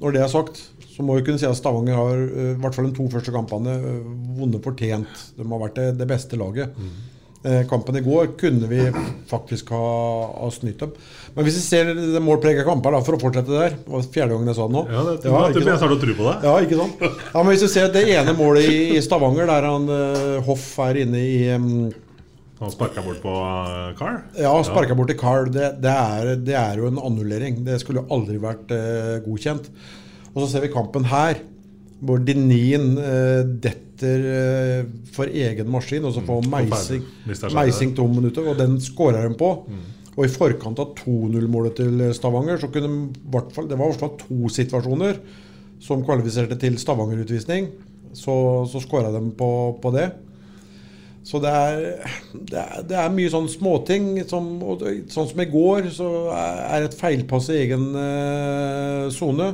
når 0.00 0.12
det 0.14 0.22
er 0.22 0.28
sagt, 0.32 0.62
så 0.94 1.02
må 1.06 1.14
vi 1.18 1.22
kunne 1.26 1.38
si 1.38 1.46
at 1.46 1.54
Stavanger 1.58 1.94
har 1.94 2.16
eh, 2.24 2.52
i 2.54 2.58
hvert 2.62 2.74
fall 2.74 2.86
de 2.90 2.96
to 2.96 3.08
første 3.12 3.30
kampene 3.34 3.74
eh, 3.76 4.00
vunnet 4.38 4.62
fortjent. 4.64 5.06
De 5.36 5.44
har 5.46 5.58
vært 5.66 5.74
det, 5.78 5.92
det 5.98 6.08
beste 6.10 6.36
laget. 6.38 6.74
Mm. 6.78 6.90
Kampen 7.70 7.94
i 7.94 8.00
går 8.02 8.32
kunne 8.36 8.66
vi 8.68 8.80
faktisk 9.30 9.68
ha, 9.70 9.78
ha 10.42 10.48
snytt 10.50 10.80
dem. 10.82 10.90
Men 11.36 11.46
hvis 11.46 11.54
vi 11.54 11.62
ser 11.62 11.92
det 11.94 12.20
målprega 12.20 12.64
kamper, 12.66 12.90
da, 12.90 12.98
for 13.06 13.14
å 13.14 13.20
fortsette 13.22 13.46
der 13.54 13.76
Det 13.78 13.86
var 13.94 14.02
fjerde 14.02 14.34
gangen 14.34 14.50
jeg 14.50 14.56
sa 14.58 14.66
det 14.66 14.74
nå. 14.74 14.82
Ja, 14.90 15.04
det, 15.06 15.14
Ja, 15.22 15.44
det, 15.54 15.62
jeg 15.62 15.78
starter 15.78 15.94
å 15.94 16.00
tro 16.02 16.16
på 16.18 16.26
det. 16.26 16.34
Ja, 16.48 16.56
ikke 16.66 16.80
sant? 16.80 17.04
Ja, 17.06 17.38
men 17.44 17.52
Hvis 17.54 17.62
vi 17.62 17.68
ser 17.76 17.92
det 17.94 18.02
ene 18.10 18.34
målet 18.36 18.66
i, 18.66 18.80
i 18.98 19.00
Stavanger, 19.06 19.46
der 19.46 19.68
han 19.70 19.86
eh, 19.88 20.40
Hoff 20.48 20.66
er 20.82 20.98
inne 21.04 21.22
i 21.22 21.38
Han 22.58 22.72
sparka 22.74 23.02
bort 23.06 23.20
på 23.22 23.32
eh, 23.38 23.92
Carl. 23.98 24.18
Ja, 24.38 24.50
sparka 24.66 24.96
bort 24.98 25.12
til 25.12 25.18
Carl. 25.20 25.50
Det, 25.54 25.76
det, 25.82 25.92
er, 25.92 26.32
det 26.42 26.56
er 26.58 26.80
jo 26.80 26.88
en 26.90 26.98
annullering. 26.98 27.60
Det 27.66 27.78
skulle 27.82 28.02
jo 28.02 28.16
aldri 28.16 28.40
vært 28.42 28.72
eh, 28.74 29.18
godkjent. 29.26 29.70
Og 30.32 30.42
så 30.42 30.48
ser 30.52 30.66
vi 30.66 30.72
kampen 30.72 31.06
her, 31.10 31.38
hvor 32.02 32.20
Denin 32.22 32.92
eh, 32.98 33.44
detter 33.62 34.26
eh, 34.32 34.82
for 35.14 35.30
egen 35.30 35.70
maskin, 35.70 36.04
og 36.06 36.14
så 36.14 36.22
får 36.26 36.50
Meising, 36.50 37.06
Meising 37.54 37.94
to 37.98 38.06
minutter, 38.10 38.50
og 38.50 38.58
den 38.58 38.76
skårer 38.82 39.30
de 39.30 39.38
på. 39.38 39.52
Og 40.18 40.24
i 40.26 40.30
forkant 40.30 40.80
av 40.82 40.96
2-0-målet 40.98 41.78
til 41.78 42.08
Stavanger, 42.16 42.58
så 42.58 42.70
kunne 42.74 43.12
hvert 43.30 43.52
fall, 43.54 43.68
det 43.70 43.78
var 43.78 43.86
i 43.86 43.94
hvert 43.94 44.02
fall 44.02 44.16
to 44.18 44.50
situasjoner 44.50 45.20
som 45.82 46.02
kvalifiserte 46.02 46.58
til 46.58 46.78
Stavanger-utvisning. 46.82 47.70
Så, 48.18 48.34
så 48.66 48.82
skåra 48.82 49.12
de 49.14 49.20
på, 49.38 49.50
på 49.78 49.92
det. 49.94 50.08
Så 51.28 51.40
det 51.44 51.50
er, 51.52 51.82
det 52.32 52.60
er, 52.60 52.84
det 52.88 52.96
er 52.96 53.10
mye 53.12 53.32
sånn 53.32 53.50
småting. 53.52 54.14
Som, 54.30 54.46
og 54.64 54.84
sånn 55.12 55.28
som 55.28 55.42
i 55.42 55.48
går, 55.50 55.90
så 55.92 56.08
er 56.32 56.86
et 56.86 56.96
feilpass 56.96 57.50
i 57.52 57.58
egen 57.66 57.90
eh, 58.00 59.08
sone. 59.12 59.52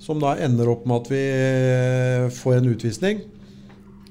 som 0.00 0.16
da 0.22 0.32
ender 0.40 0.70
opp 0.72 0.86
med 0.88 1.02
at 1.02 1.10
vi 1.12 1.20
eh, 1.20 2.30
får 2.32 2.56
en 2.56 2.70
utvisning. 2.72 3.20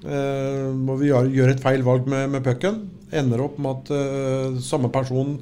Eh, 0.06 0.68
hvor 0.86 1.02
vi 1.02 1.10
gjør, 1.10 1.32
gjør 1.34 1.56
et 1.56 1.64
feil 1.64 1.84
valg 1.88 2.06
med, 2.06 2.30
med 2.36 2.46
pucken. 2.46 2.84
Ender 3.10 3.42
opp 3.42 3.58
med 3.58 3.82
at 3.82 3.92
eh, 3.98 4.62
samme 4.62 4.94
person 4.94 5.40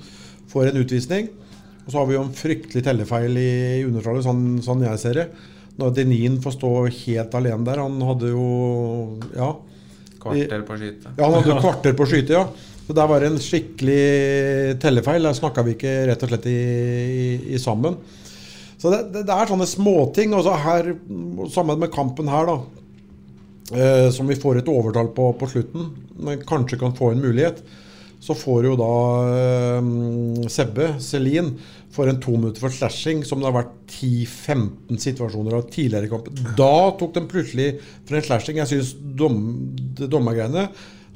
får 0.48 0.72
en 0.72 0.82
utvisning. 0.86 1.28
Og 1.84 1.92
så 1.92 2.00
har 2.00 2.08
vi 2.08 2.16
jo 2.16 2.24
en 2.24 2.36
fryktelig 2.36 2.84
tellefeil 2.88 3.38
i 3.40 3.84
undertallet, 3.84 4.24
sånn, 4.24 4.62
sånn 4.64 4.88
jeg 4.88 5.04
ser 5.04 5.20
det. 5.20 5.30
Når 5.78 5.94
Denin 6.00 6.40
får 6.44 6.56
stå 6.56 6.72
helt 6.88 7.36
alene 7.38 7.68
der. 7.68 7.84
Han 7.84 8.00
hadde 8.08 8.32
jo 8.32 8.48
Ja. 9.36 9.58
Kvarter 10.34 10.66
på 10.68 10.78
skyte. 10.82 11.14
Ja, 11.18 11.28
han 11.28 11.38
hadde 11.40 11.60
kvarter 11.64 11.98
på 11.98 12.08
skyte, 12.10 12.36
ja. 12.38 12.46
Så 12.88 12.96
der 12.96 13.08
var 13.10 13.20
det 13.20 13.32
en 13.34 13.42
skikkelig 13.44 14.78
tellefeil. 14.84 15.26
Der 15.28 15.36
snakka 15.36 15.64
vi 15.68 15.76
ikke 15.76 15.96
rett 16.08 16.24
og 16.24 16.32
slett 16.32 16.48
i, 16.48 16.56
i, 16.56 17.28
i 17.56 17.60
sammen. 17.60 17.98
Så 18.78 18.92
det, 18.94 19.02
det, 19.12 19.26
det 19.28 19.36
er 19.36 19.50
sånne 19.50 19.68
småting. 19.68 20.36
Og 20.38 20.46
så 20.48 20.56
her, 20.64 20.94
sammen 21.52 21.82
med 21.82 21.92
kampen 21.94 22.32
her, 22.32 22.48
da. 22.48 22.58
Eh, 23.76 24.08
som 24.16 24.30
vi 24.32 24.38
får 24.40 24.62
et 24.62 24.70
overtall 24.72 25.10
på 25.12 25.34
på 25.36 25.50
slutten, 25.52 25.90
men 26.24 26.40
kanskje 26.48 26.80
kan 26.80 26.96
få 26.96 27.12
en 27.12 27.24
mulighet. 27.24 27.60
Så 28.24 28.34
får 28.38 28.66
jo 28.66 28.76
da 28.80 28.94
eh, 29.30 29.90
Sebbe, 30.52 30.90
Selin, 31.04 31.54
for 31.94 32.10
en 32.10 32.20
to 32.22 32.34
minutter 32.36 32.62
for 32.62 32.74
slashing, 32.74 33.24
som 33.26 33.42
det 33.42 33.50
har 33.50 33.58
vært 33.60 33.74
10-15 33.94 35.00
situasjoner 35.02 35.58
av 35.58 35.70
tidligere 35.74 36.10
i 36.10 36.12
kampen. 36.12 36.42
Da 36.58 36.92
tok 36.98 37.16
de 37.16 37.26
plutselig 37.30 37.70
for 38.08 38.18
en 38.18 38.26
slashing. 38.26 38.60
Jeg 38.62 38.72
syns 38.74 38.94
dom, 39.18 39.40
dommergreiene 39.98 40.68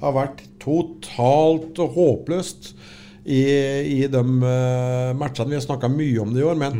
har 0.01 0.15
vært 0.15 0.43
totalt 0.61 1.77
håpløst 1.95 2.71
i, 3.25 3.41
i 3.41 3.99
de 4.09 4.21
uh, 4.21 5.11
matchene. 5.17 5.51
Vi 5.51 5.59
har 5.59 5.65
snakka 5.65 5.91
mye 5.93 6.21
om 6.23 6.33
det 6.33 6.41
i 6.41 6.47
år, 6.47 6.57
men 6.57 6.79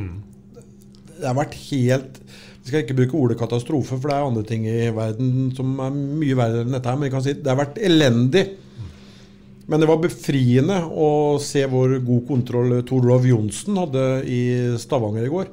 det 1.22 1.28
har 1.28 1.38
vært 1.38 1.54
helt 1.70 2.18
Vi 2.62 2.72
skal 2.72 2.82
ikke 2.82 2.98
bruke 2.98 3.18
ordet 3.18 3.38
katastrofe, 3.38 3.98
for 3.98 4.10
det 4.10 4.16
er 4.16 4.26
andre 4.26 4.46
ting 4.46 4.66
i 4.70 4.90
verden 4.94 5.52
som 5.58 5.78
er 5.82 5.94
mye 5.94 6.38
verre 6.38 6.66
enn 6.66 6.74
dette. 6.76 6.90
her, 6.90 6.98
Men 6.98 7.10
vi 7.10 7.14
kan 7.14 7.24
si 7.26 7.34
det 7.38 7.50
har 7.50 7.58
vært 7.62 7.82
elendig. 7.82 8.46
Men 9.72 9.80
det 9.80 9.88
var 9.88 10.02
befriende 10.04 10.82
å 10.92 11.40
se 11.40 11.64
hvor 11.72 11.94
god 12.04 12.24
kontroll 12.28 12.74
Torlov 12.88 13.24
Johnsen 13.30 13.78
hadde 13.80 14.06
i 14.28 14.42
Stavanger 14.82 15.28
i 15.30 15.32
går. 15.32 15.52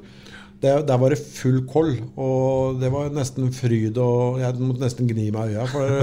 Det, 0.59 0.73
der 0.89 0.99
var 0.99 1.13
det 1.15 1.21
full 1.23 1.61
koll, 1.71 1.93
og 2.19 2.81
det 2.81 2.89
var 2.91 3.13
nesten 3.15 3.47
fryd. 3.55 3.95
og 4.03 4.41
Jeg 4.41 4.59
måtte 4.59 4.83
nesten 4.83 5.07
gni 5.07 5.29
meg 5.31 5.53
i 5.53 5.55
øya. 5.55 5.67
For 5.71 5.93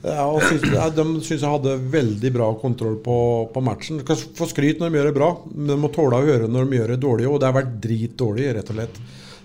ja, 0.00 0.24
synes, 0.48 0.64
ja, 0.72 0.86
de 0.96 1.04
syns 1.20 1.42
jeg 1.44 1.52
hadde 1.52 1.76
veldig 1.92 2.32
bra 2.32 2.48
kontroll 2.58 2.96
på, 3.04 3.16
på 3.52 3.62
matchen. 3.62 4.00
De 4.00 4.06
skal 4.06 4.22
få 4.38 4.48
skryt 4.48 4.80
når 4.80 4.90
de 4.90 4.98
gjør 4.98 5.10
det 5.10 5.16
bra, 5.18 5.28
men 5.52 5.68
de 5.70 5.76
må 5.82 5.90
tåle 5.92 6.18
å 6.18 6.26
høre 6.26 6.48
når 6.48 6.66
de 6.66 6.80
gjør 6.80 6.92
det 6.94 7.00
dårlig. 7.04 7.28
Og 7.28 7.38
det 7.38 7.50
har 7.50 7.58
vært 7.60 7.76
dritdårlig, 7.84 8.48
rett 8.56 8.72
og 8.72 8.78
slett. 8.78 8.98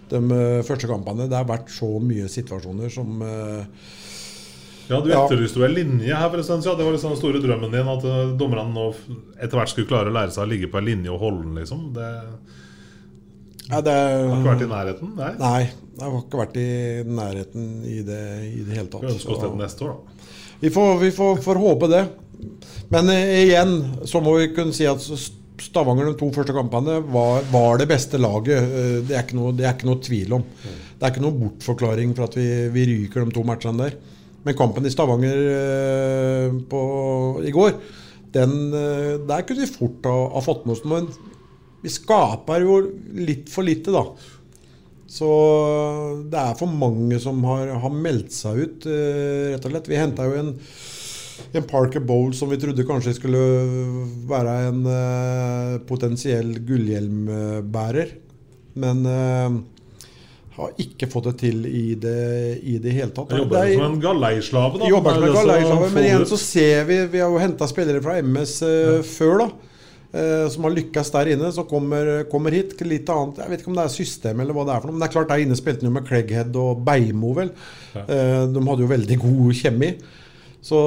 De 0.09 0.21
uh, 0.21 0.63
første 0.65 0.89
kampene. 0.89 1.27
Det 1.29 1.37
har 1.37 1.49
vært 1.49 1.69
så 1.75 1.89
mye 1.99 2.31
situasjoner 2.31 2.93
som 2.93 3.21
uh, 3.21 3.91
ja, 4.89 4.99
Du 5.01 5.09
etterlyste 5.09 5.63
en 5.65 5.73
linje 5.73 6.13
her. 6.13 6.29
for 6.29 6.37
en 6.41 6.47
stund 6.47 6.65
siden. 6.65 6.77
Det 6.77 6.85
var 6.85 6.93
liksom 6.95 7.13
den 7.15 7.21
store 7.21 7.41
drømmen 7.41 7.73
din 7.73 7.93
at 7.95 8.05
uh, 8.05 8.35
dommerne 8.37 8.73
nå 8.75 8.89
etter 9.39 9.57
hvert 9.57 9.71
skulle 9.71 9.89
klare 9.89 10.11
å 10.11 10.15
lære 10.15 10.35
seg 10.35 10.45
å 10.45 10.51
ligge 10.51 10.69
på 10.71 10.81
en 10.81 10.87
linje 10.89 11.13
og 11.13 11.23
holde 11.23 11.47
den. 11.47 11.57
liksom 11.61 11.87
Det 11.95 12.09
ja, 13.65 13.79
det 13.81 13.93
har 13.95 14.35
ikke 14.35 14.51
vært 14.51 14.61
i 14.61 14.69
nærheten? 14.69 15.13
Nei. 15.17 15.31
Nei, 15.39 15.61
det 15.95 16.03
har 16.05 16.19
ikke 16.19 16.41
vært 16.43 16.59
i 16.61 16.67
nærheten 17.09 17.71
i 17.89 18.03
det, 18.05 18.25
i 18.45 18.61
det 18.61 18.77
hele 18.77 18.91
tatt. 18.91 19.01
Vi 19.07 19.15
ønsker 19.15 19.33
oss 19.33 19.41
det 19.41 19.49
neste 19.57 19.87
år, 19.87 19.95
da. 19.95 20.29
Vi 20.61 20.69
får, 20.71 20.91
vi 21.01 21.09
får, 21.15 21.41
får 21.43 21.61
håpe 21.63 21.89
det. 21.89 22.03
Men 22.93 23.09
uh, 23.09 23.33
igjen 23.41 23.73
så 24.05 24.21
må 24.21 24.37
vi 24.37 24.51
kunne 24.53 24.75
si 24.75 24.85
at 24.89 25.01
Stavanger 25.65 26.09
de 26.11 26.17
to 26.19 26.27
første 26.35 26.53
kampene 26.53 26.99
var, 27.09 27.45
var 27.49 27.79
det 27.81 27.89
beste 27.89 28.19
laget. 28.21 28.69
Uh, 28.69 28.99
det, 29.07 29.17
er 29.17 29.33
noe, 29.37 29.55
det, 29.57 29.65
er 29.65 29.73
ikke 29.73 29.89
noe, 29.89 30.03
tvil 30.03 30.37
om. 30.37 30.45
Det 30.61 31.01
er 31.01 31.15
ikke 31.15 31.25
noe 31.25 31.39
bortforklaring 31.39 32.13
for 32.13 32.29
at 32.29 32.37
vi, 32.37 32.49
vi 32.75 32.85
ryker 32.91 33.25
de 33.25 33.33
to 33.33 33.45
matchene 33.47 33.81
der. 33.81 33.97
Men 34.45 34.57
kampen 34.57 34.85
i 34.85 34.93
Stavanger 34.93 35.39
uh, 35.49 36.57
på, 36.69 36.81
i 37.45 37.53
går, 37.53 37.77
den, 38.35 38.51
der 39.25 39.45
kunne 39.47 39.63
vi 39.63 39.71
fort 39.71 40.05
ha, 40.05 40.15
ha 40.33 40.41
fått 40.43 40.65
med 40.67 40.75
oss 40.75 40.83
noe. 40.83 41.05
Men 41.05 41.35
vi 41.85 41.91
skaper 41.93 42.63
jo 42.65 42.79
litt 43.21 43.51
for 43.53 43.63
lite, 43.67 43.93
da. 43.93 44.01
Så 45.05 45.27
det 46.31 46.39
er 46.41 46.57
for 46.57 46.71
mange 46.71 47.19
som 47.21 47.43
har, 47.45 47.69
har 47.83 47.93
meldt 47.93 48.33
seg 48.33 48.61
ut, 48.63 48.87
eh, 48.89 49.53
rett 49.53 49.67
og 49.67 49.73
slett. 49.75 49.89
Vi 49.91 49.99
henta 49.99 50.25
jo 50.25 50.39
en, 50.39 50.49
en, 51.53 51.67
Parker 51.69 52.01
Bowl 52.03 52.33
som 52.35 52.49
vi 52.51 52.59
trodde 52.61 52.87
kanskje 52.87 53.15
skulle 53.19 53.43
være 54.27 54.55
en 54.71 54.81
eh, 54.89 55.75
potensiell 55.87 56.55
gullhjelmbærer. 56.67 58.15
Men 58.81 59.05
eh, 59.11 59.59
har 60.55 60.71
ikke 60.79 61.09
fått 61.11 61.29
det 61.29 61.35
til 61.43 61.65
i 61.67 61.85
det, 61.99 62.15
i 62.63 62.77
det 62.81 62.95
hele 62.95 63.11
tatt. 63.15 63.33
Jeg 63.33 63.43
jobber 63.43 63.71
som 63.73 63.85
en 63.89 64.01
galeislave, 64.03 64.79
da. 64.81 64.89
Jobber 64.91 65.17
som 65.17 65.27
en 65.27 65.37
galeislave, 65.39 65.91
men 65.91 66.09
igjen 66.09 66.27
så 66.29 66.39
ser 66.39 66.83
vi 66.87 66.99
Vi 67.11 67.23
har 67.23 67.31
jo 67.33 67.41
henta 67.41 67.67
spillere 67.67 68.03
fra 68.03 68.17
MS 68.23 68.57
eh, 68.63 68.75
ja. 68.97 68.99
før, 69.15 69.45
da 69.45 69.51
som 70.47 70.63
har 70.63 70.71
lykkes 70.71 71.09
der 71.11 71.27
inne, 71.33 71.49
som 71.51 71.65
kommer, 71.67 72.21
kommer, 72.31 72.53
hit. 72.55 72.77
Litt 72.87 73.09
annet, 73.11 73.41
Jeg 73.41 73.51
vet 73.51 73.59
ikke 73.59 73.67
om 73.73 73.75
det 73.75 73.83
er 73.83 73.91
system 73.91 74.39
eller 74.39 74.55
hva 74.55 74.63
det 74.63 74.71
er 74.71 74.79
for 74.79 74.87
noe. 74.87 74.95
Men 74.95 75.01
det 75.03 75.09
er 75.09 75.11
klart 75.11 75.27
der 75.33 75.41
inne 75.43 75.57
spilte 75.59 75.83
de 75.83 75.91
med 75.91 76.05
Cleghead 76.07 76.55
og 76.55 76.85
Beimo, 76.87 77.33
vel. 77.35 77.49
Ja. 77.91 78.05
De 78.47 78.63
hadde 78.69 78.85
jo 78.85 78.87
veldig 78.93 79.17
god 79.25 79.59
kjemi. 79.59 79.89
Så 80.65 80.77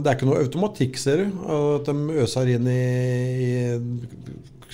det 0.00 0.08
er 0.12 0.16
ikke 0.16 0.28
noe 0.30 0.44
automatikk, 0.44 1.00
ser 1.00 1.24
du. 1.24 1.40
At 1.56 1.90
de 1.90 2.20
øser 2.22 2.52
inn 2.54 2.70
i, 2.70 2.84
i 3.42 3.50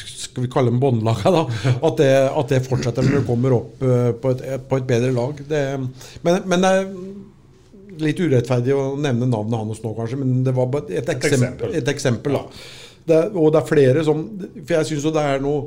Skal 0.02 0.46
vi 0.46 0.50
kalle 0.52 0.72
dem 0.72 0.80
båndlaga, 0.82 1.32
da. 1.34 1.42
At 1.74 1.98
det, 2.00 2.12
at 2.30 2.52
det, 2.54 2.62
fortsetter 2.66 3.04
når 3.04 3.20
du 3.20 3.26
kommer 3.28 3.56
opp 3.58 3.82
på 3.82 4.32
et, 4.34 4.46
på 4.68 4.78
et 4.80 4.86
bedre 4.88 5.10
lag. 5.16 5.42
Det, 5.48 5.62
men, 6.24 6.38
men 6.48 6.64
det 6.64 6.70
er 6.78 6.86
litt 8.00 8.20
urettferdig 8.22 8.74
å 8.76 8.84
nevne 9.00 9.28
navnet 9.28 9.58
hans 9.58 9.82
nå, 9.82 9.92
kanskje, 9.96 10.20
men 10.20 10.40
det 10.46 10.54
var 10.56 10.70
bare 10.72 10.96
et, 11.00 11.10
eksempel. 11.12 11.74
Et 11.78 11.92
eksempel 11.92 12.38
da. 12.38 12.46
Det, 13.02 13.18
og 13.34 13.50
det 13.52 13.58
er 13.58 13.66
flere 13.66 14.02
som 14.06 14.20
For 14.38 14.76
jeg 14.76 14.86
syns 14.92 15.06
jo 15.08 15.10
det 15.10 15.22
er 15.26 15.40
noe 15.42 15.64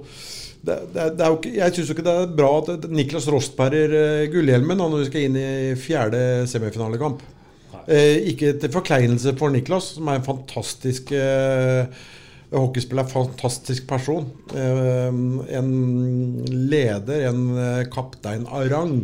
det, 0.66 0.78
det, 0.94 1.08
det 1.20 1.26
er 1.26 1.48
jeg 1.58 1.76
syns 1.76 1.90
ikke 1.92 2.06
det 2.06 2.14
er 2.16 2.30
bra 2.38 2.52
at 2.62 2.88
Niklas 2.90 3.28
Rost 3.30 3.58
bærer 3.58 3.92
uh, 3.94 4.28
gullhjelmen 4.34 4.80
når 4.80 4.96
vi 4.96 5.08
skal 5.12 5.28
inn 5.28 5.36
i 5.38 5.50
fjerde 5.78 6.20
semifinalekamp. 6.50 7.22
Uh, 7.86 8.16
ikke 8.32 8.56
til 8.58 8.74
forkleinelse 8.74 9.36
for 9.38 9.54
Niklas, 9.54 9.92
som 10.00 10.10
er 10.10 10.18
en 10.18 10.26
fantastisk 10.26 11.14
uh, 11.14 11.86
hockeyspiller, 12.54 13.08
fantastisk 13.10 13.88
person. 13.90 14.28
en 14.56 15.72
leder, 16.70 17.30
en 17.32 17.88
kaptein 17.92 18.46
av 18.48 18.70
rang. 18.72 19.00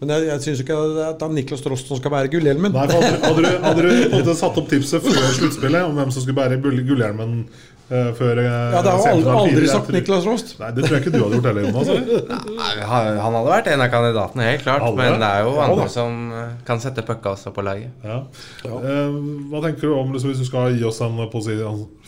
Men 0.00 0.14
jeg, 0.14 0.28
jeg 0.30 0.42
syns 0.44 0.60
ikke 0.62 0.76
at 0.80 1.18
det 1.20 1.26
er 1.26 1.32
Niklas 1.36 1.60
Trost 1.60 1.90
som 1.90 1.98
skal 2.00 2.12
bære 2.14 2.30
gullhjelmen. 2.32 2.72
Nei, 2.72 2.86
hadde, 2.88 3.18
hadde, 3.20 3.42
du, 3.44 3.50
hadde, 3.66 3.90
du, 4.24 4.30
satt 4.38 4.56
opp 4.56 4.70
tipset 4.70 5.04
før 5.04 5.26
sluttspillet 5.36 5.84
om 5.84 5.98
hvem 5.98 6.14
som 6.14 6.24
skulle 6.24 6.38
bære 6.38 6.56
gullhjelmen 6.62 7.42
før 7.90 8.38
uh, 8.38 8.46
Ja, 8.46 8.82
Det 8.84 8.92
har 8.92 9.00
jeg 9.02 9.16
aldri, 9.16 9.32
aldri 9.34 9.70
sagt 9.70 9.88
Niklas 9.94 10.26
Rost. 10.28 10.52
Nei, 10.60 10.70
Det 10.76 10.84
tror 10.84 10.96
jeg 10.96 11.02
ikke 11.04 11.12
du 11.14 11.18
hadde 11.24 11.38
gjort 11.38 11.48
heller, 11.50 11.66
Jonas. 11.66 11.88
Nei, 12.60 12.70
han 12.86 13.36
hadde 13.38 13.42
vært 13.48 13.70
en 13.72 13.82
av 13.82 13.90
kandidatene, 13.90 14.46
helt 14.46 14.62
klart. 14.62 14.84
Alle? 14.86 15.00
Men 15.00 15.18
det 15.22 15.30
er 15.30 15.42
jo 15.46 15.56
andre 15.64 15.88
ja, 15.88 15.92
som 15.96 16.20
eh, 16.36 16.52
kan 16.68 16.82
sette 16.82 17.04
pucka 17.08 17.34
også 17.34 17.52
på 17.56 17.64
laget. 17.66 17.90
Ja. 18.06 18.20
Ja. 18.62 18.78
Uh, 18.78 19.18
hva 19.50 19.64
tenker 19.66 19.88
du 19.88 19.96
om 19.96 20.14
liksom, 20.14 20.30
hvis 20.30 20.44
du 20.44 20.46
skal 20.46 20.76
gi 20.76 20.86
oss 20.86 21.02
en 21.02 21.18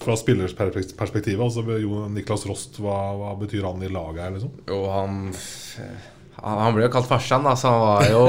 fra 0.02 0.16
spillers 0.18 0.54
perspektiv? 0.54 1.42
Altså, 1.42 1.66
Niklas 2.14 2.46
Rost, 2.50 2.78
hva, 2.82 3.02
hva 3.18 3.34
betyr 3.42 3.66
han 3.66 3.82
i 3.82 3.90
laget 3.90 4.22
her, 4.26 4.34
liksom? 4.38 4.54
Jo, 4.70 4.82
han 4.94 5.30
han 6.42 6.72
ble 6.74 6.88
jo 6.88 6.90
kalt 6.90 7.06
farsan, 7.06 7.44
da, 7.46 7.52
så 7.54 7.70
han 7.70 7.82
var 7.84 8.06
jo 8.10 8.22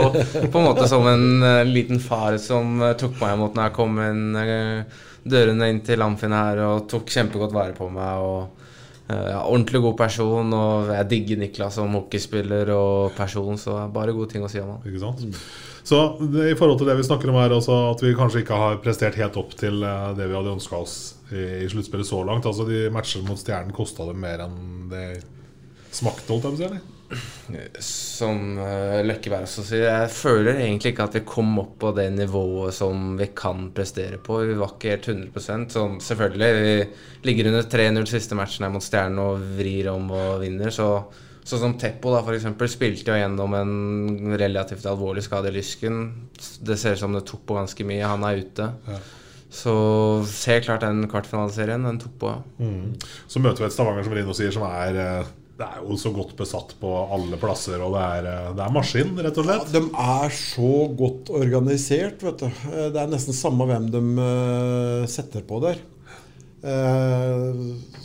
på 0.51 0.59
en 0.59 0.65
måte 0.67 0.85
som 0.91 1.07
en 1.09 1.45
liten 1.65 2.01
far 2.03 2.35
som 2.41 2.81
tok 2.99 3.15
meg 3.21 3.37
imot 3.37 3.55
når 3.57 3.69
jeg 3.69 3.75
kom 3.77 3.97
uh, 4.37 5.01
dørene 5.23 5.69
inn 5.71 5.81
til 5.85 6.03
Amfin 6.03 6.35
her 6.35 6.61
og 6.65 6.87
tok 6.91 7.09
kjempegodt 7.13 7.55
vare 7.55 7.75
på 7.77 7.87
meg. 7.93 8.23
og 8.23 8.63
ja, 9.09 9.41
Ordentlig 9.43 9.81
god 9.83 9.97
person, 9.99 10.53
og 10.55 10.93
jeg 10.93 11.09
digger 11.11 11.41
Niklas 11.41 11.77
som 11.79 11.95
hockeyspiller 11.97 12.71
og 12.75 13.13
person, 13.17 13.59
så 13.59 13.83
bare 13.93 14.15
gode 14.15 14.31
ting 14.31 14.45
å 14.45 14.51
si 14.51 14.61
om 14.63 14.75
han. 14.75 14.87
Ikke 14.87 15.03
sant? 15.03 15.25
Så 15.83 15.99
i 16.47 16.55
forhold 16.55 16.79
til 16.79 16.87
det 16.87 16.95
vi 16.95 17.03
snakker 17.03 17.31
om 17.31 17.41
her, 17.41 17.51
altså 17.51 17.75
at 17.91 18.03
vi 18.03 18.13
kanskje 18.15 18.45
ikke 18.45 18.59
har 18.59 18.79
prestert 18.83 19.19
helt 19.19 19.35
opp 19.39 19.51
til 19.59 19.83
det 19.83 20.29
vi 20.29 20.37
hadde 20.37 20.55
ønska 20.55 20.79
oss 20.79 20.97
i, 21.33 21.65
i 21.65 21.69
sluttspillet 21.71 22.07
så 22.07 22.23
langt. 22.23 22.47
Altså 22.47 22.67
De 22.69 22.85
matchene 22.93 23.27
mot 23.27 23.39
Stjernen 23.39 23.75
kosta 23.75 24.07
det 24.07 24.15
mer 24.15 24.45
enn 24.47 24.89
det 24.93 25.07
smakte, 25.93 26.31
holdt 26.31 26.47
jeg 26.47 26.55
på 26.55 26.71
å 26.71 26.75
si? 26.79 26.92
Som 27.83 28.55
Løkkeberg 29.03 29.43
også 29.47 29.65
sier, 29.67 29.83
jeg 29.89 30.11
føler 30.15 30.61
egentlig 30.61 30.93
ikke 30.93 31.07
at 31.09 31.17
vi 31.17 31.23
kom 31.27 31.51
opp 31.59 31.75
på 31.81 31.91
det 31.97 32.07
nivået 32.15 32.75
som 32.75 33.17
vi 33.19 33.27
kan 33.35 33.65
prestere 33.75 34.19
på. 34.23 34.39
Vi 34.47 34.55
var 34.59 34.75
ikke 34.75 34.93
helt 34.93 35.09
100% 35.11 35.75
sånn, 35.75 35.99
Selvfølgelig, 36.03 36.49
vi 36.63 37.27
ligger 37.27 37.51
under 37.51 37.67
3-0 37.73 38.07
siste 38.13 38.37
matchen 38.39 38.67
her 38.67 38.73
mot 38.73 38.85
Stjernen 38.85 39.19
og 39.23 39.43
vrir 39.59 39.91
om 39.91 40.07
og 40.15 40.39
vinner. 40.45 40.71
Så, 40.73 40.87
sånn 41.43 41.65
som 41.65 41.75
Teppo 41.81 42.15
da 42.15 42.23
for 42.23 42.37
eksempel, 42.37 42.71
spilte 42.71 43.11
jo 43.11 43.19
gjennom 43.19 43.59
en 43.59 44.37
relativt 44.39 44.87
alvorlig 44.89 45.25
skade 45.27 45.51
i 45.51 45.57
lysken. 45.59 46.01
Det 46.63 46.79
ser 46.79 46.95
ut 46.95 47.03
som 47.03 47.17
det 47.17 47.25
tok 47.27 47.43
på 47.49 47.59
ganske 47.59 47.89
mye. 47.91 48.07
Han 48.07 48.23
er 48.29 48.39
ute. 48.45 48.71
Ja. 48.87 49.03
Så 49.53 49.75
ser 50.31 50.63
klart 50.65 50.81
den 50.81 51.05
kvartfinaliserien. 51.11 51.83
Den 51.85 51.99
tok 52.01 52.17
på. 52.23 52.35
Mm. 52.57 52.93
Så 53.27 53.43
møter 53.43 53.65
vi 53.65 53.67
et 53.69 53.75
Stavanger 53.75 54.07
som 54.07 54.15
Rino 54.15 54.33
sier, 54.37 54.55
som 54.55 54.69
er 54.71 55.01
uh 55.03 55.39
det 55.53 55.65
er 55.67 55.83
jo 55.85 55.95
så 56.01 56.09
godt 56.13 56.33
besatt 56.37 56.73
på 56.79 56.91
alle 57.13 57.37
plasser, 57.37 57.77
og 57.85 57.93
det 57.93 58.01
er, 58.01 58.27
eh, 58.31 58.49
det 58.57 58.63
er 58.65 58.73
maskin, 58.73 59.13
rett 59.21 59.37
og 59.37 59.45
slett. 59.45 59.67
Ja, 59.69 59.79
de 59.79 60.05
er 60.05 60.33
så 60.33 60.71
godt 60.97 61.29
organisert, 61.29 62.25
vet 62.25 62.41
du. 62.41 62.47
Eh, 62.71 62.87
det 62.95 63.01
er 63.01 63.11
nesten 63.11 63.37
samme 63.37 63.67
hvem 63.69 63.85
de 63.93 64.01
uh, 64.17 65.05
setter 65.09 65.45
på 65.45 65.61
der. 65.63 65.81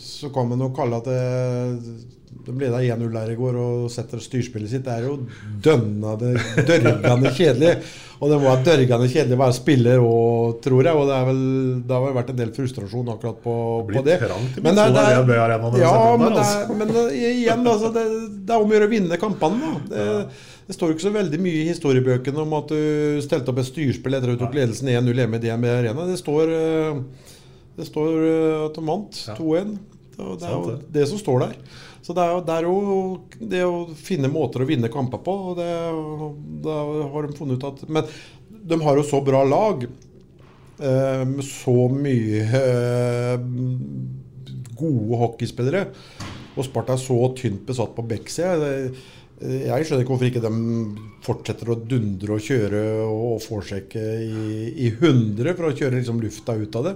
Så 0.03 0.33
kan 0.35 0.49
man 0.51 0.65
jo 0.65 0.73
kalle 0.75 0.99
at 0.99 1.07
det, 1.07 2.09
de 2.29 2.55
leda 2.61 2.81
1-0 2.81 3.09
der 3.13 3.31
i 3.33 3.37
går 3.39 3.57
og 3.61 3.87
setter 3.93 4.21
styrspillet 4.23 4.71
sitt. 4.73 4.85
Det 4.87 4.95
er 4.95 5.07
jo 5.09 5.17
dønnende, 5.65 6.35
dørgende 6.69 7.33
kjedelig. 7.37 7.73
Og 8.19 8.33
det 8.33 8.39
var 8.43 8.63
dørgende 8.67 9.09
kjedelig 9.11 9.37
å 9.37 9.41
være 9.41 9.57
spiller 9.57 10.03
òg, 10.03 10.59
tror 10.65 10.89
jeg. 10.89 10.99
Og 10.99 11.09
det, 11.11 11.19
vel, 11.29 11.41
det, 11.85 11.95
har 11.95 12.05
vel 12.05 12.17
vært 12.19 12.33
en 12.33 12.41
del 12.41 12.53
frustrasjon 12.57 13.11
akkurat 13.15 13.41
på, 13.45 13.57
på 13.93 14.05
det. 14.07 14.19
trangt 14.25 14.61
Men 14.65 14.79
det, 14.79 14.87
det, 14.97 15.07
ja, 15.15 15.25
der, 15.29 15.57
altså. 16.29 17.05
igjen, 17.15 17.67
altså, 17.75 17.93
det, 17.95 18.07
det 18.45 18.57
er 18.57 18.63
om 18.65 18.73
å 18.73 18.79
gjøre 18.79 18.91
å 18.91 18.95
vinne 18.95 19.21
kampene. 19.21 19.73
Da. 19.73 19.83
Det, 19.93 20.55
det 20.69 20.77
står 20.77 20.93
ikke 20.93 21.07
så 21.07 21.15
veldig 21.15 21.39
mye 21.41 21.61
i 21.63 21.69
historiebøkene 21.71 22.43
om 22.43 22.57
at 22.59 22.73
du 22.75 23.21
stelte 23.25 23.55
opp 23.55 23.63
et 23.63 23.71
styrspill 23.71 24.19
etter 24.19 24.35
at 24.35 24.37
du 24.37 24.43
tok 24.43 24.57
ledelsen 24.59 24.91
1-0 24.93 25.23
hjemme 25.23 25.39
i 25.39 25.45
DNB 25.47 25.71
Arena. 25.73 26.09
Det 26.11 26.19
står, 26.21 26.53
eh, 26.59 26.99
det 27.79 27.87
står 27.89 28.11
eh, 28.19 28.65
at 28.67 28.77
de 28.77 28.85
vant 28.91 29.23
2-1. 29.39 29.79
Det 30.19 30.27
er 30.27 30.53
jo 30.53 30.65
det. 30.67 30.81
det 30.93 31.07
som 31.09 31.21
står 31.21 31.47
der. 31.47 31.55
Så 32.09 32.15
det 32.17 32.23
er, 32.25 32.31
jo, 32.33 32.41
det 32.49 32.55
er 32.57 32.65
jo 32.65 33.49
det 33.53 33.59
å 33.69 33.73
finne 33.93 34.31
måter 34.33 34.63
å 34.65 34.67
vinne 34.69 34.89
kamper 34.89 35.21
på. 35.21 35.33
Og 35.51 35.59
det, 35.59 35.67
det, 36.65 36.77
har 37.13 37.27
de 37.27 37.37
funnet 37.37 37.61
ut 37.61 37.67
at 37.69 37.83
Men 37.85 38.09
de 38.49 38.79
har 38.81 38.97
jo 38.97 39.05
så 39.05 39.21
bra 39.27 39.43
lag. 39.45 39.85
eh, 40.81 41.25
Med 41.29 41.45
så 41.45 41.75
mye 41.93 42.63
eh, 42.63 43.37
gode 44.81 45.21
hockeyspillere. 45.21 45.85
Og 46.57 46.65
Sparta 46.65 46.97
er 46.97 47.05
så 47.05 47.21
tynt 47.37 47.69
besatt 47.69 47.93
på 47.93 48.07
backsida. 48.09 48.73
Jeg 49.39 49.87
skjønner 49.87 50.03
ikke 50.03 50.11
hvorfor 50.11 50.29
ikke 50.29 50.43
de 50.43 50.51
fortsetter 51.23 51.69
å 51.71 51.77
dundre 51.79 52.35
og 52.35 52.43
kjøre 52.43 52.81
og 53.07 53.37
forsjekke 53.45 54.03
i, 54.25 54.47
i 54.87 54.89
100 54.91 55.53
for 55.53 55.69
å 55.69 55.75
kjøre 55.79 56.01
liksom 56.01 56.19
lufta 56.23 56.57
ut 56.59 56.79
av 56.81 56.89
det. 56.89 56.95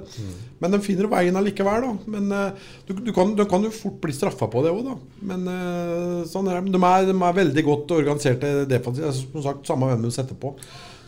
Men 0.63 0.75
de 0.75 0.81
finner 0.83 1.11
veien 1.13 1.39
allikevel, 1.39 1.87
da. 1.87 1.93
Men 2.17 2.35
eh, 2.35 2.65
du, 2.89 2.95
du, 2.99 3.13
kan, 3.15 3.35
du 3.39 3.45
kan 3.51 3.63
jo 3.63 3.71
fort 3.75 4.01
bli 4.03 4.15
straffa 4.17 4.51
på 4.51 4.65
det 4.65 4.75
òg, 4.75 4.83
da. 4.91 4.97
Men 5.31 5.47
eh, 5.55 6.19
sånn 6.31 6.51
er. 6.51 6.67
De 6.67 6.83
er, 6.83 7.09
de 7.13 7.15
er 7.15 7.39
veldig 7.39 7.67
godt 7.69 7.97
organiserte 8.01 8.53
defensivt. 8.71 9.07
Altså, 9.13 9.29
Som 9.37 9.47
sagt, 9.47 9.65
samme 9.71 9.93
hvem 9.93 10.07
du 10.09 10.11
setter 10.15 10.39
på. 10.39 10.57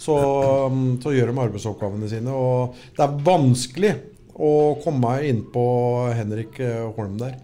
Så, 0.05 0.15
um, 0.71 0.97
så 1.03 1.15
gjør 1.15 1.31
de 1.33 1.39
arbeidsoppgavene 1.49 2.11
sine. 2.11 2.35
Og 2.35 2.79
det 2.95 3.07
er 3.07 3.23
vanskelig 3.27 3.95
å 4.35 4.51
komme 4.83 5.17
inn 5.27 5.45
på 5.55 5.65
Henrik 6.15 6.59
eh, 6.63 6.83
Holm 6.97 7.19
der. 7.21 7.39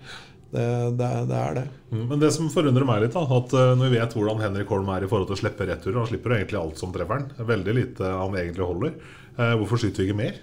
Det, 0.50 0.66
det, 0.98 1.08
det 1.30 1.36
er 1.38 1.54
det. 1.60 1.64
Mm, 1.92 2.04
Men 2.10 2.22
det 2.22 2.32
som 2.34 2.48
forundrer 2.50 2.86
meg 2.88 3.04
litt, 3.04 3.14
da, 3.14 3.22
at 3.38 3.52
eh, 3.54 3.72
når 3.78 3.92
vi 3.92 3.98
vet 4.00 4.14
hvordan 4.18 4.40
Henrik 4.42 4.72
Holm 4.74 4.88
er 4.90 5.04
i 5.06 5.10
forhold 5.10 5.28
til 5.30 5.36
å 5.36 5.40
slippe 5.44 5.66
returer 5.68 6.00
Han 6.00 6.08
slipper 6.10 6.34
egentlig 6.40 6.58
alt 6.58 6.80
som 6.80 6.90
treffer 6.94 7.20
han. 7.20 7.28
Veldig 7.46 7.74
lite 7.76 8.10
han 8.10 8.34
egentlig 8.40 8.66
holder. 8.66 8.96
Eh, 9.36 9.52
hvorfor 9.60 9.78
skyter 9.78 10.02
vi 10.02 10.08
ikke 10.10 10.18
mer? 10.18 10.40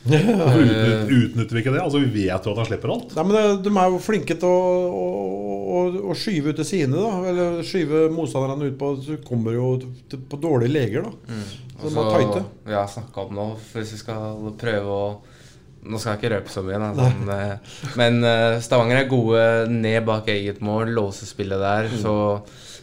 Hvorfor 0.00 0.62
utnytter, 0.64 1.10
utnytter 1.12 1.58
vi 1.58 1.60
ikke 1.60 1.74
det? 1.74 1.80
Altså 1.84 1.98
Vi 2.00 2.24
vet 2.24 2.46
jo 2.48 2.54
at 2.54 2.60
han 2.62 2.68
slipper 2.70 2.92
alt. 2.94 3.10
Nei, 3.18 3.24
men 3.28 3.36
det, 3.36 3.42
De 3.66 3.72
er 3.82 3.90
jo 3.92 3.98
flinke 4.00 4.36
til 4.40 4.48
å, 4.48 4.62
å, 4.96 5.08
å, 5.76 5.82
å 6.08 6.16
skyve 6.16 6.54
ut 6.54 6.60
til 6.62 6.68
sine, 6.70 6.96
da. 6.96 7.10
Eller 7.28 7.60
skyve 7.68 8.06
motstanderne 8.14 8.70
ut 8.70 8.78
på 8.80 8.94
Så 9.04 9.18
kommer 9.28 9.58
jo 9.58 9.74
til, 9.82 10.22
på 10.24 10.40
dårlige 10.40 10.72
leger, 10.72 11.04
da. 11.10 11.42
Så 11.80 11.88
de 11.88 11.92
må 11.98 12.06
tighte. 12.12 12.46
vi 12.64 12.74
har 12.76 12.88
snakka 12.92 13.26
om 13.28 13.36
nå, 13.36 13.46
hvis 13.74 13.92
vi 13.94 14.00
skal 14.00 14.50
prøve 14.60 14.96
å 14.96 15.04
Nå 15.80 15.96
skal 16.00 16.12
jeg 16.12 16.20
ikke 16.20 16.32
røpe 16.34 16.52
så 16.52 16.62
mye, 16.64 16.78
da, 16.82 16.90
sånn, 16.92 17.30
eh, 17.32 17.76
men 17.96 18.18
eh, 18.28 18.58
Stavanger 18.60 18.98
er 19.00 19.06
gode 19.08 19.44
ned 19.72 20.02
bak 20.04 20.28
eget 20.28 20.60
mål, 20.64 20.92
låse 20.92 21.28
spillet 21.28 21.62
der. 21.62 21.88
Mm. 21.88 22.02
Så 22.02 22.14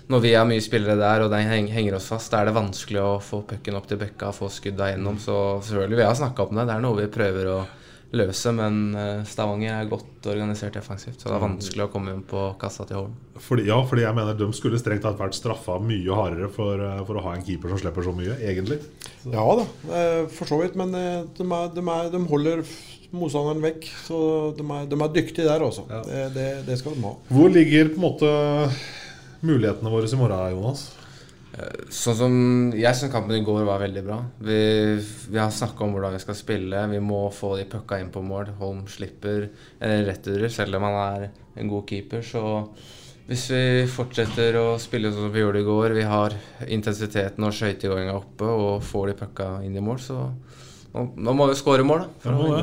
når 0.10 0.24
vi 0.24 0.34
har 0.34 0.48
mye 0.50 0.64
spillere 0.64 0.96
der, 0.98 1.26
og 1.26 1.34
den 1.34 1.70
henger 1.70 1.98
oss 1.98 2.08
fast, 2.10 2.32
da 2.34 2.42
er 2.42 2.50
det 2.50 2.56
vanskelig 2.58 3.04
å 3.04 3.18
få 3.22 3.44
pucken 3.50 3.78
opp 3.78 3.90
til 3.90 4.00
bøkka, 4.02 4.32
få 4.34 4.50
skudda 4.54 4.94
gjennom. 4.94 5.20
Så 5.22 5.36
selvfølgelig, 5.68 6.00
vi 6.00 6.08
har 6.08 6.18
snakka 6.18 6.48
om 6.48 6.58
det. 6.58 6.66
Det 6.70 6.78
er 6.78 6.86
noe 6.88 7.02
vi 7.02 7.10
prøver 7.12 7.52
å 7.54 7.60
løse, 8.16 8.52
men 8.56 8.96
eh, 8.96 9.24
Stavanger 9.28 9.74
er 9.76 9.90
godt 9.92 10.28
organisert 10.32 10.78
defensivt, 10.78 11.20
så 11.20 11.28
det 11.28 11.36
er 11.36 11.44
vanskelig 11.44 11.86
å 11.88 11.90
komme 11.92 12.14
inn 12.16 12.24
på 12.28 12.44
kassa 12.62 12.86
til 12.88 13.02
Holm. 13.02 13.16
Fordi, 13.44 13.66
ja, 13.68 13.78
fordi 13.86 14.06
jeg 14.06 14.18
mener 14.18 14.38
de 14.38 14.48
skulle 14.56 14.80
strengt 14.80 15.04
tatt 15.04 15.20
vært 15.20 15.36
straffa 15.38 15.78
mye 15.84 16.20
hardere 16.20 16.50
for, 16.54 16.80
eh, 16.80 17.02
for 17.08 17.20
å 17.20 17.26
ha 17.26 17.36
en 17.36 17.44
keeper 17.48 17.74
som 17.74 17.82
slipper 17.82 18.08
så 18.08 18.14
mye, 18.16 18.38
egentlig. 18.40 18.80
Ja 19.28 19.44
da, 19.60 19.66
eh, 19.92 20.22
for 20.32 20.50
så 20.50 20.62
vidt. 20.62 20.78
Men 20.80 20.96
de, 20.96 21.04
er, 21.44 21.74
de, 21.76 21.84
er, 21.84 22.14
de 22.14 22.24
holder 22.32 22.64
motstanderen 23.12 23.66
vekk. 23.66 23.90
Så 24.06 24.20
de 24.58 24.64
er, 24.64 24.88
de 24.88 25.02
er 25.02 25.16
dyktige 25.20 25.50
der 25.50 25.66
også. 25.68 25.88
Det, 26.08 26.24
det, 26.38 26.48
det 26.68 26.80
skal 26.80 26.96
de 26.96 27.04
ha. 27.04 27.16
Hvor 27.34 27.52
ligger 27.52 27.92
på 27.92 28.00
en 28.00 28.08
måte 28.08 28.32
mulighetene 29.46 29.92
våre 29.92 30.10
i 30.10 30.20
morgen, 30.20 30.56
Jonas? 30.56 30.88
Sånn 31.90 32.18
som 32.20 32.34
Jeg 32.76 32.98
syns 32.98 33.14
kampen 33.14 33.38
i 33.38 33.46
går 33.46 33.64
var 33.66 33.82
veldig 33.82 34.04
bra. 34.06 34.18
Vi, 34.44 34.60
vi 35.32 35.40
har 35.40 35.54
snakka 35.54 35.86
om 35.86 35.96
hvordan 35.96 36.14
vi 36.14 36.22
skal 36.22 36.38
spille. 36.38 36.84
Vi 36.92 37.00
må 37.02 37.24
få 37.34 37.56
de 37.58 37.66
pucka 37.72 37.98
inn 38.02 38.12
på 38.14 38.22
mål. 38.26 38.52
Holm 38.60 38.84
slipper 38.92 39.48
returer, 39.80 40.52
selv 40.54 40.78
om 40.78 40.86
han 40.90 41.00
er 41.02 41.28
en 41.58 41.72
god 41.72 41.88
keeper. 41.90 42.22
Så 42.22 42.44
hvis 43.28 43.48
vi 43.52 43.64
fortsetter 43.92 44.56
å 44.56 44.78
spille 44.80 45.10
sånn 45.12 45.26
som 45.26 45.34
vi 45.34 45.42
gjorde 45.42 45.60
i 45.64 45.68
går, 45.68 45.98
vi 45.98 46.06
har 46.08 46.36
intensiteten 46.68 47.44
og 47.44 47.56
skøytegåinga 47.56 48.14
oppe 48.16 48.48
og 48.48 48.86
får 48.88 49.10
de 49.10 49.16
pucka 49.20 49.50
inn 49.68 49.76
i 49.76 49.84
mål, 49.84 50.00
så 50.00 50.22
nå, 51.16 51.34
må 51.38 51.48
vi 51.50 51.56
skåre 51.60 51.84
mål, 51.88 52.04
da. 52.24 52.34
å. 52.34 52.60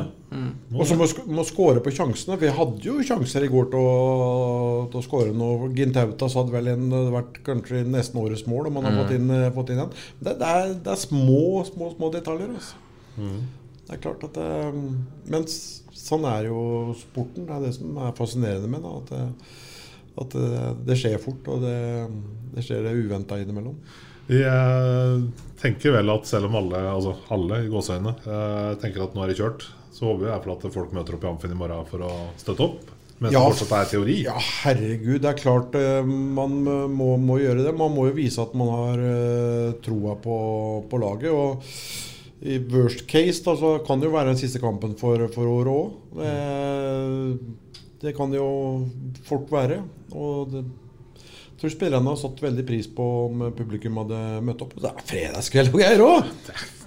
Og 0.75 0.81
så 0.89 0.95
må, 0.99 1.05
vi 1.07 1.35
må 1.37 1.43
skåre 1.47 1.79
på 1.85 1.91
sjansene. 1.95 2.35
Vi 2.41 2.49
hadde 2.51 2.81
jo 2.83 2.95
sjanser 3.07 3.45
i 3.45 3.49
går 3.51 3.69
til 3.71 3.79
å, 3.79 4.87
til 4.91 4.99
å 4.99 5.03
skåre 5.05 5.31
noe. 5.37 5.69
Gintautas 5.77 6.35
hadde 6.35 6.51
vel 6.55 6.67
en, 6.73 6.89
det 6.91 7.03
vært 7.13 7.37
kanskje 7.45 7.83
nesten 7.87 8.19
årets 8.19 8.43
mål 8.51 8.67
om 8.71 8.79
han 8.81 8.89
har 8.89 8.95
Mm. 8.95 8.99
fått, 9.03 9.13
inn, 9.15 9.29
eh, 9.31 9.51
fått 9.55 9.69
inn 9.71 9.83
en. 9.85 9.93
Det, 10.19 10.33
det, 10.41 10.49
er, 10.49 10.73
det 10.83 10.91
er 10.91 10.99
små, 10.99 11.63
små 11.69 11.91
små 11.95 12.09
detaljer. 12.11 12.51
Altså. 12.57 12.81
Mm. 13.15 13.37
Det 13.85 13.93
er 13.95 14.01
klart 14.01 14.23
at 14.27 14.33
det, 14.33 14.49
Men 15.31 15.45
sånn 15.47 16.25
er 16.27 16.49
jo 16.49 16.59
sporten. 16.99 17.45
Det 17.47 17.55
er 17.55 17.63
det 17.67 17.73
som 17.77 17.97
er 18.03 18.17
fascinerende 18.17 18.67
med 18.73 18.83
da, 18.83 18.95
At, 18.99 19.13
det, 19.13 19.53
at 20.25 20.35
det, 20.35 20.75
det 20.89 20.97
skjer 20.99 21.17
fort, 21.21 21.47
og 21.53 21.63
det, 21.63 21.77
det 22.57 22.65
skjer 22.65 22.91
uventa 22.91 23.39
innimellom. 23.39 23.77
Jeg 24.31 25.21
tenker 25.61 25.93
vel 25.99 26.09
at 26.15 26.25
selv 26.29 26.47
om 26.49 26.55
alle, 26.61 26.79
altså 26.89 27.13
alle 27.33 27.59
i 27.65 27.69
gåseøynene, 27.71 28.15
eh, 28.25 28.71
tenker 28.81 29.03
at 29.05 29.13
nå 29.15 29.23
er 29.25 29.31
det 29.31 29.37
kjørt, 29.39 29.67
så 29.93 30.09
håper 30.09 30.25
jeg 30.25 30.31
i 30.31 30.33
hvert 30.33 30.45
fall 30.47 30.57
at 30.57 30.75
folk 30.75 30.95
møter 30.97 31.15
opp 31.17 31.25
i 31.25 31.29
Amfinn 31.29 31.53
i 31.55 31.59
morgen 31.59 31.85
for 31.89 32.05
å 32.07 32.11
støtte 32.41 32.65
opp. 32.65 32.91
Mens 33.21 33.31
Ja. 33.31 33.39
det 33.45 33.53
fortsatt 33.55 33.75
er 33.77 33.91
teori. 33.93 34.15
Ja, 34.25 34.33
herregud. 34.65 35.21
Det 35.23 35.29
er 35.29 35.37
klart 35.39 35.75
eh, 35.79 36.01
man 36.03 36.57
må, 36.91 37.13
må 37.21 37.37
gjøre 37.39 37.63
det. 37.63 37.71
Man 37.79 37.93
må 37.95 38.09
jo 38.09 38.15
vise 38.17 38.41
at 38.43 38.55
man 38.59 38.67
har 38.73 38.99
eh, 38.99 39.69
troa 39.85 40.17
på, 40.19 40.39
på 40.91 40.99
laget. 40.99 41.31
Og 41.31 41.63
i 42.45 42.57
worst 42.73 43.05
case 43.07 43.39
da, 43.45 43.53
så 43.55 43.77
kan 43.87 44.01
det 44.01 44.09
jo 44.09 44.15
være 44.17 44.33
den 44.33 44.41
siste 44.41 44.59
kampen 44.59 44.97
for, 44.99 45.21
for 45.31 45.47
året 45.47 45.71
òg. 45.71 45.93
Det, 46.19 46.33
det 48.03 48.15
kan 48.17 48.33
det 48.33 48.41
jo 48.41 48.51
fort 49.29 49.47
være. 49.53 49.79
Og 50.11 50.51
det, 50.51 50.65
tror 51.61 51.71
spillerne 51.73 52.09
har 52.11 52.17
satt 52.19 52.41
veldig 52.43 52.65
pris 52.67 52.87
på 52.91 53.05
om 53.25 53.33
publikum 53.57 53.97
hadde 54.01 54.19
møtt 54.45 54.63
opp. 54.65 54.73
Det 54.79 54.89
er 54.91 55.05
fredagskveld 55.11 55.69
og 55.73 55.79
greier 55.81 56.01
òg! 56.05 56.21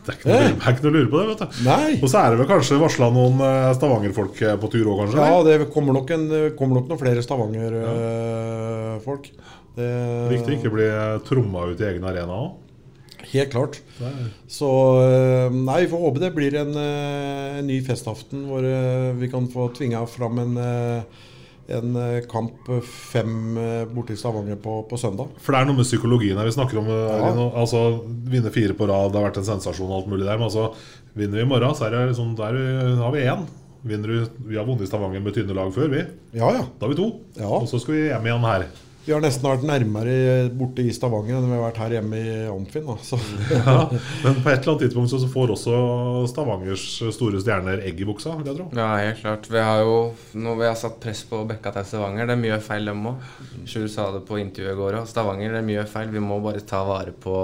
Det 0.08 0.14
er 0.14 0.16
ikke 0.16 0.28
noe, 0.30 0.36
det 0.40 0.44
er 0.48 0.72
ikke 0.72 0.84
noe 0.84 0.90
å 0.90 0.96
lure 0.96 1.10
på 1.12 1.18
det. 1.18 1.26
vet 1.28 1.40
du 1.40 1.46
Nei. 1.66 1.90
Og 1.98 2.08
så 2.08 2.16
er 2.22 2.28
det 2.32 2.38
vel 2.40 2.48
kanskje 2.48 2.80
varsla 2.80 3.06
noen 3.12 3.36
eh, 3.44 3.74
Stavanger-folk 3.76 4.36
eh, 4.40 4.56
på 4.62 4.66
tur 4.72 4.86
òg, 4.88 4.96
kanskje? 5.02 5.18
Ja, 5.20 5.36
det 5.44 5.56
kommer 5.74 5.92
nok, 5.98 6.08
en, 6.16 6.24
kommer 6.56 6.74
nok 6.80 6.88
noen 6.88 7.02
flere 7.02 7.24
Stavanger-folk. 7.26 9.24
Viktig 10.32 10.52
ikke 10.56 10.72
bli 10.72 10.88
tromma 11.28 11.60
ut 11.68 11.80
i 11.82 11.88
egen 11.90 12.08
arena 12.08 12.34
òg. 12.46 12.50
Helt 13.28 13.50
klart. 13.52 13.80
Så 14.48 14.68
eh, 15.02 15.52
Nei, 15.52 15.82
vi 15.84 15.90
får 15.90 16.02
håpe 16.04 16.22
det 16.22 16.30
blir 16.36 16.54
en, 16.60 16.70
eh, 16.80 17.58
en 17.58 17.66
ny 17.68 17.80
festaften 17.84 18.46
hvor 18.48 18.64
eh, 18.64 19.10
vi 19.18 19.28
kan 19.32 19.48
få 19.52 19.68
tvinga 19.76 20.04
fram 20.08 20.38
en, 20.44 20.54
eh, 20.62 21.02
en 21.68 21.96
eh, 22.00 22.20
kamp 22.30 22.68
fem 22.88 23.56
eh, 23.60 23.84
borte 23.92 24.14
i 24.14 24.18
Stavanger 24.20 24.56
på, 24.62 24.78
på 24.88 24.98
søndag. 25.00 25.28
For 25.44 25.52
det 25.52 25.60
er 25.60 25.68
noe 25.68 25.76
med 25.80 25.88
psykologien 25.88 26.38
her 26.40 26.48
vi 26.48 26.54
snakker 26.56 26.80
om. 26.80 26.88
eh, 26.88 27.18
Ja. 27.18 27.48
Altså, 27.60 27.82
Vinne 28.32 28.52
fire 28.54 28.72
på 28.78 28.88
rad, 28.88 29.12
det 29.12 29.20
har 29.20 29.28
vært 29.30 29.40
en 29.42 29.48
sensasjon 29.50 29.90
og 29.90 29.98
alt 30.02 30.10
mulig 30.12 30.24
der. 30.28 30.38
Men 30.40 30.48
altså, 30.48 30.70
vinner 31.18 31.40
vi 31.42 31.44
i 31.44 31.50
morgen, 31.52 31.74
så 31.76 31.86
er 31.88 31.96
det 31.96 32.04
liksom, 32.14 32.34
der 32.38 32.56
har 33.02 33.12
vi 33.14 33.26
én. 33.28 33.46
Vinner 33.88 34.08
du 34.10 34.48
Vi 34.48 34.56
har 34.58 34.64
vunnet 34.66 34.82
i 34.82 34.90
Stavanger 34.90 35.20
med 35.22 35.36
tynne 35.36 35.54
lag 35.54 35.68
før, 35.76 35.88
vi. 35.92 36.00
Ja, 36.34 36.48
ja. 36.56 36.64
Da 36.80 36.86
har 36.88 36.94
vi 36.94 36.98
to. 37.02 37.10
Ja. 37.38 37.46
Og 37.60 37.68
så 37.70 37.78
skal 37.82 37.94
vi 37.94 38.06
hjem 38.08 38.26
igjen 38.32 38.48
her. 38.48 38.64
Vi 39.08 39.14
har 39.14 39.22
nesten 39.24 39.46
vært 39.48 39.62
nærmere 39.64 40.14
borte 40.52 40.84
i 40.84 40.90
Stavanger 40.92 41.38
enn 41.38 41.46
vi 41.48 41.54
har 41.56 41.62
vært 41.62 41.78
her 41.80 41.94
hjemme 41.96 42.18
i 42.20 42.32
Amfin. 42.52 42.84
Ja, 43.54 43.76
men 43.88 44.36
på 44.44 44.50
et 44.50 44.58
eller 44.58 44.74
annet 44.74 44.82
tidspunkt 44.82 45.08
så 45.08 45.20
så 45.22 45.30
får 45.32 45.54
også 45.54 45.76
Stavangers 46.28 46.84
store 47.16 47.40
stjerner 47.40 47.80
egg 47.88 48.02
i 48.04 48.08
buksa, 48.08 48.34
vil 48.36 48.50
jeg 48.50 48.58
tro. 48.58 48.66
Ja, 48.76 48.90
helt 49.00 49.22
klart. 49.22 49.48
Vi 49.48 49.64
har 49.64 49.80
jo 49.80 49.96
når 50.36 50.60
vi 50.60 50.68
har 50.68 50.76
satt 50.76 51.00
press 51.00 51.24
på 51.30 51.40
bekka 51.48 51.72
til 51.78 51.88
Stavanger, 51.88 52.28
det 52.28 52.36
er 52.36 52.42
mye 52.44 52.60
feil 52.68 52.92
dem 52.92 53.08
òg. 53.14 53.24
Sjur 53.64 53.88
sa 53.88 54.10
det 54.12 54.26
på 54.28 54.42
intervjuet 54.42 54.76
i 54.76 54.80
går 54.82 55.00
òg. 55.00 55.08
Stavanger 55.08 55.56
det 55.56 55.62
er 55.62 55.68
mye 55.72 55.88
feil. 55.88 56.12
Vi 56.12 56.24
må 56.28 56.42
bare 56.44 56.60
ta 56.68 56.84
vare 56.84 57.16
på 57.16 57.38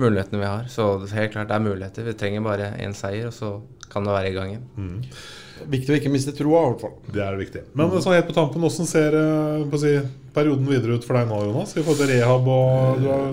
mulighetene 0.00 0.40
vi 0.40 0.48
har. 0.54 0.72
Så 0.72 0.88
helt 1.12 1.36
klart 1.36 1.52
det 1.52 1.58
er 1.60 1.68
muligheter. 1.68 2.08
Vi 2.08 2.16
trenger 2.16 2.48
bare 2.48 2.72
én 2.80 2.96
seier, 2.96 3.28
og 3.28 3.36
så 3.36 3.58
kan 3.92 4.08
det 4.08 4.16
være 4.16 4.32
i 4.32 4.38
gang 4.40 4.56
igjen. 4.56 5.04
Viktig 5.62 5.94
å 5.94 5.98
ikke 5.98 6.12
miste 6.12 6.34
troa, 6.36 6.64
i 6.64 6.70
hvert 6.72 6.84
fall. 6.84 6.94
Det 7.14 7.22
er 7.24 7.36
viktig. 7.38 7.66
Men 7.78 7.92
sånn 8.02 8.16
helt 8.16 8.28
på 8.28 8.36
tampen, 8.36 8.62
hvordan 8.64 8.88
ser 8.88 9.14
eh, 9.18 9.66
på 9.70 9.78
å 9.78 9.82
si, 9.82 9.92
perioden 10.34 10.66
videre 10.68 10.98
ut 10.98 11.04
for 11.06 11.18
deg 11.18 11.28
nå, 11.30 11.42
Jonas? 11.48 11.76
I 11.76 11.84
forhold 11.84 12.00
til 12.02 12.10
rehab 12.10 12.48
og 12.50 13.02
du 13.02 13.06
har 13.12 13.28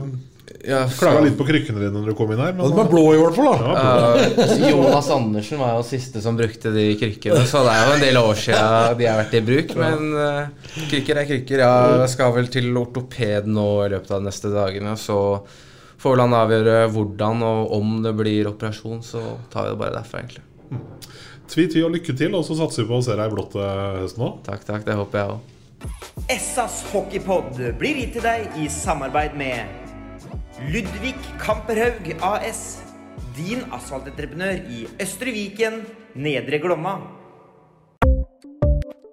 Ja, 0.67 0.81
Klaga 0.93 1.23
litt 1.25 1.37
på 1.39 1.47
krykkene 1.47 1.79
dine 1.79 1.95
når 1.95 2.11
du 2.11 2.15
kom 2.19 2.31
inn 2.35 2.41
her. 2.43 2.53
Ja, 2.53 2.67
de 2.69 2.81
er 2.83 2.89
blå 2.91 3.03
i 3.15 3.17
hvert 3.17 3.39
fall, 3.39 3.63
da. 3.63 3.71
Ja. 3.73 4.35
Eh, 4.45 4.67
Jonas 4.73 5.09
Andersen 5.15 5.61
var 5.63 5.73
jo 5.79 5.87
siste 5.87 6.21
som 6.21 6.37
brukte 6.37 6.73
de 6.75 6.85
krykkene, 7.01 7.41
så 7.49 7.63
det 7.65 7.73
er 7.73 7.87
jo 7.87 7.95
en 7.95 8.05
del 8.05 8.21
år 8.21 8.37
siden 8.43 9.01
de 9.01 9.09
har 9.09 9.19
vært 9.23 9.35
i 9.39 9.43
bruk. 9.47 9.75
Men 9.81 10.13
uh, 10.13 10.69
krykker 10.91 11.23
er 11.23 11.29
krykker. 11.31 11.65
Jeg 11.65 12.13
skal 12.13 12.37
vel 12.37 12.53
til 12.53 12.69
ortoped 12.77 13.49
nå 13.49 13.67
i 13.87 13.91
løpet 13.95 14.13
av 14.13 14.21
de 14.21 14.29
neste 14.29 14.53
dagene, 14.53 14.93
så 14.99 15.19
får 16.01 16.15
vel 16.15 16.23
han 16.27 16.37
avgjøre 16.37 16.77
hvordan 16.93 17.43
og 17.45 17.75
om 17.77 17.97
det 18.05 18.13
blir 18.17 18.49
operasjon, 18.49 19.01
så 19.05 19.21
tar 19.53 19.67
vi 19.67 19.73
det 19.73 19.81
bare 19.81 19.97
derfra, 19.97 20.21
egentlig. 20.23 20.45
Tvi, 21.51 21.65
tvi 21.67 21.81
og 21.83 21.91
lykke 21.91 22.13
til, 22.15 22.35
og 22.37 22.45
så 22.47 22.55
satser 22.55 22.85
vi 22.85 22.91
på 22.93 23.01
å 23.01 23.03
se 23.03 23.15
deg 23.17 23.27
i 23.27 23.33
blått 23.33 23.51
til 23.57 23.65
høsten 23.99 24.23
òg. 24.23 24.37
Takk, 24.45 24.61
takk. 24.69 24.85
Det 24.87 24.95
håper 24.95 25.19
jeg 25.19 25.33
òg. 25.33 25.57
Essas 26.31 26.77
hockeypod 26.91 27.57
blir 27.79 27.97
gitt 27.99 28.13
til 28.15 28.23
deg 28.23 28.55
i 28.61 28.69
samarbeid 28.71 29.35
med 29.35 29.67
Ludvig 30.71 31.17
Kamperhaug 31.41 32.13
AS. 32.23 32.79
Din 33.35 33.65
asfaltentreprenør 33.73 34.63
i 34.71 34.85
Østre 35.01 35.33
Viken, 35.35 35.81
Nedre 36.15 36.61
Glomma. 36.63 36.99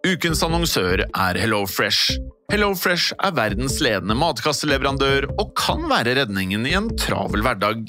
Ukens 0.07 0.43
annonsør 0.47 1.03
er 1.09 1.39
HelloFresh. 1.43 2.18
HelloFresh 2.53 3.16
er 3.18 3.34
verdens 3.34 3.80
ledende 3.82 4.14
matkasseleverandør 4.16 5.26
og 5.34 5.57
kan 5.59 5.89
være 5.91 6.14
redningen 6.22 6.68
i 6.70 6.76
en 6.78 6.93
travel 7.01 7.43
hverdag. 7.45 7.89